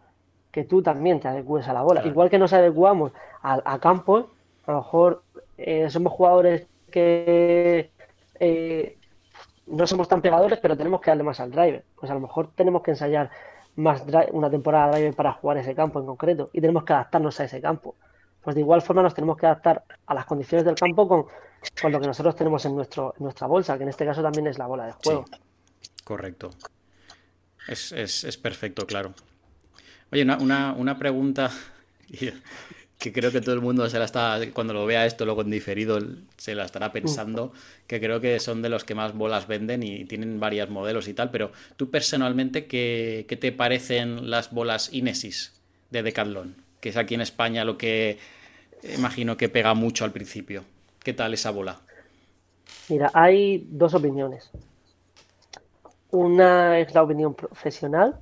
que 0.52 0.64
tú 0.64 0.82
también 0.82 1.20
te 1.20 1.28
adecues 1.28 1.68
a 1.68 1.74
la 1.74 1.84
bola. 1.84 2.06
Igual 2.06 2.30
que 2.30 2.40
nos 2.40 2.54
adecuamos 2.54 3.12
a, 3.44 3.80
campos, 3.80 4.26
a 4.66 4.72
lo 4.72 4.78
mejor 4.78 5.24
eh, 5.58 5.90
somos 5.90 6.14
jugadores 6.14 6.68
que 6.92 7.92
eh, 8.40 8.98
no 9.68 9.88
somos 9.88 10.08
tan 10.08 10.22
pegadores, 10.22 10.60
pero 10.60 10.78
tenemos 10.78 11.02
que 11.02 11.12
darle 11.12 11.24
más 11.24 11.40
al 11.40 11.52
driver. 11.52 11.84
Pues 12.00 12.12
a 12.12 12.14
lo 12.14 12.20
mejor 12.20 12.52
tenemos 12.56 12.82
que 12.82 12.92
ensayar 12.92 13.30
más 13.76 14.04
una 14.32 14.50
temporada 14.50 14.88
de 14.88 14.98
driver 15.00 15.16
para 15.16 15.34
jugar 15.34 15.58
ese 15.58 15.76
campo 15.76 16.00
en 16.00 16.06
concreto 16.06 16.50
y 16.54 16.62
tenemos 16.62 16.84
que 16.84 16.94
adaptarnos 16.94 17.40
a 17.40 17.44
ese 17.44 17.60
campo 17.62 17.96
pues 18.46 18.54
de 18.54 18.62
igual 18.62 18.82
forma 18.84 19.02
nos 19.02 19.16
tenemos 19.16 19.38
que 19.38 19.48
adaptar 19.48 19.84
a 20.06 20.14
las 20.14 20.26
condiciones 20.26 20.64
del 20.64 20.76
campo 20.76 21.08
con, 21.08 21.26
con 21.82 21.92
lo 21.92 22.00
que 22.00 22.06
nosotros 22.06 22.36
tenemos 22.36 22.64
en, 22.66 22.76
nuestro, 22.76 23.16
nuestra 23.18 23.48
bolsa, 23.48 23.76
que 23.76 23.84
en 23.84 23.90
este 23.90 24.06
caso 24.06 24.22
también 24.22 24.46
es 24.46 24.60
la 24.60 24.68
bola 24.68 24.86
de 24.86 24.92
juego. 24.92 25.26
correcto. 26.04 26.52
Es, 27.68 28.38
perfecto, 28.38 28.86
claro. 28.86 29.16
Oye, 30.12 30.24
una, 30.24 30.98
pregunta 31.00 31.50
que 33.00 33.12
creo 33.12 33.32
que 33.32 33.42
todo 33.42 33.54
el 33.54 33.62
mundo 33.62 33.90
se 33.90 34.00
la 34.00 34.06
está, 34.06 34.40
cuando 34.54 34.74
lo 34.74 34.86
vea 34.86 35.06
esto 35.06 35.26
luego 35.26 35.42
en 35.42 35.52
diferido, 35.52 36.00
se 36.38 36.56
la 36.56 36.66
estará 36.66 36.92
pensando, 36.92 37.52
que 37.88 38.00
creo 38.00 38.22
que 38.22 38.40
son 38.40 38.62
de 38.62 38.70
los 38.70 38.84
que 38.84 38.96
más 38.96 39.14
bolas 39.14 39.48
venden 39.48 39.84
y 39.84 40.06
tienen 40.06 40.40
varios 40.40 40.70
modelos 40.70 41.08
y 41.08 41.14
tal, 41.14 41.30
pero 41.30 41.52
tú 41.76 41.92
personalmente, 41.92 42.66
¿qué, 42.68 43.26
qué 43.28 43.36
te 43.36 43.52
parecen 43.52 44.30
las 44.30 44.52
bolas 44.52 44.94
Inesis 44.94 45.54
de 45.92 46.04
Decathlon? 46.04 46.56
Que 46.80 46.90
es 46.90 46.98
aquí 46.98 47.16
en 47.16 47.22
España 47.22 47.66
lo 47.66 47.78
que 47.78 48.18
imagino 48.96 49.38
que 49.38 49.50
pega 49.50 49.74
mucho 49.74 50.06
al 50.06 50.12
principio. 50.12 50.64
¿Qué 51.04 51.14
tal 51.14 51.34
esa 51.34 51.52
bola? 51.52 51.80
Mira, 52.90 53.12
hay 53.14 53.68
dos 53.70 53.94
opiniones. 53.94 54.50
Una 56.12 56.80
es 56.80 56.94
la 56.94 57.04
opinión 57.04 57.34
profesional 57.34 58.20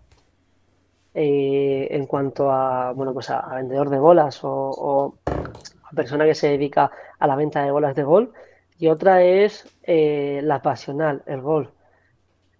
eh, 1.13 1.87
en 1.91 2.05
cuanto 2.07 2.51
a, 2.51 2.91
bueno, 2.93 3.13
pues 3.13 3.29
a, 3.29 3.55
vendedor 3.55 3.89
de 3.89 3.99
bolas 3.99 4.39
o, 4.43 5.15
a 5.25 5.95
persona 5.95 6.25
que 6.25 6.35
se 6.35 6.49
dedica 6.49 6.91
a 7.19 7.27
la 7.27 7.35
venta 7.35 7.63
de 7.63 7.71
bolas 7.71 7.95
de 7.95 8.03
gol. 8.03 8.33
y 8.79 8.87
otra 8.87 9.23
es 9.23 9.65
eh, 9.83 10.41
la 10.43 10.61
pasional, 10.61 11.23
el 11.25 11.41
golf. 11.41 11.69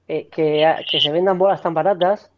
Eh, 0.08 0.28
que, 0.30 0.76
que 0.92 1.00
se 1.00 1.12
vendan 1.12 1.38
bolas 1.38 1.62
tan 1.62 1.74
baratas 1.74 2.30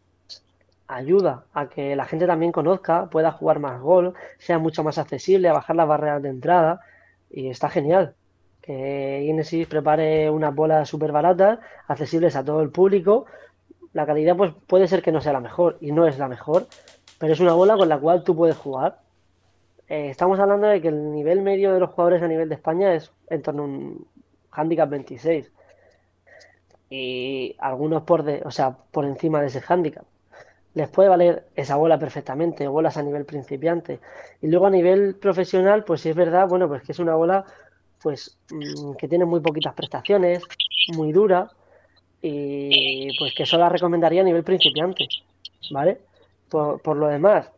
ayuda 0.88 1.44
a 1.52 1.68
que 1.68 1.96
la 1.96 2.04
gente 2.04 2.26
también 2.26 2.52
conozca, 2.52 3.06
pueda 3.10 3.32
jugar 3.32 3.58
más 3.58 3.80
golf, 3.80 4.16
sea 4.38 4.58
mucho 4.58 4.84
más 4.84 4.98
accesible, 4.98 5.48
a 5.48 5.52
bajar 5.52 5.76
las 5.76 5.88
barreras 5.88 6.22
de 6.22 6.28
entrada 6.28 6.80
y 7.30 7.48
está 7.48 7.68
genial. 7.68 8.14
Que 8.62 9.24
Inesis 9.24 9.66
prepare 9.68 10.30
unas 10.30 10.54
bolas 10.54 10.88
súper 10.88 11.12
baratas, 11.12 11.58
accesibles 11.86 12.36
a 12.36 12.44
todo 12.44 12.62
el 12.62 12.70
público. 12.70 13.26
La 13.96 14.04
calidad 14.04 14.36
pues 14.36 14.52
puede 14.66 14.88
ser 14.88 15.00
que 15.00 15.10
no 15.10 15.22
sea 15.22 15.32
la 15.32 15.40
mejor 15.40 15.78
y 15.80 15.90
no 15.90 16.06
es 16.06 16.18
la 16.18 16.28
mejor, 16.28 16.66
pero 17.18 17.32
es 17.32 17.40
una 17.40 17.54
bola 17.54 17.78
con 17.78 17.88
la 17.88 17.98
cual 17.98 18.24
tú 18.24 18.36
puedes 18.36 18.54
jugar. 18.54 18.98
Eh, 19.88 20.10
estamos 20.10 20.38
hablando 20.38 20.66
de 20.66 20.82
que 20.82 20.88
el 20.88 21.12
nivel 21.12 21.40
medio 21.40 21.72
de 21.72 21.80
los 21.80 21.88
jugadores 21.88 22.22
a 22.22 22.28
nivel 22.28 22.50
de 22.50 22.56
España 22.56 22.92
es 22.92 23.10
en 23.30 23.40
torno 23.40 23.62
a 23.62 23.64
un 23.64 24.06
handicap 24.50 24.90
26 24.90 25.50
y 26.90 27.56
algunos 27.58 28.02
por 28.02 28.22
de, 28.22 28.42
o 28.44 28.50
sea, 28.50 28.76
por 28.90 29.06
encima 29.06 29.40
de 29.40 29.46
ese 29.46 29.62
handicap. 29.66 30.04
Les 30.74 30.90
puede 30.90 31.08
valer 31.08 31.46
esa 31.56 31.76
bola 31.76 31.98
perfectamente, 31.98 32.68
bolas 32.68 32.98
a 32.98 33.02
nivel 33.02 33.24
principiante. 33.24 34.00
Y 34.42 34.48
luego 34.48 34.66
a 34.66 34.70
nivel 34.70 35.14
profesional, 35.14 35.84
pues 35.84 36.02
si 36.02 36.10
es 36.10 36.16
verdad, 36.16 36.46
bueno, 36.46 36.68
pues 36.68 36.82
que 36.82 36.92
es 36.92 36.98
una 36.98 37.14
bola 37.14 37.46
pues 38.02 38.36
mm, 38.50 38.96
que 38.96 39.08
tiene 39.08 39.24
muy 39.24 39.40
poquitas 39.40 39.72
prestaciones, 39.72 40.42
muy 40.94 41.12
dura 41.12 41.50
y 42.22 43.16
pues 43.18 43.34
que 43.34 43.46
solo 43.46 43.64
la 43.64 43.68
recomendaría 43.68 44.22
a 44.22 44.24
nivel 44.24 44.44
principiante, 44.44 45.06
¿vale? 45.70 46.00
Por, 46.48 46.80
por 46.80 46.96
lo 46.96 47.08
demás, 47.08 47.50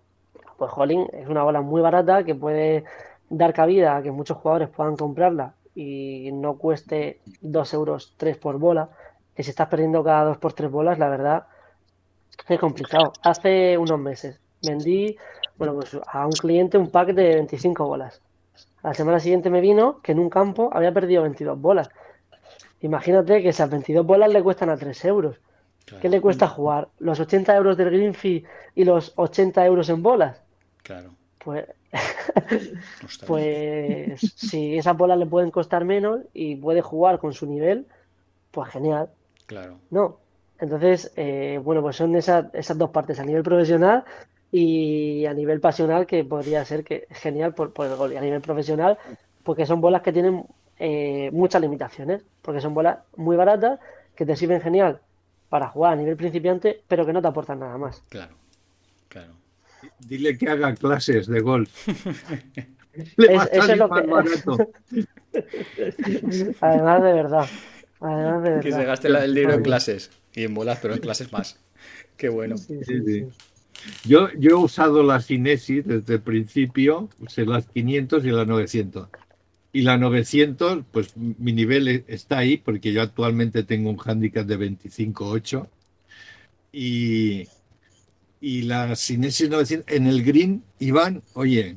pues 0.57 0.71
Holling 0.75 1.07
es 1.13 1.29
una 1.29 1.43
bola 1.43 1.61
muy 1.61 1.81
barata 1.81 2.25
que 2.25 2.35
puede 2.35 2.85
dar 3.31 3.53
cabida 3.53 3.97
a 3.97 4.03
que 4.03 4.11
muchos 4.11 4.39
jugadores 4.39 4.69
puedan 4.69 4.97
comprarla 4.97 5.55
y 5.75 6.31
no 6.33 6.57
cueste 6.57 7.21
2 7.41 7.75
euros 7.75 8.15
3 8.17 8.37
por 8.39 8.59
bola, 8.59 8.91
que 9.35 9.43
si 9.43 9.51
estás 9.51 9.69
perdiendo 9.69 10.03
cada 10.03 10.25
2 10.25 10.39
por 10.39 10.53
3 10.53 10.71
bolas, 10.71 10.99
la 10.99 11.09
verdad 11.09 11.47
es 12.49 12.59
complicado. 12.59 13.13
Hace 13.23 13.79
unos 13.79 13.99
meses 13.99 14.41
vendí 14.63 15.17
bueno, 15.59 15.75
pues 15.75 15.99
a 16.07 16.25
un 16.25 16.33
cliente 16.33 16.79
un 16.79 16.91
pack 16.91 17.09
de 17.09 17.35
25 17.35 17.85
bolas. 17.87 18.23
La 18.83 18.95
semana 18.95 19.19
siguiente 19.19 19.51
me 19.51 19.61
vino 19.61 20.01
que 20.03 20.13
en 20.13 20.21
un 20.21 20.31
campo 20.31 20.71
había 20.73 20.93
perdido 20.93 21.23
22 21.23 21.61
bolas. 21.61 21.91
Imagínate 22.81 23.43
que 23.43 23.49
esas 23.49 23.71
22 23.71 24.07
bolas 24.07 24.33
le 24.33 24.43
cuestan 24.43 24.71
a 24.71 24.77
3 24.77 25.05
euros. 25.07 25.37
¿Qué 26.01 26.09
le 26.09 26.21
cuesta 26.21 26.47
jugar? 26.49 26.89
¿Los 26.99 27.19
80 27.19 27.57
euros 27.57 27.77
del 27.77 27.91
green 27.91 28.15
fee 28.15 28.45
y 28.75 28.85
los 28.85 29.13
80 29.17 29.65
euros 29.65 29.89
en 29.89 30.03
bolas? 30.03 30.41
Claro. 30.83 31.11
Pues, 31.39 31.67
pues 33.27 34.21
si 34.37 34.77
esas 34.77 34.97
bolas 34.97 35.19
le 35.19 35.27
pueden 35.27 35.51
costar 35.51 35.85
menos 35.85 36.21
y 36.35 36.57
puede 36.57 36.83
jugar 36.83 37.19
con 37.19 37.33
su 37.33 37.47
nivel, 37.47 37.87
pues 38.51 38.71
genial. 38.71 39.09
Claro. 39.47 39.79
No. 39.91 40.19
Entonces, 40.61 41.13
eh, 41.17 41.61
bueno, 41.63 41.81
pues 41.83 41.97
son 41.97 42.15
esas, 42.17 42.53
esas 42.53 42.77
dos 42.77 42.91
partes, 42.91 43.19
a 43.21 43.25
nivel 43.25 43.43
profesional 43.43 44.05
y 44.51 45.25
a 45.27 45.33
nivel 45.33 45.61
pasional, 45.61 46.07
que 46.07 46.25
podría 46.25 46.65
ser 46.65 46.85
que 46.85 47.07
genial 47.11 47.55
por, 47.55 47.73
por 47.73 47.87
el 47.87 47.97
gol. 47.97 48.13
Y 48.13 48.17
a 48.17 48.21
nivel 48.21 48.41
profesional, 48.41 48.99
porque 49.43 49.67
son 49.67 49.81
bolas 49.81 50.03
que 50.03 50.13
tienen 50.13 50.45
eh, 50.79 51.31
muchas 51.33 51.61
limitaciones, 51.61 52.25
porque 52.43 52.61
son 52.61 52.75
bolas 52.75 52.99
muy 53.17 53.37
baratas, 53.37 53.81
que 54.15 54.27
te 54.27 54.37
sirven 54.37 54.61
genial 54.61 55.01
para 55.49 55.69
jugar 55.69 55.95
a 55.95 55.97
nivel 55.97 56.17
principiante, 56.17 56.83
pero 56.89 57.07
que 57.07 57.13
no 57.13 57.23
te 57.23 57.29
aportan 57.29 57.61
nada 57.61 57.79
más. 57.79 58.03
Claro, 58.09 58.35
claro. 59.09 59.33
Dile 60.01 60.37
que 60.37 60.49
haga 60.49 60.75
clases 60.75 61.27
de 61.27 61.41
golf. 61.41 61.89
eso 63.17 63.73
es 63.73 63.79
lo 63.79 63.91
que... 63.91 64.01
Además 66.61 67.03
de 67.03 67.13
verdad. 67.13 67.47
Además 68.01 68.43
de 68.43 68.51
verdad. 68.51 68.63
Que 68.63 68.73
se 68.73 68.85
gaste 68.85 69.09
el 69.09 69.35
dinero 69.35 69.55
en 69.55 69.63
clases 69.63 70.11
y 70.33 70.45
en 70.45 70.55
bolas, 70.55 70.79
pero 70.81 70.95
en 70.95 71.01
clases 71.01 71.33
más. 71.33 71.59
Qué 72.17 72.29
bueno. 72.29 72.57
yo, 74.05 74.31
yo 74.33 74.51
he 74.51 74.55
usado 74.55 75.03
las 75.03 75.31
Inesis 75.31 75.87
desde 75.87 76.15
el 76.15 76.21
principio, 76.21 77.09
usé 77.21 77.47
las 77.47 77.67
500 77.67 78.25
y 78.25 78.31
las 78.31 78.47
900. 78.47 79.09
Y 79.73 79.83
la 79.83 79.99
900, 79.99 80.85
pues 80.91 81.17
mi 81.17 81.53
nivel 81.53 82.05
está 82.09 82.39
ahí 82.39 82.57
porque 82.57 82.93
yo 82.93 83.03
actualmente 83.03 83.63
tengo 83.65 83.91
un 83.91 83.99
handicap 84.03 84.47
de 84.47 84.59
25.8 84.59 85.69
y, 86.73 87.47
y 88.41 88.63
las 88.63 89.11
Inesis 89.11 89.51
900 89.51 89.95
en 89.95 90.07
el 90.07 90.25
green 90.25 90.63
iban, 90.79 91.23
oye, 91.35 91.77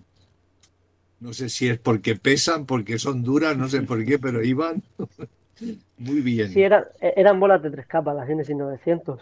no 1.20 1.34
sé 1.34 1.50
si 1.50 1.68
es 1.68 1.78
porque 1.80 2.16
pesan, 2.16 2.66
porque 2.66 2.98
son 2.98 3.24
duras, 3.24 3.58
no 3.58 3.68
sé 3.68 3.82
por 3.82 4.04
qué, 4.06 4.18
pero 4.18 4.42
iban 4.42 4.82
muy 5.98 6.22
bien. 6.22 6.50
Sí, 6.50 6.64
eran 6.64 7.40
bolas 7.40 7.62
de 7.62 7.72
tres 7.72 7.88
capas 7.88 8.16
las 8.16 8.30
Inesis 8.30 8.56
900. 8.56 9.20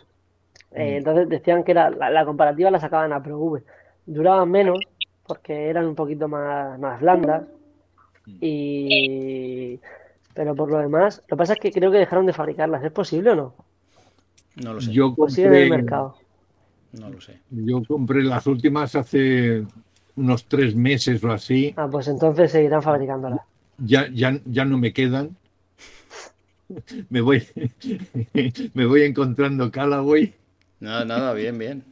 Eh, 0.72 0.93
mm. 0.93 0.97
entonces 0.97 1.30
decían 1.30 1.63
que 1.63 1.72
era 1.72 1.89
la, 1.89 2.26
comparativa 2.26 2.70
la 2.70 2.80
sacaban 2.80 3.13
a 3.13 3.24
ProV. 3.24 3.63
Duraban 4.05 4.49
menos 4.49 4.80
porque 5.26 5.70
eran 5.70 5.86
un 5.86 5.95
poquito 5.95 6.28
más, 6.28 6.80
más 6.80 7.01
blandas 7.01 7.47
y... 8.42 9.80
Pero 10.34 10.56
por 10.56 10.72
lo 10.72 10.78
demás, 10.78 11.22
lo 11.28 11.36
que 11.36 11.40
pasa 11.40 11.54
es 11.54 11.60
que 11.60 11.72
creo 11.72 11.92
que 11.92 11.98
dejaron 11.98 12.26
de 12.26 12.34
fabricarlas. 12.34 12.84
¿Es 12.84 12.92
posible 12.92 13.32
o 13.32 13.36
no? 13.36 13.56
No 14.64 14.74
lo 14.74 14.82
sé. 14.82 14.92
Yo 14.92 15.14
compré, 15.14 15.46
en 15.46 15.54
el 15.54 15.70
mercado. 15.70 16.16
No 16.94 17.10
lo 17.10 17.20
sé. 17.20 17.40
Yo 17.50 17.84
compré 17.84 18.24
las 18.24 18.48
últimas 18.48 18.96
hace 18.96 19.64
unos 20.16 20.46
tres 20.46 20.76
meses 20.76 21.24
o 21.24 21.32
así. 21.32 21.74
Ah, 21.76 21.88
pues 21.92 22.08
entonces 22.08 22.52
seguirán 22.52 22.82
fabricándolas. 22.82 23.42
Ya, 23.80 24.08
ya, 24.14 24.40
ya 24.46 24.66
no 24.66 24.78
me 24.78 24.94
quedan. 24.94 25.36
Me 27.10 27.20
voy, 27.22 27.44
me 28.74 28.86
voy 28.86 29.04
encontrando 29.04 29.72
Callaway. 29.72 30.34
Nada, 30.80 31.04
nada, 31.04 31.34
bien, 31.34 31.58
bien. 31.58 31.84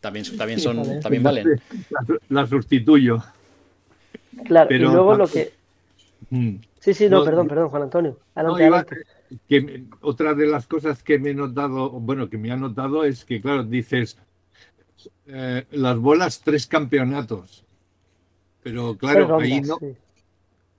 También, 0.00 0.24
también 0.38 0.60
son, 0.60 1.00
también 1.00 1.22
valen. 1.22 1.60
La, 2.28 2.46
sustituyo. 2.46 3.22
Claro, 4.46 4.74
y 4.74 4.78
luego 4.78 5.14
lo 5.14 5.26
que, 5.26 5.52
Mm. 5.52 5.59
Sí, 6.80 6.94
sí, 6.94 7.08
no, 7.08 7.24
perdón, 7.24 7.48
perdón, 7.48 7.68
Juan 7.70 7.82
Antonio. 7.84 8.18
Que, 9.48 9.84
otra 10.00 10.34
de 10.34 10.46
las 10.46 10.66
cosas 10.66 11.02
que 11.02 11.18
me 11.18 11.30
he 11.30 11.34
notado, 11.34 11.90
bueno, 11.90 12.28
que 12.28 12.38
me 12.38 12.50
ha 12.52 12.56
notado 12.56 13.04
es 13.04 13.24
que, 13.24 13.40
claro, 13.40 13.64
dices, 13.64 14.18
eh, 15.26 15.66
las 15.72 15.98
bolas 15.98 16.40
tres 16.40 16.66
campeonatos. 16.66 17.64
Pero 18.62 18.96
claro, 18.96 19.38
ahí 19.38 19.60
no. 19.60 19.78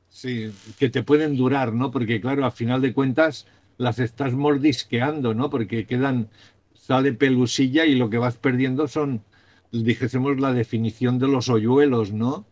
Sí. 0.08 0.52
que 0.78 0.90
te 0.90 1.04
pueden 1.04 1.38
durar, 1.38 1.74
¿no? 1.74 1.90
Porque 1.90 2.20
claro, 2.20 2.46
a 2.46 2.52
final 2.52 2.82
de 2.82 2.94
cuentas 2.94 3.48
las 3.78 3.98
estás 3.98 4.34
mordisqueando, 4.34 5.34
¿no? 5.34 5.50
Porque 5.50 5.86
quedan, 5.86 6.30
sale 6.74 7.14
pelusilla 7.14 7.86
y 7.86 7.96
lo 7.96 8.10
que 8.10 8.18
vas 8.18 8.38
perdiendo 8.38 8.88
son, 8.88 9.24
dijésemos, 9.72 10.40
la 10.40 10.54
definición 10.54 11.18
de 11.18 11.28
los 11.28 11.50
hoyuelos, 11.50 12.12
¿no? 12.12 12.46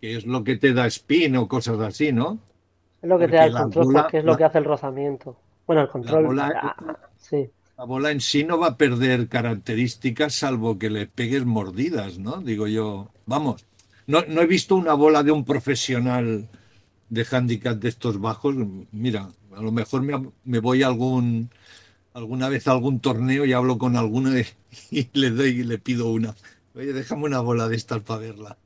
Que 0.00 0.16
es 0.16 0.26
lo 0.26 0.44
que 0.44 0.56
te 0.56 0.72
da 0.72 0.86
spin 0.86 1.36
o 1.36 1.48
cosas 1.48 1.80
así, 1.80 2.12
¿no? 2.12 2.38
Es 3.02 3.08
lo 3.08 3.18
que 3.18 3.28
te 3.28 3.36
da 3.36 3.46
el 3.46 3.52
control, 3.52 3.92
porque 3.92 4.18
es 4.18 4.24
lo 4.24 4.36
que 4.36 4.44
hace 4.44 4.58
el 4.58 4.64
rozamiento. 4.64 5.36
Bueno, 5.66 5.82
el 5.82 5.88
control. 5.88 6.22
La 6.22 6.28
bola, 6.28 6.98
sí. 7.18 7.50
la 7.76 7.84
bola 7.84 8.10
en 8.10 8.20
sí 8.20 8.44
no 8.44 8.58
va 8.58 8.68
a 8.68 8.76
perder 8.76 9.28
características 9.28 10.34
salvo 10.34 10.78
que 10.78 10.90
le 10.90 11.06
pegues 11.06 11.44
mordidas, 11.44 12.18
¿no? 12.18 12.38
Digo 12.38 12.66
yo, 12.66 13.10
vamos. 13.26 13.66
No, 14.06 14.22
no 14.26 14.40
he 14.40 14.46
visto 14.46 14.74
una 14.74 14.94
bola 14.94 15.22
de 15.22 15.32
un 15.32 15.44
profesional 15.44 16.48
de 17.10 17.26
handicap 17.30 17.76
de 17.78 17.88
estos 17.88 18.20
bajos. 18.20 18.56
Mira, 18.90 19.28
a 19.54 19.62
lo 19.62 19.70
mejor 19.70 20.02
me, 20.02 20.30
me 20.44 20.58
voy 20.60 20.82
a 20.82 20.86
algún 20.86 21.50
alguna 22.14 22.48
vez 22.48 22.66
a 22.66 22.72
algún 22.72 23.00
torneo 23.00 23.44
y 23.44 23.52
hablo 23.52 23.78
con 23.78 23.96
alguno 23.96 24.30
y 24.90 25.08
le 25.12 25.30
doy 25.30 25.48
y 25.60 25.62
le 25.64 25.78
pido 25.78 26.10
una. 26.10 26.34
Oye, 26.74 26.92
déjame 26.92 27.24
una 27.24 27.40
bola 27.40 27.68
de 27.68 27.76
estas 27.76 28.02
para 28.02 28.20
verla. 28.20 28.58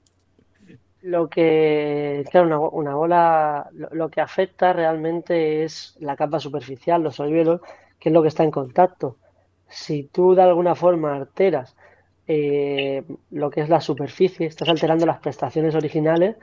Lo 1.03 1.28
que, 1.28 2.24
claro, 2.30 2.46
una, 2.46 2.59
una 2.61 2.94
bola, 2.94 3.70
lo, 3.72 4.09
que 4.09 4.20
afecta 4.20 4.72
realmente 4.72 5.64
es 5.64 5.96
la 5.98 6.14
capa 6.14 6.38
superficial, 6.38 7.03
los 7.03 7.18
hoyuelos, 7.18 7.61
que 7.98 8.09
es 8.09 8.12
lo 8.12 8.22
que 8.22 8.28
está 8.28 8.44
en 8.44 8.53
contacto. 8.53 9.16
Si 9.68 10.05
tú 10.05 10.34
de 10.34 10.42
alguna 10.42 10.76
forma 10.76 11.16
alteras 11.16 11.74
eh, 12.28 13.03
lo 13.32 13.50
que 13.50 13.62
es 13.62 13.68
la 13.68 13.80
superficie, 13.80 14.46
estás 14.46 14.68
alterando 14.68 15.05
las 15.05 15.18
prestaciones 15.18 15.74
originales 15.74 16.36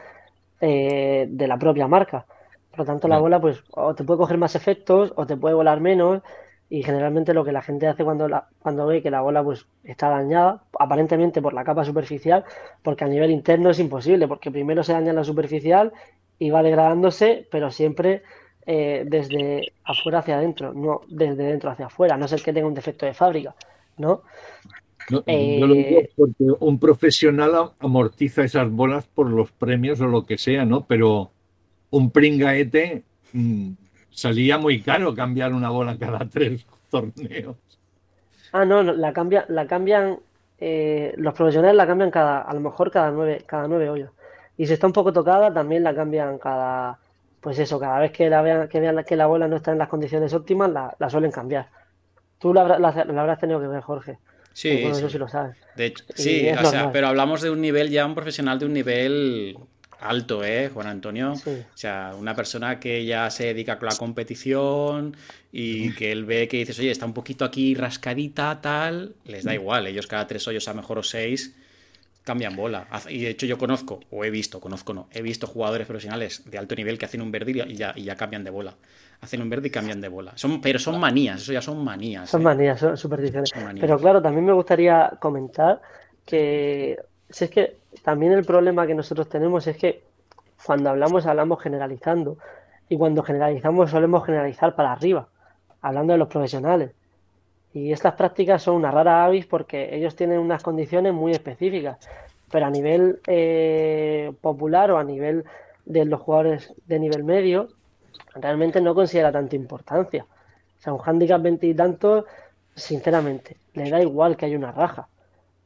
eh, 0.60 1.26
de 1.30 1.48
la 1.48 1.58
propia 1.58 1.88
marca. 1.88 2.26
Por 2.72 2.80
lo 2.80 2.86
tanto, 2.86 3.08
la 3.08 3.20
bola, 3.20 3.40
pues, 3.40 3.64
o 3.72 3.96
te 3.96 4.04
puede 4.04 4.18
coger 4.20 4.38
más 4.38 4.56
efectos, 4.56 5.14
o 5.16 5.26
te 5.26 5.38
puede 5.38 5.56
volar 5.56 5.80
menos, 5.80 6.22
y 6.70 6.84
generalmente 6.84 7.34
lo 7.34 7.44
que 7.44 7.52
la 7.52 7.64
gente 7.64 7.88
hace 7.88 8.04
cuando, 8.04 8.28
la, 8.28 8.48
cuando 8.60 8.86
ve 8.86 9.02
que 9.02 9.10
la 9.10 9.22
bola 9.22 9.44
pues 9.44 9.66
está 9.84 10.10
dañada, 10.10 10.64
aparentemente 10.80 11.42
por 11.42 11.54
la 11.54 11.64
capa 11.64 11.84
superficial, 11.84 12.46
porque 12.84 13.04
a 13.04 13.08
nivel 13.08 13.32
interno 13.32 13.72
es 13.72 13.80
imposible, 13.80 14.28
porque 14.28 14.52
primero 14.52 14.84
se 14.84 14.94
daña 14.94 15.12
la 15.12 15.24
superficial 15.24 15.92
y 16.38 16.52
va 16.52 16.62
degradándose, 16.62 17.48
pero 17.50 17.72
siempre 17.72 18.22
eh, 18.68 19.04
desde 19.08 19.74
afuera 19.84 20.20
hacia 20.20 20.38
adentro, 20.38 20.74
no 20.74 21.02
desde 21.08 21.44
dentro 21.44 21.72
hacia 21.72 21.88
afuera, 21.88 22.18
no 22.18 22.26
es 22.26 22.44
que 22.44 22.54
tenga 22.54 22.68
un 22.68 22.76
defecto 22.76 23.08
de 23.08 23.16
fábrica, 23.16 23.56
¿no? 23.98 24.22
No, 25.10 25.24
lo 25.26 25.74
digo 25.74 26.00
eh, 26.02 26.10
porque 26.16 26.44
un 26.60 26.78
profesional 26.78 27.72
amortiza 27.80 28.44
esas 28.44 28.70
bolas 28.70 29.08
por 29.08 29.28
los 29.28 29.52
premios 29.52 30.00
o 30.02 30.08
lo 30.08 30.28
que 30.28 30.38
sea, 30.38 30.66
¿no? 30.66 30.86
Pero 30.86 31.32
un 31.90 32.12
pringaete 32.12 33.02
mm, 33.34 33.72
salía 34.12 34.58
muy 34.58 34.82
caro 34.82 35.16
cambiar 35.16 35.54
una 35.54 35.70
bola 35.70 35.98
cada 35.98 36.20
tres 36.30 36.66
torneos. 36.90 37.56
Ah, 38.52 38.66
no, 38.66 38.82
la, 38.82 39.14
cambia, 39.14 39.46
la 39.48 39.68
cambian, 39.68 40.20
eh, 40.60 41.14
los 41.18 41.34
profesionales 41.34 41.76
la 41.76 41.86
cambian 41.86 42.12
cada, 42.12 42.42
a 42.42 42.54
lo 42.54 42.60
mejor 42.60 42.92
cada 42.92 43.12
nueve, 43.12 43.44
cada 43.46 43.68
nueve 43.68 43.90
hoyos. 43.90 44.12
Y 44.58 44.68
si 44.68 44.74
está 44.74 44.88
un 44.88 44.94
poco 44.94 45.14
tocada, 45.14 45.54
también 45.54 45.84
la 45.84 45.96
cambian 45.96 46.38
cada, 46.38 46.98
pues 47.40 47.60
eso, 47.60 47.80
cada 47.80 48.00
vez 48.00 48.12
que 48.12 48.30
la 48.30 48.42
vean, 48.42 48.68
que 48.68 48.80
vean 48.80 49.04
que 49.04 49.16
la 49.16 49.28
bola 49.28 49.48
no 49.48 49.58
está 49.58 49.72
en 49.72 49.78
las 49.78 49.88
condiciones 49.88 50.34
óptimas, 50.34 50.70
la, 50.72 51.10
suelen 51.10 51.32
cambiar. 51.32 51.68
Tú 52.40 52.54
la, 52.54 52.62
habrás 52.62 53.40
tenido 53.40 53.60
que 53.62 53.68
ver, 53.68 53.82
Jorge. 53.82 54.18
Sí, 54.52 54.70
eso 54.84 55.10
sí 55.10 55.18
lo 55.18 55.28
sabes. 55.28 55.56
De 55.76 55.86
hecho, 55.86 56.04
sí, 56.16 56.50
pero 56.92 57.08
hablamos 57.08 57.42
de 57.42 57.50
un 57.52 57.62
nivel 57.62 57.90
ya, 57.90 58.06
un 58.06 58.16
profesional 58.16 58.60
de 58.60 58.66
un 58.66 58.74
nivel 58.74 59.58
alto, 60.00 60.44
¿eh, 60.44 60.70
Juan 60.74 60.88
Antonio? 60.88 61.34
O 61.34 61.78
sea, 61.78 62.14
una 62.18 62.36
persona 62.36 62.80
que 62.80 63.06
ya 63.06 63.30
se 63.30 63.46
dedica 63.46 63.74
a 63.74 63.86
la 63.86 63.96
competición 63.96 65.16
y 65.52 65.94
que 65.94 66.12
él 66.12 66.26
ve 66.26 66.48
que 66.48 66.58
dices, 66.58 66.78
oye, 66.80 66.92
está 66.92 67.06
un 67.06 67.14
poquito 67.14 67.46
aquí 67.46 67.76
rascadita, 67.76 68.60
tal, 68.62 69.16
les 69.26 69.44
da 69.44 69.54
igual, 69.54 69.88
ellos 69.88 70.08
cada 70.08 70.28
tres 70.28 70.48
hoyos 70.48 70.68
a 70.68 70.74
mejor 70.74 71.00
o 71.00 71.04
seis 71.04 71.56
cambian 72.24 72.56
bola. 72.56 72.88
Y 73.10 73.22
de 73.22 73.32
hecho 73.32 73.48
yo 73.48 73.58
conozco, 73.58 74.02
o 74.12 74.24
he 74.24 74.30
visto, 74.30 74.60
conozco 74.60 74.94
no, 74.94 75.08
he 75.12 75.24
visto 75.24 75.48
jugadores 75.48 75.88
profesionales 75.88 76.44
de 76.46 76.60
alto 76.60 76.76
nivel 76.76 77.00
que 77.00 77.06
hacen 77.06 77.22
un 77.22 77.32
verde 77.32 77.66
y 77.68 77.76
ya, 77.76 77.94
y 77.96 78.04
ya 78.04 78.16
cambian 78.16 78.44
de 78.44 78.52
bola. 78.52 78.76
Hacen 79.22 79.42
un 79.42 79.50
verde 79.50 79.70
y 79.70 79.72
cambian 79.72 80.00
de 80.00 80.10
bola. 80.10 80.34
Son, 80.36 80.62
pero 80.62 80.78
son 80.78 81.00
manías, 81.00 81.42
eso 81.42 81.54
ya 81.54 81.62
son 81.62 81.84
manías. 81.84 82.30
Son 82.30 82.42
¿eh? 82.42 82.44
manías, 82.44 82.80
son 82.80 82.96
supersticiones. 82.96 83.52
Pero 83.80 83.98
claro, 83.98 84.22
también 84.22 84.46
me 84.46 84.54
gustaría 84.54 85.18
comentar 85.20 85.82
que 86.24 87.00
si 87.30 87.46
es 87.46 87.52
que 87.52 87.78
también 88.04 88.32
el 88.32 88.46
problema 88.46 88.88
que 88.88 88.96
nosotros 88.96 89.30
tenemos 89.30 89.68
es 89.68 89.78
que 89.78 90.02
cuando 90.66 90.90
hablamos, 90.90 91.26
hablamos 91.26 91.62
generalizando. 91.62 92.38
Y 92.90 92.98
cuando 92.98 93.24
generalizamos, 93.24 93.92
solemos 93.92 94.26
generalizar 94.26 94.76
para 94.76 94.92
arriba, 94.92 95.28
hablando 95.82 96.14
de 96.14 96.20
los 96.20 96.28
profesionales. 96.28 96.92
Y 97.72 97.92
estas 97.92 98.16
prácticas 98.16 98.64
son 98.64 98.76
una 98.76 98.90
rara 98.90 99.26
avis 99.26 99.46
porque 99.46 99.96
ellos 99.96 100.16
tienen 100.16 100.40
unas 100.40 100.64
condiciones 100.64 101.14
muy 101.14 101.32
específicas. 101.32 101.98
Pero 102.52 102.66
a 102.66 102.70
nivel 102.72 103.20
eh, 103.28 104.34
popular 104.42 104.90
o 104.90 104.98
a 104.98 105.04
nivel 105.04 105.46
de 105.86 106.06
los 106.06 106.20
jugadores 106.20 106.74
de 106.88 107.00
nivel 107.00 107.24
medio, 107.24 107.70
realmente 108.34 108.82
no 108.82 108.96
considera 108.96 109.32
tanta 109.32 109.56
importancia. 109.56 110.26
O 110.80 110.82
sea, 110.82 110.94
un 110.94 111.02
handicap 111.06 111.42
20 111.42 111.68
y 111.68 111.74
tanto, 111.76 112.26
sinceramente, 112.74 113.56
le 113.74 113.90
da 113.90 114.02
igual 114.02 114.36
que 114.36 114.48
haya 114.48 114.58
una 114.58 114.72
raja. 114.72 115.08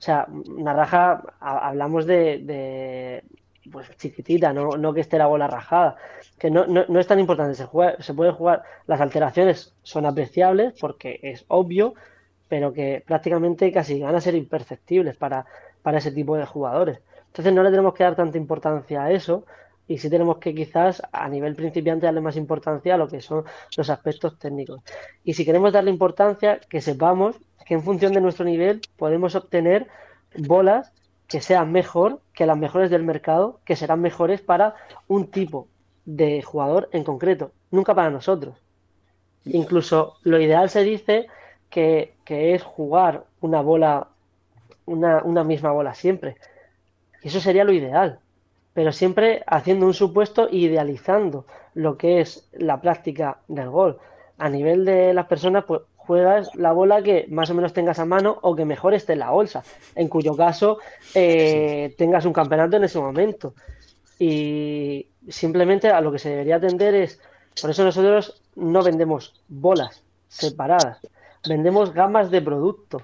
O 0.03 0.05
sea, 0.05 0.27
una 0.49 0.73
raja, 0.73 1.23
hablamos 1.39 2.05
de, 2.05 3.23
pues 3.71 3.89
chiquitita, 3.95 4.51
no, 4.51 4.71
no 4.71 4.93
que 4.93 4.99
esté 4.99 5.17
la 5.17 5.27
bola 5.27 5.47
rajada 5.47 5.95
que 6.37 6.51
no, 6.51 6.65
no, 6.67 6.99
es 6.99 7.07
tan 7.07 7.21
importante. 7.21 7.55
Se, 7.55 7.65
se 7.99 8.13
puede 8.13 8.31
jugar, 8.33 8.63
las 8.85 8.99
alteraciones 8.99 9.73
son 9.81 10.05
apreciables 10.05 10.73
porque 10.77 11.21
es 11.23 11.45
obvio, 11.47 11.93
pero 12.49 12.73
que 12.73 13.01
prácticamente 13.07 13.71
casi 13.71 14.01
van 14.01 14.13
a 14.13 14.19
ser 14.19 14.35
imperceptibles 14.35 15.15
para, 15.15 15.45
para 15.81 15.99
ese 15.99 16.11
tipo 16.11 16.35
de 16.35 16.45
jugadores. 16.45 16.99
Entonces 17.27 17.53
no 17.53 17.63
le 17.63 17.69
tenemos 17.69 17.93
que 17.93 18.03
dar 18.03 18.17
tanta 18.17 18.37
importancia 18.37 19.03
a 19.03 19.11
eso 19.13 19.45
y 19.87 19.97
sí 19.97 20.09
tenemos 20.09 20.37
que 20.37 20.55
quizás 20.55 21.01
a 21.11 21.27
nivel 21.27 21.55
principiante 21.55 22.05
darle 22.05 22.21
más 22.21 22.37
importancia 22.37 22.95
a 22.95 22.97
lo 22.97 23.07
que 23.07 23.21
son 23.21 23.43
los 23.75 23.89
aspectos 23.89 24.39
técnicos. 24.39 24.81
Y 25.23 25.33
si 25.33 25.45
queremos 25.45 25.73
darle 25.73 25.91
importancia, 25.91 26.59
que 26.69 26.81
sepamos 26.81 27.35
que 27.65 27.73
en 27.73 27.83
función 27.83 28.13
de 28.13 28.21
nuestro 28.21 28.45
nivel 28.45 28.81
podemos 28.97 29.35
obtener 29.35 29.87
bolas 30.37 30.91
que 31.27 31.41
sean 31.41 31.71
mejor 31.71 32.21
que 32.33 32.45
las 32.45 32.57
mejores 32.57 32.89
del 32.89 33.03
mercado, 33.03 33.59
que 33.65 33.75
serán 33.75 34.01
mejores 34.01 34.41
para 34.41 34.75
un 35.07 35.27
tipo 35.27 35.67
de 36.05 36.41
jugador 36.41 36.89
en 36.91 37.03
concreto, 37.03 37.51
nunca 37.71 37.95
para 37.95 38.09
nosotros. 38.09 38.55
Incluso 39.45 40.15
lo 40.23 40.39
ideal 40.39 40.69
se 40.69 40.83
dice 40.83 41.27
que, 41.69 42.13
es 42.25 42.63
jugar 42.63 43.25
una 43.41 43.61
bola, 43.61 44.07
una, 44.85 45.23
una, 45.23 45.43
misma 45.43 45.71
bola 45.71 45.93
siempre. 45.93 46.37
Y 47.21 47.27
eso 47.27 47.39
sería 47.39 47.63
lo 47.63 47.73
ideal. 47.73 48.19
Pero 48.73 48.91
siempre 48.91 49.43
haciendo 49.47 49.85
un 49.85 49.93
supuesto 49.93 50.49
e 50.49 50.57
idealizando 50.57 51.45
lo 51.73 51.97
que 51.97 52.21
es 52.21 52.47
la 52.53 52.81
práctica 52.81 53.39
del 53.47 53.69
gol. 53.69 53.99
A 54.37 54.49
nivel 54.49 54.83
de 54.85 55.13
las 55.13 55.27
personas, 55.27 55.65
pues 55.65 55.81
juegas 56.05 56.53
la 56.55 56.71
bola 56.71 57.01
que 57.01 57.25
más 57.29 57.49
o 57.49 57.53
menos 57.53 57.73
tengas 57.73 57.99
a 57.99 58.05
mano 58.05 58.37
o 58.41 58.55
que 58.55 58.65
mejor 58.65 58.93
esté 58.93 59.13
en 59.13 59.19
la 59.19 59.31
bolsa, 59.31 59.63
en 59.95 60.07
cuyo 60.09 60.35
caso 60.35 60.79
eh, 61.13 61.93
tengas 61.97 62.25
un 62.25 62.33
campeonato 62.33 62.77
en 62.77 62.83
ese 62.83 62.99
momento. 62.99 63.53
Y 64.19 65.07
simplemente 65.29 65.89
a 65.89 66.01
lo 66.01 66.11
que 66.11 66.19
se 66.19 66.29
debería 66.29 66.57
atender 66.57 66.95
es, 66.95 67.19
por 67.61 67.69
eso 67.69 67.83
nosotros 67.83 68.41
no 68.55 68.83
vendemos 68.83 69.41
bolas 69.47 70.03
separadas, 70.27 70.99
vendemos 71.47 71.93
gamas 71.93 72.31
de 72.31 72.41
producto 72.41 73.01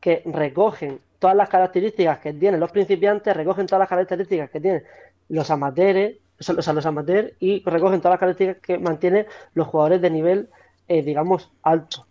que 0.00 0.22
recogen 0.24 1.00
todas 1.26 1.36
las 1.36 1.48
características 1.48 2.20
que 2.20 2.32
tienen 2.32 2.60
los 2.60 2.70
principiantes, 2.70 3.36
recogen 3.36 3.66
todas 3.66 3.80
las 3.80 3.88
características 3.88 4.48
que 4.48 4.60
tienen 4.60 4.84
los 5.28 5.50
amateurs, 5.50 6.18
o 6.38 6.62
sea, 6.62 6.72
los 6.72 6.86
amateurs 6.86 7.32
y 7.40 7.64
recogen 7.64 8.00
todas 8.00 8.12
las 8.12 8.20
características 8.20 8.62
que 8.62 8.78
mantienen 8.78 9.26
los 9.54 9.66
jugadores 9.66 10.00
de 10.00 10.10
nivel, 10.10 10.48
eh, 10.86 11.02
digamos, 11.02 11.50
alto. 11.64 12.06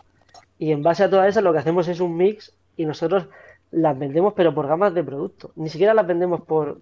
Y 0.59 0.73
en 0.73 0.83
base 0.83 1.05
a 1.05 1.09
todas 1.09 1.29
esas 1.29 1.43
lo 1.45 1.53
que 1.53 1.59
hacemos 1.59 1.87
es 1.87 2.01
un 2.01 2.17
mix 2.17 2.53
y 2.75 2.85
nosotros 2.85 3.29
las 3.71 3.97
vendemos 3.97 4.33
pero 4.35 4.53
por 4.53 4.67
gamas 4.67 4.93
de 4.93 5.01
producto. 5.01 5.51
Ni 5.55 5.69
siquiera 5.69 5.93
las 5.93 6.05
vendemos 6.05 6.41
por, 6.41 6.81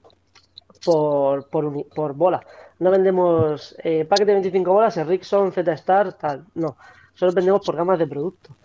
por, 0.83 1.47
por, 1.49 1.87
por 1.89 2.13
bola. 2.13 2.43
No 2.79 2.89
vendemos 2.89 3.75
eh, 3.83 4.05
paquete 4.05 4.31
de 4.31 4.33
25 4.41 4.73
bolas, 4.73 5.05
Rickson, 5.05 5.51
Z-Star, 5.51 6.13
tal. 6.13 6.45
No, 6.55 6.77
solo 7.13 7.31
vendemos 7.31 7.63
por 7.63 7.75
gamas 7.75 7.99
de 7.99 8.07
producto. 8.07 8.55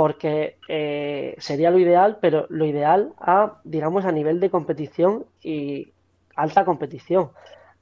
Porque 0.00 0.56
eh, 0.68 1.34
sería 1.38 1.70
lo 1.70 1.78
ideal, 1.78 2.18
pero 2.20 2.46
lo 2.48 2.64
ideal 2.64 3.12
a, 3.18 3.60
digamos, 3.64 4.04
a 4.04 4.12
nivel 4.12 4.40
de 4.40 4.48
competición 4.48 5.26
y 5.42 5.92
alta 6.36 6.64
competición. 6.64 7.30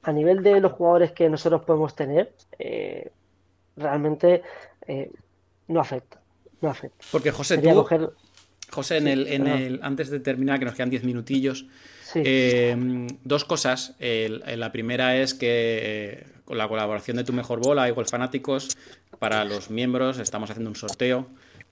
A 0.03 0.12
nivel 0.12 0.43
de 0.43 0.61
los 0.61 0.73
jugadores 0.73 1.12
que 1.12 1.29
nosotros 1.29 1.62
podemos 1.62 1.95
tener, 1.95 2.33
eh, 2.59 3.12
realmente 3.77 4.43
no 5.69 5.81
afecta. 5.81 6.21
No 6.61 6.71
afecta. 6.71 7.05
Porque 7.12 7.31
José, 7.31 7.62
José, 8.71 8.97
en 8.97 9.09
el, 9.09 9.27
en 9.29 9.47
el, 9.47 9.81
antes 9.83 10.11
de 10.11 10.19
terminar, 10.19 10.59
que 10.59 10.64
nos 10.64 10.75
quedan 10.75 10.91
10 10.91 11.05
minutillos, 11.05 11.66
Em, 12.14 13.07
dos 13.25 13.45
cosas. 13.45 13.95
la 13.99 14.73
primera 14.73 15.16
es 15.16 15.35
que 15.35 15.47
eh, 15.83 16.27
con 16.45 16.57
la 16.59 16.69
colaboración 16.69 17.16
de 17.16 17.25
Tu 17.25 17.33
Mejor 17.33 17.61
Bola 17.61 17.89
y 17.89 17.93
Golf 17.93 18.11
Fanáticos, 18.11 18.77
para 19.19 19.45
los 19.45 19.71
miembros 19.71 20.19
estamos 20.19 20.51
haciendo 20.51 20.71
un 20.71 20.77
sorteo 20.77 21.27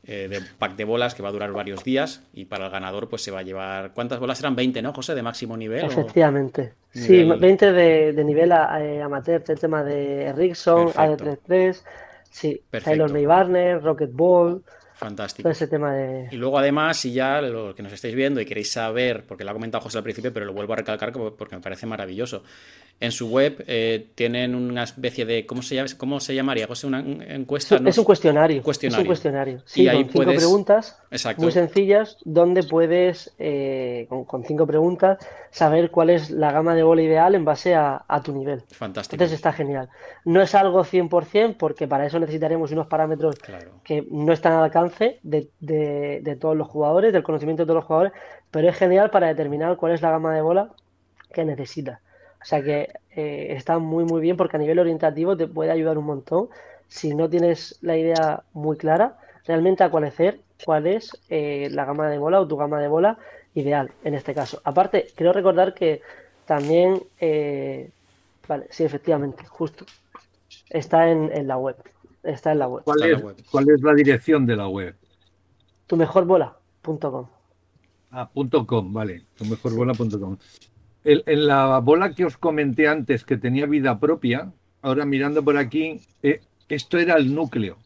eh, 0.09 0.29
de 0.29 0.41
pack 0.59 0.77
de 0.77 0.85
bolas 0.85 1.15
que 1.15 1.23
va 1.23 1.31
a 1.31 1.33
durar 1.33 1.53
varios 1.53 1.83
días 1.83 2.23
y 2.33 2.45
para 2.45 2.67
el 2.67 2.71
ganador 2.71 3.09
pues 3.09 3.23
se 3.23 3.31
va 3.33 3.41
a 3.41 3.43
llevar... 3.43 3.93
¿Cuántas 3.93 4.21
bolas 4.21 4.39
eran? 4.39 4.55
20, 4.55 4.81
¿no, 4.81 4.93
José? 4.93 5.15
De 5.15 5.23
máximo 5.23 5.57
nivel. 5.57 5.85
Efectivamente. 5.85 6.75
Sí, 6.93 7.25
20 7.25 7.73
de, 7.73 8.25
nivel 8.25 8.53
eh, 8.53 9.03
amateur, 9.03 9.43
el 9.47 9.59
tema 9.59 9.83
de 9.83 10.33
Rickson, 10.33 10.89
AD33, 10.89 11.83
sí, 12.31 12.63
Taylor 12.71 13.13
May 13.13 13.27
Barner, 13.27 13.83
Rocket 13.83 14.13
Ball... 14.13 14.63
Fantástico. 14.95 15.51
ese 15.51 15.67
tema 15.67 15.93
de... 15.93 16.29
Y 16.31 16.37
luego 16.37 16.59
además, 16.59 16.97
si 16.97 17.13
ya 17.13 17.43
lo 17.43 17.75
que 17.75 17.83
nos 17.83 17.93
estáis 17.93 18.15
viendo 18.15 18.41
y 18.41 18.47
queréis 18.47 18.73
saber, 18.73 19.25
porque 19.27 19.45
lo 19.45 19.51
ha 19.51 19.53
comentado 19.53 19.83
José 19.83 19.99
al 19.99 20.05
principio, 20.05 20.33
pero 20.33 20.47
lo 20.47 20.55
vuelvo 20.55 20.73
a 20.73 20.77
recalcar 20.77 21.13
porque 21.13 21.55
me 21.55 21.61
parece 21.61 21.85
maravilloso. 21.85 22.43
En 22.99 23.13
su 23.13 23.29
web 23.29 23.63
eh, 23.67 24.09
tienen 24.15 24.55
una 24.55 24.85
especie 24.85 25.27
de, 25.27 25.45
¿cómo 25.45 25.61
se, 25.61 25.75
llama, 25.75 25.89
cómo 25.99 26.19
se 26.19 26.35
llamaría? 26.35 26.67
José, 26.67 26.87
una 26.87 27.01
encuesta. 27.01 27.77
Es 27.85 27.99
un 27.99 28.05
cuestionario. 28.05 28.63
cuestionario. 28.63 28.99
Es 28.99 29.03
un 29.03 29.07
cuestionario. 29.07 29.63
Sí, 29.67 29.83
y 29.83 29.91
con 29.91 30.09
cinco 30.09 30.25
preguntas 30.25 30.99
muy 31.37 31.53
sencillas, 31.53 32.17
donde 32.25 32.63
puedes, 32.63 33.35
eh, 33.39 34.07
con, 34.09 34.45
cinco 34.45 34.67
preguntas, 34.67 35.19
saber 35.51 35.91
cuál 35.91 36.09
es 36.09 36.31
la 36.31 36.53
gama 36.53 36.75
de 36.75 36.83
bola 36.83 37.03
ideal 37.03 37.35
en 37.35 37.45
base 37.45 37.75
a, 37.75 38.03
tu 38.25 38.33
nivel. 38.33 38.63
Fantástico. 38.71 39.17
Entonces 39.17 39.37
está 39.37 39.53
genial. 39.53 39.91
No 40.25 40.41
es 40.41 40.55
algo 40.55 40.83
100%, 40.83 41.57
porque 41.59 41.87
para 41.87 42.07
eso 42.07 42.19
necesitaremos 42.19 42.73
unos 42.73 42.87
parámetros 42.87 43.37
que 43.85 44.07
no 44.11 44.33
están 44.33 44.55
al 44.55 44.65
alcance 44.65 45.21
de, 45.23 45.51
de 45.61 46.37
todos 46.41 46.57
los 46.57 46.67
jugadores, 46.67 47.13
del 47.13 47.23
conocimiento 47.23 47.65
de 47.65 47.67
todos 47.67 47.81
los 47.81 47.85
jugadores, 47.85 48.13
pero 48.51 48.71
es 48.71 48.77
genial 48.77 49.11
para 49.11 49.27
determinar 49.27 49.77
cuál 49.77 49.93
es 49.93 50.01
la 50.01 50.11
gama 50.11 50.35
de 50.35 50.41
bola 50.41 50.71
que 51.33 51.45
necesitas. 51.45 52.01
O 52.47 52.49
sea 52.49 52.63
que 52.63 52.91
eh, 53.17 53.55
está 53.57 53.81
muy 53.81 54.05
muy 54.05 54.21
bien 54.21 54.37
porque 54.37 54.57
a 54.57 54.61
nivel 54.61 54.79
orientativo 54.79 55.37
te 55.37 55.49
puede 55.49 55.73
ayudar 55.73 55.99
un 55.99 56.05
montón 56.05 56.49
si 56.87 57.13
no 57.13 57.29
tienes 57.29 57.77
la 57.83 57.97
idea 57.97 58.45
muy 58.53 58.77
clara, 58.77 59.19
realmente 59.49 59.83
a 59.83 59.87
hacer 59.87 60.39
cuál 60.65 60.87
es 60.87 61.11
eh, 61.29 61.67
la 61.73 61.85
gama 61.85 62.09
de 62.09 62.19
bola 62.19 62.41
o 62.41 62.47
tu 62.47 62.57
gama 62.57 62.81
de 62.81 62.87
bola 62.87 63.19
ideal 63.55 63.91
en 64.05 64.15
este 64.15 64.33
caso. 64.33 64.61
Aparte, 64.63 65.09
quiero 65.17 65.33
recordar 65.33 65.75
que 65.75 66.03
también, 66.45 67.03
eh, 67.19 67.91
vale, 68.47 68.69
sí, 68.71 68.85
efectivamente, 68.85 69.45
justo, 69.47 69.85
está 70.71 71.11
en, 71.11 71.49
la 71.49 71.59
web. 71.59 71.75
Está 72.23 72.53
en 72.53 72.61
la 72.61 72.69
web. 72.69 72.85
¿Cuál, 72.85 73.03
es, 73.03 73.25
¿Cuál 73.51 73.71
es 73.71 73.83
la 73.83 73.93
dirección 73.93 74.47
de 74.47 74.55
la 74.55 74.69
web? 74.69 74.95
Tu 75.89 75.97
mejorbola.com. 75.97 77.27
Ah, 78.13 78.31
punto 78.33 78.65
com, 78.65 78.93
vale. 78.93 79.25
Tu 79.37 79.45
en 81.07 81.47
la 81.47 81.79
bola 81.79 82.15
que 82.15 82.25
os 82.25 82.37
comenté 82.37 82.89
antes, 82.89 83.25
que 83.25 83.37
tenía 83.37 83.67
vida 83.67 83.99
propia, 84.01 84.53
ahora 84.83 85.05
mirando 85.05 85.43
por 85.45 85.57
aquí, 85.57 86.01
eh, 86.23 86.41
esto 86.69 86.99
era 86.99 87.17
el 87.17 87.35
núcleo. 87.35 87.79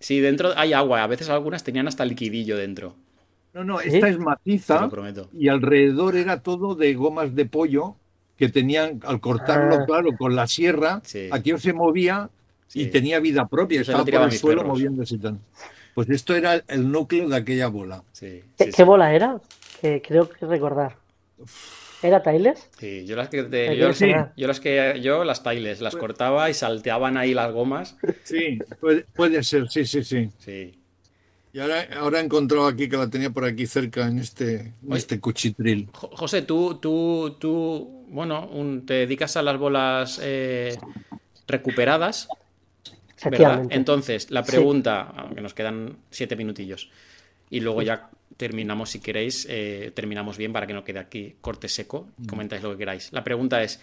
Sí, 0.00 0.20
dentro 0.20 0.52
hay 0.56 0.72
agua. 0.72 1.02
A 1.02 1.06
veces 1.06 1.28
algunas 1.28 1.64
tenían 1.64 1.88
hasta 1.88 2.04
liquidillo 2.04 2.56
dentro. 2.56 2.96
No, 3.54 3.62
no, 3.62 3.80
esta 3.80 4.08
es 4.08 4.18
maciza 4.18 4.90
y 5.32 5.48
alrededor 5.48 6.16
era 6.16 6.42
todo 6.42 6.74
de 6.74 6.92
gomas 6.94 7.36
de 7.36 7.46
pollo 7.46 7.94
que 8.36 8.48
tenían, 8.48 9.00
al 9.06 9.20
cortarlo, 9.20 9.76
ah. 9.76 9.84
claro, 9.86 10.10
con 10.18 10.34
la 10.34 10.48
sierra, 10.48 11.00
aquí 11.30 11.56
se 11.58 11.72
movía 11.72 12.30
y 12.74 12.86
tenía 12.86 13.20
vida 13.20 13.46
propia, 13.46 13.82
estaba 13.82 14.04
por 14.04 14.14
el 14.14 14.32
suelo 14.32 14.64
moviéndose. 14.64 15.18
Pues 15.94 16.10
esto 16.10 16.34
era 16.34 16.54
el 16.66 16.90
núcleo 16.90 17.28
de 17.28 17.36
aquella 17.36 17.68
bola. 17.68 18.02
¿Qué, 18.18 18.84
bola 18.84 19.14
era? 19.14 19.40
Que 19.80 20.02
creo 20.02 20.28
que 20.28 20.44
recordar. 20.46 20.96
¿Era 22.04 22.22
Tiles? 22.22 22.68
Sí, 22.78 23.06
yo 23.06 23.16
las 23.16 23.30
que 23.30 23.38
yo, 23.38 23.90
yo, 24.36 24.46
las 24.46 24.60
que 24.60 25.00
yo 25.00 25.24
las 25.24 25.42
Tiles 25.42 25.80
las 25.80 25.94
pues 25.94 26.00
cortaba 26.02 26.50
y 26.50 26.54
salteaban 26.54 27.16
ahí 27.16 27.32
las 27.32 27.50
gomas. 27.50 27.96
Sí, 28.24 28.58
puede, 29.14 29.42
ser, 29.42 29.70
sí, 29.70 29.86
sí, 29.86 30.04
sí. 30.04 30.28
Sí. 30.36 30.72
Y 31.54 31.60
ahora, 31.60 31.88
ahora 31.96 32.20
he 32.20 32.24
encontrado 32.24 32.66
aquí 32.66 32.90
que 32.90 32.98
la 32.98 33.08
tenía 33.08 33.30
por 33.30 33.46
aquí 33.46 33.66
cerca 33.66 34.06
en 34.06 34.18
este, 34.18 34.74
este 34.90 35.18
cuchitril. 35.18 35.88
José, 35.94 36.42
tú, 36.42 36.74
tú, 36.74 37.38
tú, 37.40 38.04
bueno, 38.08 38.50
te 38.86 38.94
dedicas 38.94 39.38
a 39.38 39.42
las 39.42 39.56
bolas 39.56 40.20
eh, 40.22 40.76
recuperadas. 41.48 42.28
¿verdad? 43.30 43.62
Entonces, 43.70 44.30
la 44.30 44.42
pregunta, 44.42 45.10
aunque 45.16 45.40
nos 45.40 45.54
quedan 45.54 45.96
siete 46.10 46.36
minutillos, 46.36 46.90
y 47.50 47.60
luego 47.60 47.82
ya 47.82 48.10
terminamos, 48.36 48.90
si 48.90 49.00
queréis, 49.00 49.46
eh, 49.48 49.92
terminamos 49.94 50.36
bien 50.38 50.52
para 50.52 50.66
que 50.66 50.72
no 50.72 50.84
quede 50.84 50.98
aquí 50.98 51.36
corte 51.40 51.68
seco, 51.68 52.08
mm. 52.16 52.26
comentáis 52.26 52.62
lo 52.62 52.72
que 52.72 52.78
queráis. 52.78 53.12
La 53.12 53.22
pregunta 53.22 53.62
es, 53.62 53.80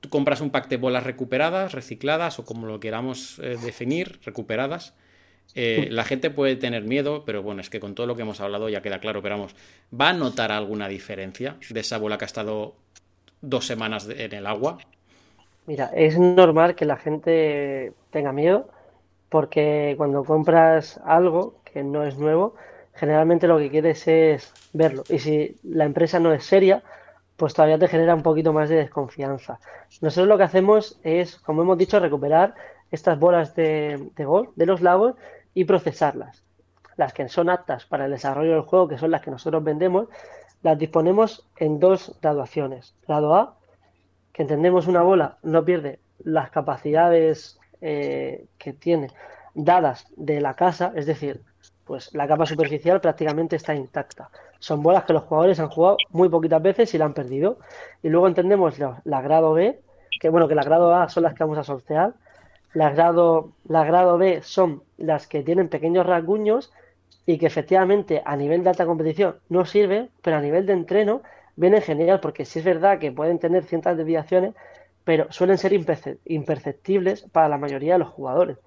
tú 0.00 0.08
compras 0.08 0.40
un 0.40 0.50
pack 0.50 0.68
de 0.68 0.76
bolas 0.76 1.04
recuperadas, 1.04 1.72
recicladas 1.72 2.38
o 2.38 2.44
como 2.44 2.66
lo 2.66 2.80
queramos 2.80 3.38
eh, 3.40 3.56
definir, 3.62 4.20
recuperadas. 4.24 4.94
Eh, 5.54 5.88
la 5.90 6.04
gente 6.04 6.30
puede 6.30 6.56
tener 6.56 6.84
miedo, 6.84 7.24
pero 7.24 7.42
bueno, 7.42 7.60
es 7.60 7.70
que 7.70 7.80
con 7.80 7.94
todo 7.94 8.06
lo 8.06 8.14
que 8.14 8.22
hemos 8.22 8.40
hablado 8.40 8.68
ya 8.68 8.82
queda 8.82 9.00
claro, 9.00 9.22
pero 9.22 9.36
vamos, 9.36 9.56
¿va 9.98 10.10
a 10.10 10.12
notar 10.12 10.52
alguna 10.52 10.88
diferencia 10.88 11.56
de 11.70 11.80
esa 11.80 11.98
bola 11.98 12.18
que 12.18 12.24
ha 12.24 12.26
estado 12.26 12.76
dos 13.40 13.66
semanas 13.66 14.08
en 14.08 14.34
el 14.34 14.46
agua? 14.46 14.78
Mira, 15.66 15.90
es 15.94 16.18
normal 16.18 16.74
que 16.74 16.84
la 16.84 16.96
gente 16.96 17.92
tenga 18.10 18.32
miedo 18.32 18.70
porque 19.28 19.94
cuando 19.96 20.24
compras 20.24 21.00
algo 21.04 21.54
que 21.64 21.82
no 21.82 22.04
es 22.04 22.18
nuevo, 22.18 22.54
generalmente 22.94 23.46
lo 23.46 23.58
que 23.58 23.70
quieres 23.70 24.06
es 24.08 24.52
verlo. 24.72 25.04
Y 25.08 25.18
si 25.18 25.56
la 25.62 25.84
empresa 25.84 26.18
no 26.18 26.32
es 26.32 26.44
seria, 26.44 26.82
pues 27.36 27.54
todavía 27.54 27.78
te 27.78 27.88
genera 27.88 28.14
un 28.14 28.22
poquito 28.22 28.52
más 28.52 28.68
de 28.68 28.76
desconfianza. 28.76 29.60
Nosotros 30.00 30.28
lo 30.28 30.36
que 30.36 30.44
hacemos 30.44 30.98
es, 31.04 31.36
como 31.36 31.62
hemos 31.62 31.78
dicho, 31.78 32.00
recuperar 32.00 32.54
estas 32.90 33.18
bolas 33.18 33.54
de, 33.54 34.10
gol 34.18 34.50
de 34.56 34.66
los 34.66 34.80
lagos 34.80 35.14
y 35.54 35.64
procesarlas. 35.64 36.42
Las 36.96 37.12
que 37.12 37.28
son 37.28 37.48
aptas 37.48 37.86
para 37.86 38.06
el 38.06 38.10
desarrollo 38.10 38.52
del 38.52 38.62
juego, 38.62 38.88
que 38.88 38.98
son 38.98 39.12
las 39.12 39.22
que 39.22 39.30
nosotros 39.30 39.62
vendemos, 39.62 40.08
las 40.62 40.78
disponemos 40.78 41.48
en 41.56 41.78
dos 41.78 42.18
graduaciones. 42.20 42.96
Grado 43.06 43.34
A, 43.34 43.56
que 44.32 44.42
entendemos 44.42 44.88
una 44.88 45.02
bola 45.02 45.38
no 45.42 45.64
pierde 45.64 46.00
las 46.18 46.50
capacidades 46.50 47.57
eh, 47.80 48.46
que 48.58 48.72
tiene 48.72 49.08
dadas 49.54 50.06
de 50.16 50.40
la 50.40 50.54
casa, 50.54 50.92
es 50.94 51.06
decir, 51.06 51.42
pues 51.84 52.14
la 52.14 52.28
capa 52.28 52.44
superficial 52.44 53.00
prácticamente 53.00 53.56
está 53.56 53.74
intacta. 53.74 54.30
Son 54.58 54.82
bolas 54.82 55.04
que 55.04 55.14
los 55.14 55.22
jugadores 55.22 55.58
han 55.58 55.68
jugado 55.68 55.96
muy 56.10 56.28
poquitas 56.28 56.60
veces 56.60 56.92
y 56.94 56.98
la 56.98 57.06
han 57.06 57.14
perdido. 57.14 57.58
Y 58.02 58.08
luego 58.10 58.28
entendemos 58.28 58.78
la, 58.78 59.22
grado 59.22 59.54
B, 59.54 59.80
que 60.20 60.28
bueno, 60.28 60.48
que 60.48 60.54
la 60.54 60.64
grado 60.64 60.94
A 60.94 61.08
son 61.08 61.22
las 61.22 61.34
que 61.34 61.44
vamos 61.44 61.58
a 61.58 61.64
sortear. 61.64 62.12
La 62.74 62.90
grado, 62.90 63.52
la 63.66 63.84
grado 63.84 64.18
B 64.18 64.42
son 64.42 64.82
las 64.98 65.26
que 65.26 65.42
tienen 65.42 65.68
pequeños 65.68 66.04
rasguños 66.06 66.72
y 67.24 67.38
que 67.38 67.46
efectivamente 67.46 68.22
a 68.24 68.36
nivel 68.36 68.62
de 68.62 68.70
alta 68.70 68.84
competición 68.84 69.36
no 69.48 69.64
sirven, 69.64 70.10
pero 70.22 70.36
a 70.36 70.40
nivel 70.40 70.66
de 70.66 70.74
entreno 70.74 71.22
vienen 71.56 71.82
genial, 71.82 72.20
porque 72.20 72.44
sí 72.44 72.58
es 72.58 72.64
verdad 72.64 72.98
que 72.98 73.12
pueden 73.12 73.38
tener 73.38 73.64
ciertas 73.64 73.96
desviaciones, 73.96 74.54
pero 75.08 75.26
suelen 75.30 75.56
ser 75.56 75.72
imperceptibles 75.72 77.22
para 77.32 77.48
la 77.48 77.56
mayoría 77.56 77.94
de 77.94 78.00
los 78.00 78.08
jugadores. 78.08 78.58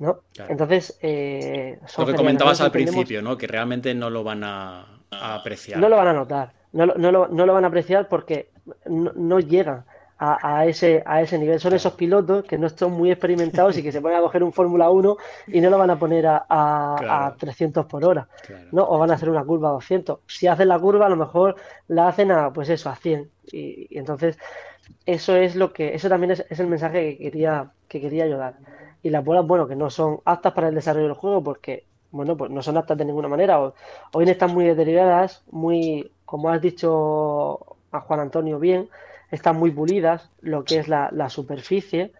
¿no? 0.00 0.22
Entonces, 0.48 0.98
eh, 1.02 1.78
lo 1.96 2.04
que 2.04 2.14
comentabas 2.14 2.60
al 2.60 2.72
principio, 2.72 3.22
¿no? 3.22 3.38
Que 3.38 3.46
realmente 3.46 3.94
no 3.94 4.10
lo 4.10 4.24
van 4.24 4.42
a, 4.42 5.04
apreciar. 5.12 5.78
No 5.78 5.88
lo 5.88 5.96
van 5.96 6.08
a 6.08 6.12
notar, 6.14 6.52
no, 6.72 6.84
no, 6.84 7.12
lo, 7.12 7.28
no 7.28 7.46
lo 7.46 7.54
van 7.54 7.62
a 7.62 7.68
apreciar 7.68 8.08
porque 8.08 8.50
no, 8.86 9.38
llegan 9.38 9.84
a, 10.18 10.66
ese, 10.66 11.04
a 11.06 11.22
ese 11.22 11.38
nivel. 11.38 11.60
Son 11.60 11.72
esos 11.72 11.92
pilotos 11.92 12.42
que 12.42 12.58
no 12.58 12.68
son 12.70 12.90
muy 12.94 13.12
experimentados 13.12 13.78
y 13.78 13.82
que 13.84 13.92
se 13.92 14.00
ponen 14.00 14.18
a 14.18 14.22
coger 14.22 14.42
un 14.42 14.52
Fórmula 14.52 14.90
1 14.90 15.16
y 15.46 15.60
no 15.60 15.70
lo 15.70 15.78
van 15.78 15.90
a 15.90 15.96
poner 15.96 16.26
a, 16.26 16.44
a, 16.48 17.36
300 17.38 17.86
por 17.86 18.04
hora, 18.04 18.26
¿no? 18.72 18.82
O 18.82 18.98
van 18.98 19.12
a 19.12 19.14
hacer 19.14 19.30
una 19.30 19.44
curva 19.44 19.68
a 19.68 19.72
200. 19.74 20.18
Si 20.26 20.48
hacen 20.48 20.66
la 20.66 20.80
curva, 20.80 21.06
a 21.06 21.08
lo 21.08 21.14
mejor 21.14 21.54
la 21.86 22.08
hacen 22.08 22.32
a, 22.32 22.52
pues 22.52 22.68
eso, 22.68 22.90
a 22.90 22.96
100. 22.96 23.30
Y, 23.52 23.94
y 23.94 23.98
entonces 23.98 24.36
eso 25.06 25.36
es 25.36 25.56
lo 25.56 25.72
que, 25.72 25.94
eso 25.94 26.08
también 26.08 26.32
es, 26.32 26.60
el 26.60 26.66
mensaje 26.66 27.16
que 27.16 27.24
quería, 27.24 27.70
que 27.88 28.00
quería 28.00 28.26
yo 28.26 28.38
dar. 28.38 28.56
Y 29.02 29.10
las 29.10 29.24
bolas, 29.24 29.46
bueno, 29.46 29.66
que 29.68 29.76
no 29.76 29.90
son 29.90 30.20
aptas 30.24 30.52
para 30.52 30.68
el 30.68 30.74
desarrollo 30.74 31.06
del 31.06 31.16
juego 31.16 31.42
porque, 31.42 31.84
bueno, 32.10 32.36
pues 32.36 32.50
no 32.50 32.62
son 32.62 32.76
aptas 32.76 32.98
de 32.98 33.04
ninguna 33.04 33.28
manera. 33.28 33.58
Hoy 34.12 34.28
están 34.28 34.52
muy 34.52 34.64
deterioradas, 34.64 35.44
muy, 35.50 36.10
como 36.24 36.50
has 36.50 36.60
dicho 36.60 37.76
a 37.90 38.00
Juan 38.00 38.20
Antonio 38.20 38.58
bien, 38.58 38.88
están 39.30 39.56
muy 39.56 39.70
pulidas, 39.70 40.30
lo 40.40 40.64
que 40.64 40.78
es 40.78 40.88
la, 40.88 41.28
superficie, 41.28 42.12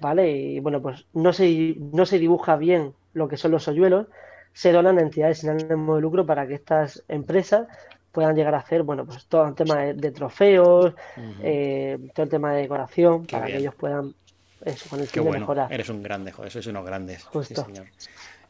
¿vale? 0.00 0.30
Y 0.30 0.60
bueno, 0.60 0.80
pues 0.80 1.06
no 1.12 1.32
se, 1.32 1.76
no 1.78 2.06
se 2.06 2.18
dibuja 2.18 2.56
bien 2.56 2.94
lo 3.12 3.28
que 3.28 3.36
son 3.36 3.50
los 3.52 3.68
hoyuelos, 3.68 4.06
se 4.52 4.72
donan 4.72 4.98
a 4.98 5.02
entidades 5.02 5.38
sin 5.38 5.50
ánimo 5.50 5.96
de 5.96 6.00
lucro 6.00 6.24
para 6.24 6.46
que 6.46 6.54
estas 6.54 7.04
empresas 7.08 7.66
puedan 8.16 8.34
llegar 8.34 8.54
a 8.54 8.58
hacer, 8.60 8.82
bueno, 8.82 9.04
pues 9.04 9.26
todo 9.26 9.46
el 9.46 9.54
tema 9.54 9.76
de, 9.76 10.10
trofeos, 10.10 10.94
eh, 11.42 11.98
todo 12.14 12.24
el 12.24 12.30
tema 12.30 12.54
de 12.54 12.62
decoración, 12.62 13.26
para 13.26 13.44
que 13.44 13.58
ellos 13.58 13.74
puedan, 13.74 14.14
eso, 14.64 14.88
con 14.88 15.00
el 15.00 15.06
fin 15.06 15.22
de 15.22 15.32
mejorar. 15.32 15.70
Eres 15.70 15.90
un 15.90 16.02
grande, 16.02 16.32
joder, 16.32 16.50
sois 16.50 16.66
unos 16.66 16.86
grandes. 16.86 17.28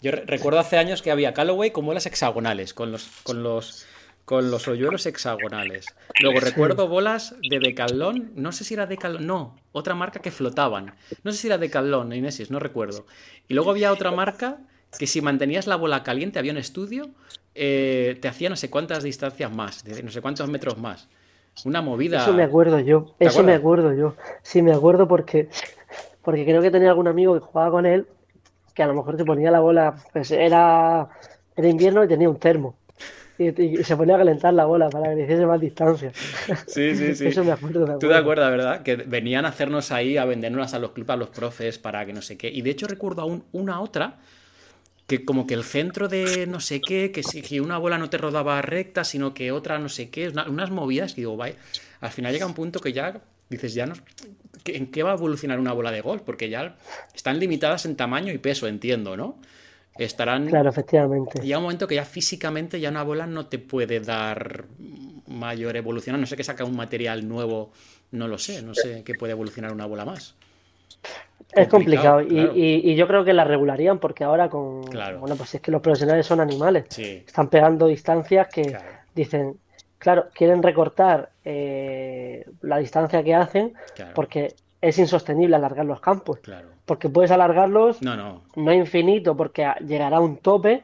Yo 0.01 0.12
recuerdo 0.12 0.61
hace 0.61 0.79
años 0.79 1.03
que 1.03 1.11
había 1.11 1.35
Callaway 1.35 1.73
con 1.73 1.85
bolas 1.85 2.07
hexagonales, 2.07 2.75
con 2.75 2.93
los, 2.93 3.09
con 3.25 3.43
los, 3.43 3.87
con 4.25 4.53
los 4.53 4.69
hoyuelos 4.69 5.05
hexagonales. 5.05 5.87
Luego 6.23 6.39
recuerdo 6.39 6.87
bolas 6.87 7.35
de 7.51 7.59
Decathlon, 7.59 8.35
no 8.37 8.53
sé 8.53 8.62
si 8.62 8.75
era 8.75 8.87
Decathlon, 8.87 9.27
no, 9.27 9.57
otra 9.73 9.97
marca 9.97 10.21
que 10.21 10.31
flotaban. 10.31 10.95
No 11.25 11.33
sé 11.33 11.39
si 11.39 11.49
era 11.49 11.59
Decathlon, 11.59 12.12
Inesis, 12.12 12.53
no 12.53 12.61
recuerdo. 12.61 13.05
Y 13.49 13.55
luego 13.55 13.73
había 13.73 13.91
otra 13.91 14.12
marca 14.12 14.59
que 14.99 15.07
si 15.07 15.20
mantenías 15.20 15.66
la 15.66 15.76
bola 15.76 16.03
caliente, 16.03 16.39
había 16.39 16.53
un 16.53 16.59
estudio 16.59 17.11
eh, 17.59 18.18
te 18.20 18.28
hacía 18.28 18.51
no 18.51 18.57
sé 18.57 18.68
cuántas 18.68 19.03
distancias 19.03 19.51
más, 19.51 19.82
no 20.05 20.11
sé 20.11 20.20
cuántos 20.20 20.49
metros 20.49 20.76
más. 20.76 21.09
Una 21.64 21.80
movida. 21.80 22.18
Eso 22.18 22.34
me 22.34 22.43
acuerdo 22.43 22.80
yo, 22.80 23.14
eso 23.18 23.43
me 23.43 23.55
acuerdo 23.55 23.95
yo. 23.95 24.14
Sí, 24.43 24.61
me 24.61 24.74
acuerdo 24.74 25.09
porque, 25.09 25.49
porque 26.20 26.45
creo 26.45 26.61
que 26.61 26.70
tenía 26.70 26.91
algún 26.91 27.09
amigo 27.09 27.32
que 27.32 27.41
jugaba 27.41 27.70
con 27.70 27.87
él 27.87 28.07
que 28.74 28.82
a 28.82 28.87
lo 28.87 28.95
mejor 28.95 29.16
te 29.16 29.24
ponía 29.24 29.51
la 29.51 29.61
bola, 29.61 29.97
pues 30.12 30.30
era, 30.30 31.09
era 31.57 31.68
invierno 31.68 32.05
y 32.05 32.09
tenía 32.09 32.28
un 32.28 32.39
termo. 32.39 32.76
Y, 33.39 33.82
se 33.82 33.97
ponía 33.97 34.16
a 34.16 34.18
calentar 34.18 34.53
la 34.53 34.66
bola 34.66 34.91
para 34.91 35.14
que 35.14 35.22
hiciese 35.22 35.47
más 35.47 35.61
distancia. 35.61 36.12
Sí, 36.66 36.95
sí, 36.95 37.14
sí. 37.14 37.28
Eso 37.28 37.43
me 37.43 37.53
acuerdo, 37.53 37.99
Tú 37.99 38.09
te 38.09 38.14
acuerdas, 38.14 38.51
¿verdad? 38.51 38.82
Que 38.82 38.97
venían 38.97 39.47
a 39.47 39.49
hacernos 39.49 39.93
ahí, 39.93 40.18
a 40.18 40.26
vendernos 40.26 40.74
a 40.74 40.78
los 40.78 40.91
clubes, 40.91 41.11
a 41.11 41.16
los 41.16 41.30
profes, 41.30 41.78
para 41.78 42.05
que 42.05 42.12
no 42.12 42.20
sé 42.20 42.37
qué. 42.37 42.51
Y 42.51 42.61
de 42.61 42.70
hecho 42.70 42.87
recuerdo 42.87 43.22
aún 43.22 43.45
una 43.53 43.80
otra 43.80 44.18
que 45.07 45.25
como 45.25 45.47
que 45.47 45.55
el 45.55 45.63
centro 45.63 46.09
de 46.09 46.47
no 46.47 46.61
sé 46.61 46.81
qué, 46.81 47.13
que 47.13 47.23
si 47.23 47.61
una 47.61 47.79
bola 47.79 47.99
no 47.99 48.11
te 48.11 48.19
rodaba 48.19 48.61
recta, 48.63 49.05
sino 49.05 49.35
que 49.35 49.53
otra 49.53 49.79
no 49.79 49.89
sé 49.89 50.11
qué, 50.11 50.29
unas 50.29 50.71
movidas, 50.71 51.13
y 51.13 51.17
digo, 51.17 51.37
vaya, 51.37 51.57
al 52.01 52.11
final 52.11 52.33
llega 52.33 52.47
un 52.47 52.55
punto 52.55 52.81
que 52.81 52.93
ya 52.93 53.21
dices, 53.49 53.75
ya 53.75 53.87
no, 53.87 53.95
¿en 54.65 54.91
qué 54.91 55.03
va 55.03 55.13
a 55.13 55.15
evolucionar 55.15 55.61
una 55.61 55.73
bola 55.73 55.93
de 55.93 56.01
golf? 56.01 56.23
Porque 56.23 56.49
ya 56.49 56.77
están 57.15 57.39
limitadas 57.39 57.87
en 57.87 57.97
tamaño 57.97 58.33
y 58.33 58.39
peso, 58.39 58.67
entiendo, 58.67 59.17
¿no? 59.17 59.39
Estarán... 59.97 60.49
Claro, 60.49 60.69
efectivamente. 60.69 61.41
Llega 61.41 61.59
un 61.59 61.65
momento 61.65 61.87
que 61.87 61.95
ya 61.95 62.05
físicamente 62.05 62.81
ya 62.81 62.91
una 62.91 63.03
bola 63.03 63.27
no 63.27 63.47
te 63.47 63.59
puede 63.59 64.01
dar 64.01 64.67
mayor 65.29 65.77
evolución, 65.77 66.21
no 66.21 66.27
sé 66.27 66.37
qué 66.37 66.45
saca 66.45 66.65
un 66.65 66.77
material 66.77 67.27
nuevo, 67.29 67.73
no 68.11 68.27
lo 68.29 68.39
sé, 68.39 68.61
no 68.63 68.75
sé 68.75 69.03
qué 69.05 69.15
puede 69.15 69.33
evolucionar 69.33 69.73
una 69.73 69.87
bola 69.87 70.05
más. 70.05 70.35
Es 71.53 71.68
complicado 71.68 72.20
y, 72.22 72.95
yo 72.95 73.07
creo 73.07 73.24
que 73.24 73.32
la 73.32 73.45
regularían 73.45 73.99
porque 73.99 74.24
ahora 74.24 74.49
con... 74.49 74.82
Bueno, 74.82 75.37
pues 75.37 75.55
es 75.55 75.61
que 75.61 75.70
los 75.70 75.80
profesionales 75.80 76.26
son 76.26 76.41
animales. 76.41 76.87
Están 76.99 77.49
pegando 77.49 77.87
distancias 77.87 78.49
que 78.49 78.76
dicen, 79.14 79.57
claro, 79.99 80.26
quieren 80.34 80.62
recortar 80.62 81.30
eh, 81.45 82.45
la 82.62 82.78
distancia 82.78 83.22
que 83.22 83.34
hacen 83.34 83.74
porque 84.14 84.55
es 84.80 84.99
insostenible 84.99 85.57
alargar 85.57 85.87
los 85.87 86.01
campos. 86.01 86.41
Porque 86.84 87.09
puedes 87.09 87.30
alargarlos 87.30 88.01
no, 88.03 88.16
no. 88.16 88.43
no 88.55 88.72
infinito 88.72 89.37
porque 89.37 89.68
llegará 89.87 90.18
a 90.18 90.20
un 90.20 90.37
tope, 90.37 90.82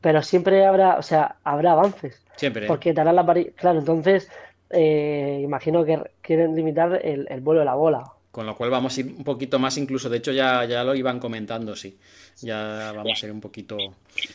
pero 0.00 0.22
siempre 0.22 0.66
habrá, 0.66 0.96
o 0.96 1.02
sea, 1.02 1.36
habrá 1.44 1.72
avances. 1.72 2.24
Siempre. 2.36 2.66
Porque 2.66 2.92
te 2.92 3.00
hará 3.00 3.12
la 3.12 3.24
Claro, 3.56 3.78
entonces 3.78 4.28
eh, 4.70 5.40
imagino 5.42 5.84
que 5.84 6.02
quieren 6.20 6.54
limitar 6.56 7.00
el, 7.04 7.40
vuelo 7.40 7.60
de 7.60 7.66
la 7.66 7.74
bola. 7.74 8.04
Con 8.34 8.46
lo 8.46 8.56
cual 8.56 8.68
vamos 8.68 8.96
a 8.96 9.00
ir 9.00 9.06
un 9.16 9.22
poquito 9.22 9.60
más, 9.60 9.78
incluso, 9.78 10.10
de 10.10 10.18
hecho 10.18 10.32
ya, 10.32 10.64
ya 10.64 10.82
lo 10.82 10.96
iban 10.96 11.20
comentando, 11.20 11.76
sí. 11.76 11.96
Ya 12.42 12.90
vamos 12.92 13.22
a 13.22 13.26
ir 13.26 13.30
un 13.30 13.40
poquito. 13.40 13.76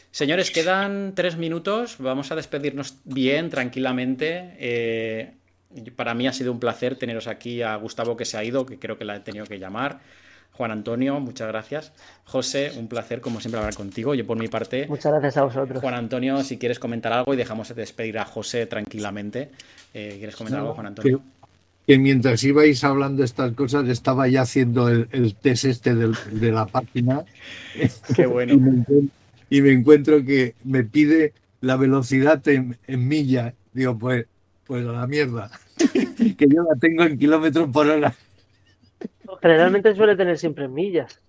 Señores, 0.09 0.51
quedan 0.51 1.11
tres 1.15 1.35
minutos. 1.35 1.97
Vamos 1.99 2.31
a 2.31 2.35
despedirnos 2.37 2.95
bien, 3.03 3.49
tranquilamente. 3.49 4.55
Eh, 4.57 5.33
para 5.97 6.13
mí 6.13 6.29
ha 6.29 6.31
sido 6.31 6.53
un 6.53 6.61
placer 6.61 6.95
teneros 6.95 7.27
aquí 7.27 7.61
a 7.61 7.75
Gustavo 7.75 8.15
que 8.15 8.23
se 8.23 8.37
ha 8.37 8.43
ido, 8.45 8.65
que 8.65 8.79
creo 8.79 8.97
que 8.97 9.03
la 9.03 9.17
he 9.17 9.19
tenido 9.19 9.45
que 9.45 9.59
llamar. 9.59 9.99
Juan 10.53 10.71
Antonio, 10.71 11.19
muchas 11.19 11.49
gracias. 11.49 11.91
José, 12.23 12.71
un 12.77 12.87
placer 12.87 13.19
como 13.19 13.41
siempre 13.41 13.59
hablar 13.59 13.75
contigo. 13.75 14.15
Yo 14.15 14.25
por 14.25 14.37
mi 14.37 14.47
parte. 14.47 14.87
Muchas 14.87 15.11
gracias 15.11 15.35
a 15.35 15.43
vosotros. 15.43 15.81
Juan 15.81 15.95
Antonio, 15.95 16.41
si 16.45 16.57
quieres 16.57 16.79
comentar 16.79 17.11
algo 17.11 17.33
y 17.33 17.37
dejamos 17.37 17.67
de 17.67 17.75
despedir 17.75 18.17
a 18.17 18.23
José 18.23 18.65
tranquilamente. 18.65 19.51
Eh, 19.93 20.15
¿Quieres 20.17 20.37
comentar 20.37 20.61
algo, 20.61 20.73
Juan 20.73 20.87
Antonio? 20.87 21.19
Que, 21.19 21.38
mientras 21.97 22.43
ibais 22.43 22.83
hablando 22.83 23.23
estas 23.23 23.53
cosas 23.53 23.87
estaba 23.89 24.27
ya 24.27 24.41
haciendo 24.41 24.89
el, 24.89 25.35
test 25.35 25.65
este 25.65 25.95
de 25.95 26.51
la 26.51 26.67
página. 26.67 27.25
Qué 28.15 28.27
bueno. 28.27 28.85
y, 29.49 29.61
me, 29.61 29.71
encuentro 29.71 30.23
que 30.23 30.53
me 30.63 30.83
pide 30.83 31.33
la 31.61 31.77
velocidad 31.77 32.47
en, 32.47 32.77
en 32.85 33.07
milla. 33.07 33.55
Digo, 33.73 33.97
pues, 33.97 34.27
pues 34.65 34.85
a 34.85 34.91
la 34.91 35.07
mierda. 35.07 35.49
que 36.37 36.47
yo 36.47 36.63
la 36.63 36.79
tengo 36.79 37.03
en 37.03 37.17
kilómetros 37.17 37.69
por 37.69 37.87
hora. 37.87 38.13
Generalmente 39.41 39.95
suele 39.95 40.15
tener 40.15 40.37
siempre 40.37 40.67
millas. 40.67 41.19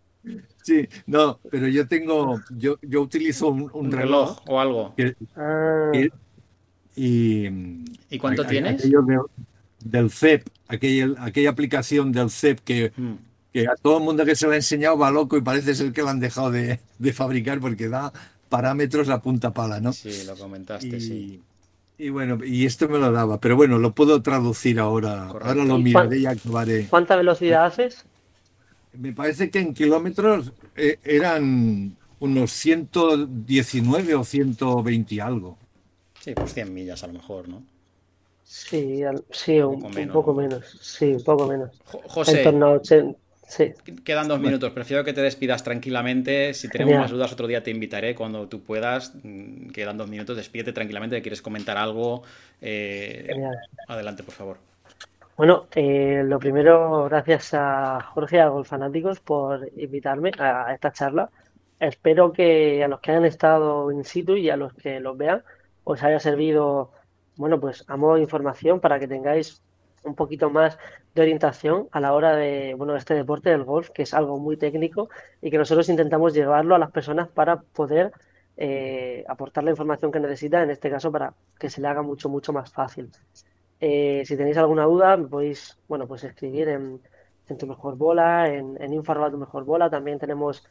Sí, 0.63 0.87
no, 1.07 1.41
pero 1.51 1.69
yo 1.69 1.89
tengo, 1.89 2.39
yo, 2.51 2.79
yo 2.83 3.01
utilizo 3.01 3.49
un, 3.49 3.91
reloj, 3.91 4.43
o 4.47 4.61
algo. 4.61 4.95
Ah. 5.37 5.91
y, 6.95 7.47
¿Y 8.11 8.19
cuánto 8.19 8.45
tienes? 8.45 8.87
Del 9.85 10.11
CEP, 10.11 10.49
aquella, 10.69 11.09
aquella 11.19 11.51
aplicación 11.51 12.13
del 12.13 12.31
CEP 12.31 12.61
que, 12.61 12.93
hmm. 12.97 13.15
que, 13.53 13.69
a 13.69 13.75
todo 13.77 13.99
el 13.99 14.05
mundo 14.05 14.25
que 14.25 14.37
se 14.37 14.47
lo 14.47 14.53
ha 14.53 14.57
enseñado 14.57 14.99
va 14.99 15.11
loco 15.11 15.37
y 15.37 15.43
parece 15.43 15.75
ser 15.75 15.93
que 15.93 16.03
lo 16.03 16.09
han 16.09 16.21
dejado 16.21 16.51
de, 16.51 16.81
de 16.99 17.13
fabricar 17.13 17.61
porque 17.61 17.89
da 17.89 18.13
parámetros 18.49 19.09
a 19.09 19.23
punta 19.23 19.53
pala, 19.53 19.81
¿no? 19.81 19.93
Sí, 19.93 20.25
lo 20.27 20.37
comentaste, 20.37 21.01
sí. 21.01 21.41
Y 21.97 22.09
bueno, 22.09 22.39
y 22.43 22.65
esto 22.65 22.89
me 22.89 22.99
lo 22.99 23.13
daba, 23.13 23.41
pero 23.41 23.57
bueno, 23.57 23.79
lo 23.79 23.95
puedo 23.95 24.23
traducir 24.23 24.81
ahora. 24.81 25.27
Ahora 25.27 25.55
lo 25.55 25.79
miraré 25.79 26.19
y 26.19 26.27
acabaré. 26.27 26.87
¿Cuánta 26.89 27.15
velocidad 27.15 27.67
haces? 27.67 28.05
Me 28.95 29.13
parece 29.13 29.51
que 29.51 29.61
en 29.61 29.75
kilómetros 29.75 30.53
eh, 30.77 30.99
eran 31.05 31.95
unos 32.19 32.53
119 32.53 34.15
o 34.15 34.25
120 34.25 35.15
y 35.15 35.21
algo. 35.21 35.59
Sí, 36.21 36.33
pues 36.35 36.55
100 36.55 36.73
millas 36.73 37.05
a 37.05 37.07
lo 37.07 37.13
mejor, 37.13 37.49
¿no? 37.49 37.63
Sí, 38.51 39.03
sí 39.31 39.61
un, 39.61 39.81
poco, 40.13 40.35
menos. 40.35 40.67
Sí, 40.81 41.13
un 41.13 41.23
poco 41.23 41.47
menos. 41.47 41.71
José, 41.85 42.39
en 42.39 42.45
torno 42.45 42.67
a 42.67 42.73
80, 42.73 43.17
Quedan 44.05 44.27
dos 44.27 44.41
minutos, 44.41 44.73
prefiero 44.73 45.05
que 45.05 45.13
te 45.13 45.21
despidas 45.21 45.63
tranquilamente. 45.63 46.53
Si 46.53 46.69
tenemos 46.69 46.97
más 46.97 47.11
dudas 47.13 47.33
otro 47.33 47.47
día 47.47 47.63
te 47.63 47.71
invitaré 47.71 48.17
cuando 48.17 48.49
tú 48.49 48.61
puedas. 48.65 49.15
Mm, 49.23 49.69
quedan 49.69 49.97
dos 49.99 50.09
minutos, 50.09 50.37
despídete 50.37 50.73
tranquilamente. 50.73 51.23
¿Quieres 51.23 51.41
comentar 51.43 51.79
algo? 51.79 52.25
Eh, 52.61 53.29
adelante, 53.87 54.25
por 54.25 54.35
favor. 54.35 54.57
Bueno, 55.37 55.69
eh, 55.77 56.25
lo 56.27 56.41
primero, 56.41 57.05
gracias 57.05 57.55
a 57.55 58.01
Jorge 58.01 58.37
y 58.37 58.41
a 58.41 58.49
Golfanáticos 58.49 59.21
por 59.21 59.71
invitarme 59.77 60.33
a 60.41 60.75
esta 60.75 60.93
charla. 60.93 61.31
Espero 61.79 62.33
que 62.33 62.83
a 62.83 62.89
los 62.89 62.99
que 62.99 63.13
hayan 63.13 63.27
estado 63.27 63.93
in 63.93 64.03
situ 64.03 64.37
y 64.37 64.51
a 64.51 64.57
los 64.57 64.75
que 64.75 64.99
los 64.99 65.17
vean 65.17 65.45
os 65.85 66.03
haya 66.03 66.19
servido, 66.19 66.91
bueno, 67.41 67.59
pues 67.59 67.85
a 67.89 67.97
modo 67.97 68.17
de 68.17 68.21
información 68.21 68.81
para 68.81 69.01
que 69.01 69.09
tengáis 69.09 69.63
un 70.05 70.15
poquito 70.15 70.51
más 70.51 70.79
de 71.15 71.23
orientación 71.23 71.89
a 71.91 71.99
la 71.99 72.13
hora 72.13 72.37
de 72.37 72.75
bueno 72.75 72.95
este 72.97 73.15
deporte 73.15 73.49
del 73.49 73.65
golf 73.65 73.89
que 73.91 74.03
es 74.03 74.13
algo 74.13 74.39
muy 74.39 74.59
técnico 74.59 75.09
y 75.41 75.51
que 75.51 75.57
nosotros 75.57 75.89
intentamos 75.89 76.35
llevarlo 76.35 76.75
a 76.75 76.79
las 76.79 76.91
personas 76.91 77.29
para 77.29 77.63
poder 77.63 78.13
eh, 78.59 79.25
aportar 79.27 79.65
la 79.65 79.71
información 79.71 80.13
que 80.13 80.21
necesita 80.21 80.63
en 80.63 80.71
este 80.71 80.91
caso 80.91 81.11
para 81.11 81.33
que 81.59 81.71
se 81.71 81.81
le 81.81 81.89
haga 81.89 82.03
mucho 82.03 82.29
mucho 82.29 82.53
más 82.53 82.71
fácil. 82.73 83.11
Eh, 83.81 84.23
si 84.27 84.37
tenéis 84.37 84.59
alguna 84.59 84.85
duda 84.85 85.17
me 85.17 85.27
podéis 85.27 85.79
bueno 85.89 86.07
pues 86.07 86.25
escribir 86.25 86.69
en, 86.69 87.01
en 87.49 87.57
tu 87.57 87.67
mejor 87.67 87.97
bola 87.97 88.53
en, 88.53 88.77
en 88.83 89.03
tu 89.03 89.39
mejor 89.39 89.65
bola. 89.65 89.89
También 89.89 90.19
tenemos 90.19 90.63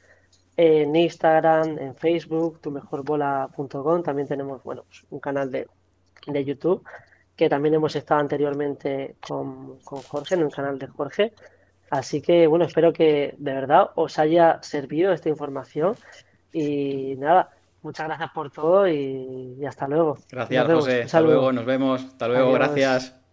en 0.55 0.95
Instagram 0.95 1.79
en 1.79 1.95
Facebook 1.95 2.59
tu 2.61 2.69
mejor 2.69 3.03
bola.com 3.03 4.03
también 4.03 4.27
tenemos 4.27 4.61
bueno 4.63 4.83
pues 4.83 5.05
un 5.09 5.19
canal 5.19 5.49
de, 5.51 5.67
de 6.27 6.45
YouTube 6.45 6.83
que 7.39 7.47
también 7.47 7.75
hemos 7.75 7.95
estado 7.95 8.19
anteriormente 8.19 9.15
con, 9.25 9.79
Jorge, 9.79 10.35
en 10.35 10.41
el 10.41 10.51
canal 10.51 10.77
de 10.77 10.87
Jorge. 10.87 11.31
Así 11.89 12.21
que, 12.21 12.47
bueno, 12.47 12.65
espero 12.65 12.91
que 12.91 13.33
de 13.37 13.53
verdad 13.53 13.91
os 13.95 14.19
haya 14.19 14.61
servido 14.61 15.13
esta 15.13 15.29
información. 15.29 15.95
Y 16.51 17.15
nada, 17.17 17.49
muchas 17.81 18.07
gracias 18.07 18.31
por 18.31 18.51
todo 18.51 18.89
y, 18.89 19.65
hasta 19.65 19.87
luego. 19.87 20.17
Gracias, 20.29 20.67
José. 20.67 21.03
Hasta 21.03 21.21
luego, 21.21 21.53
nos 21.53 21.63
vemos. 21.63 22.03
Hasta 22.03 22.27
luego, 22.27 22.51
gracias. 22.51 23.18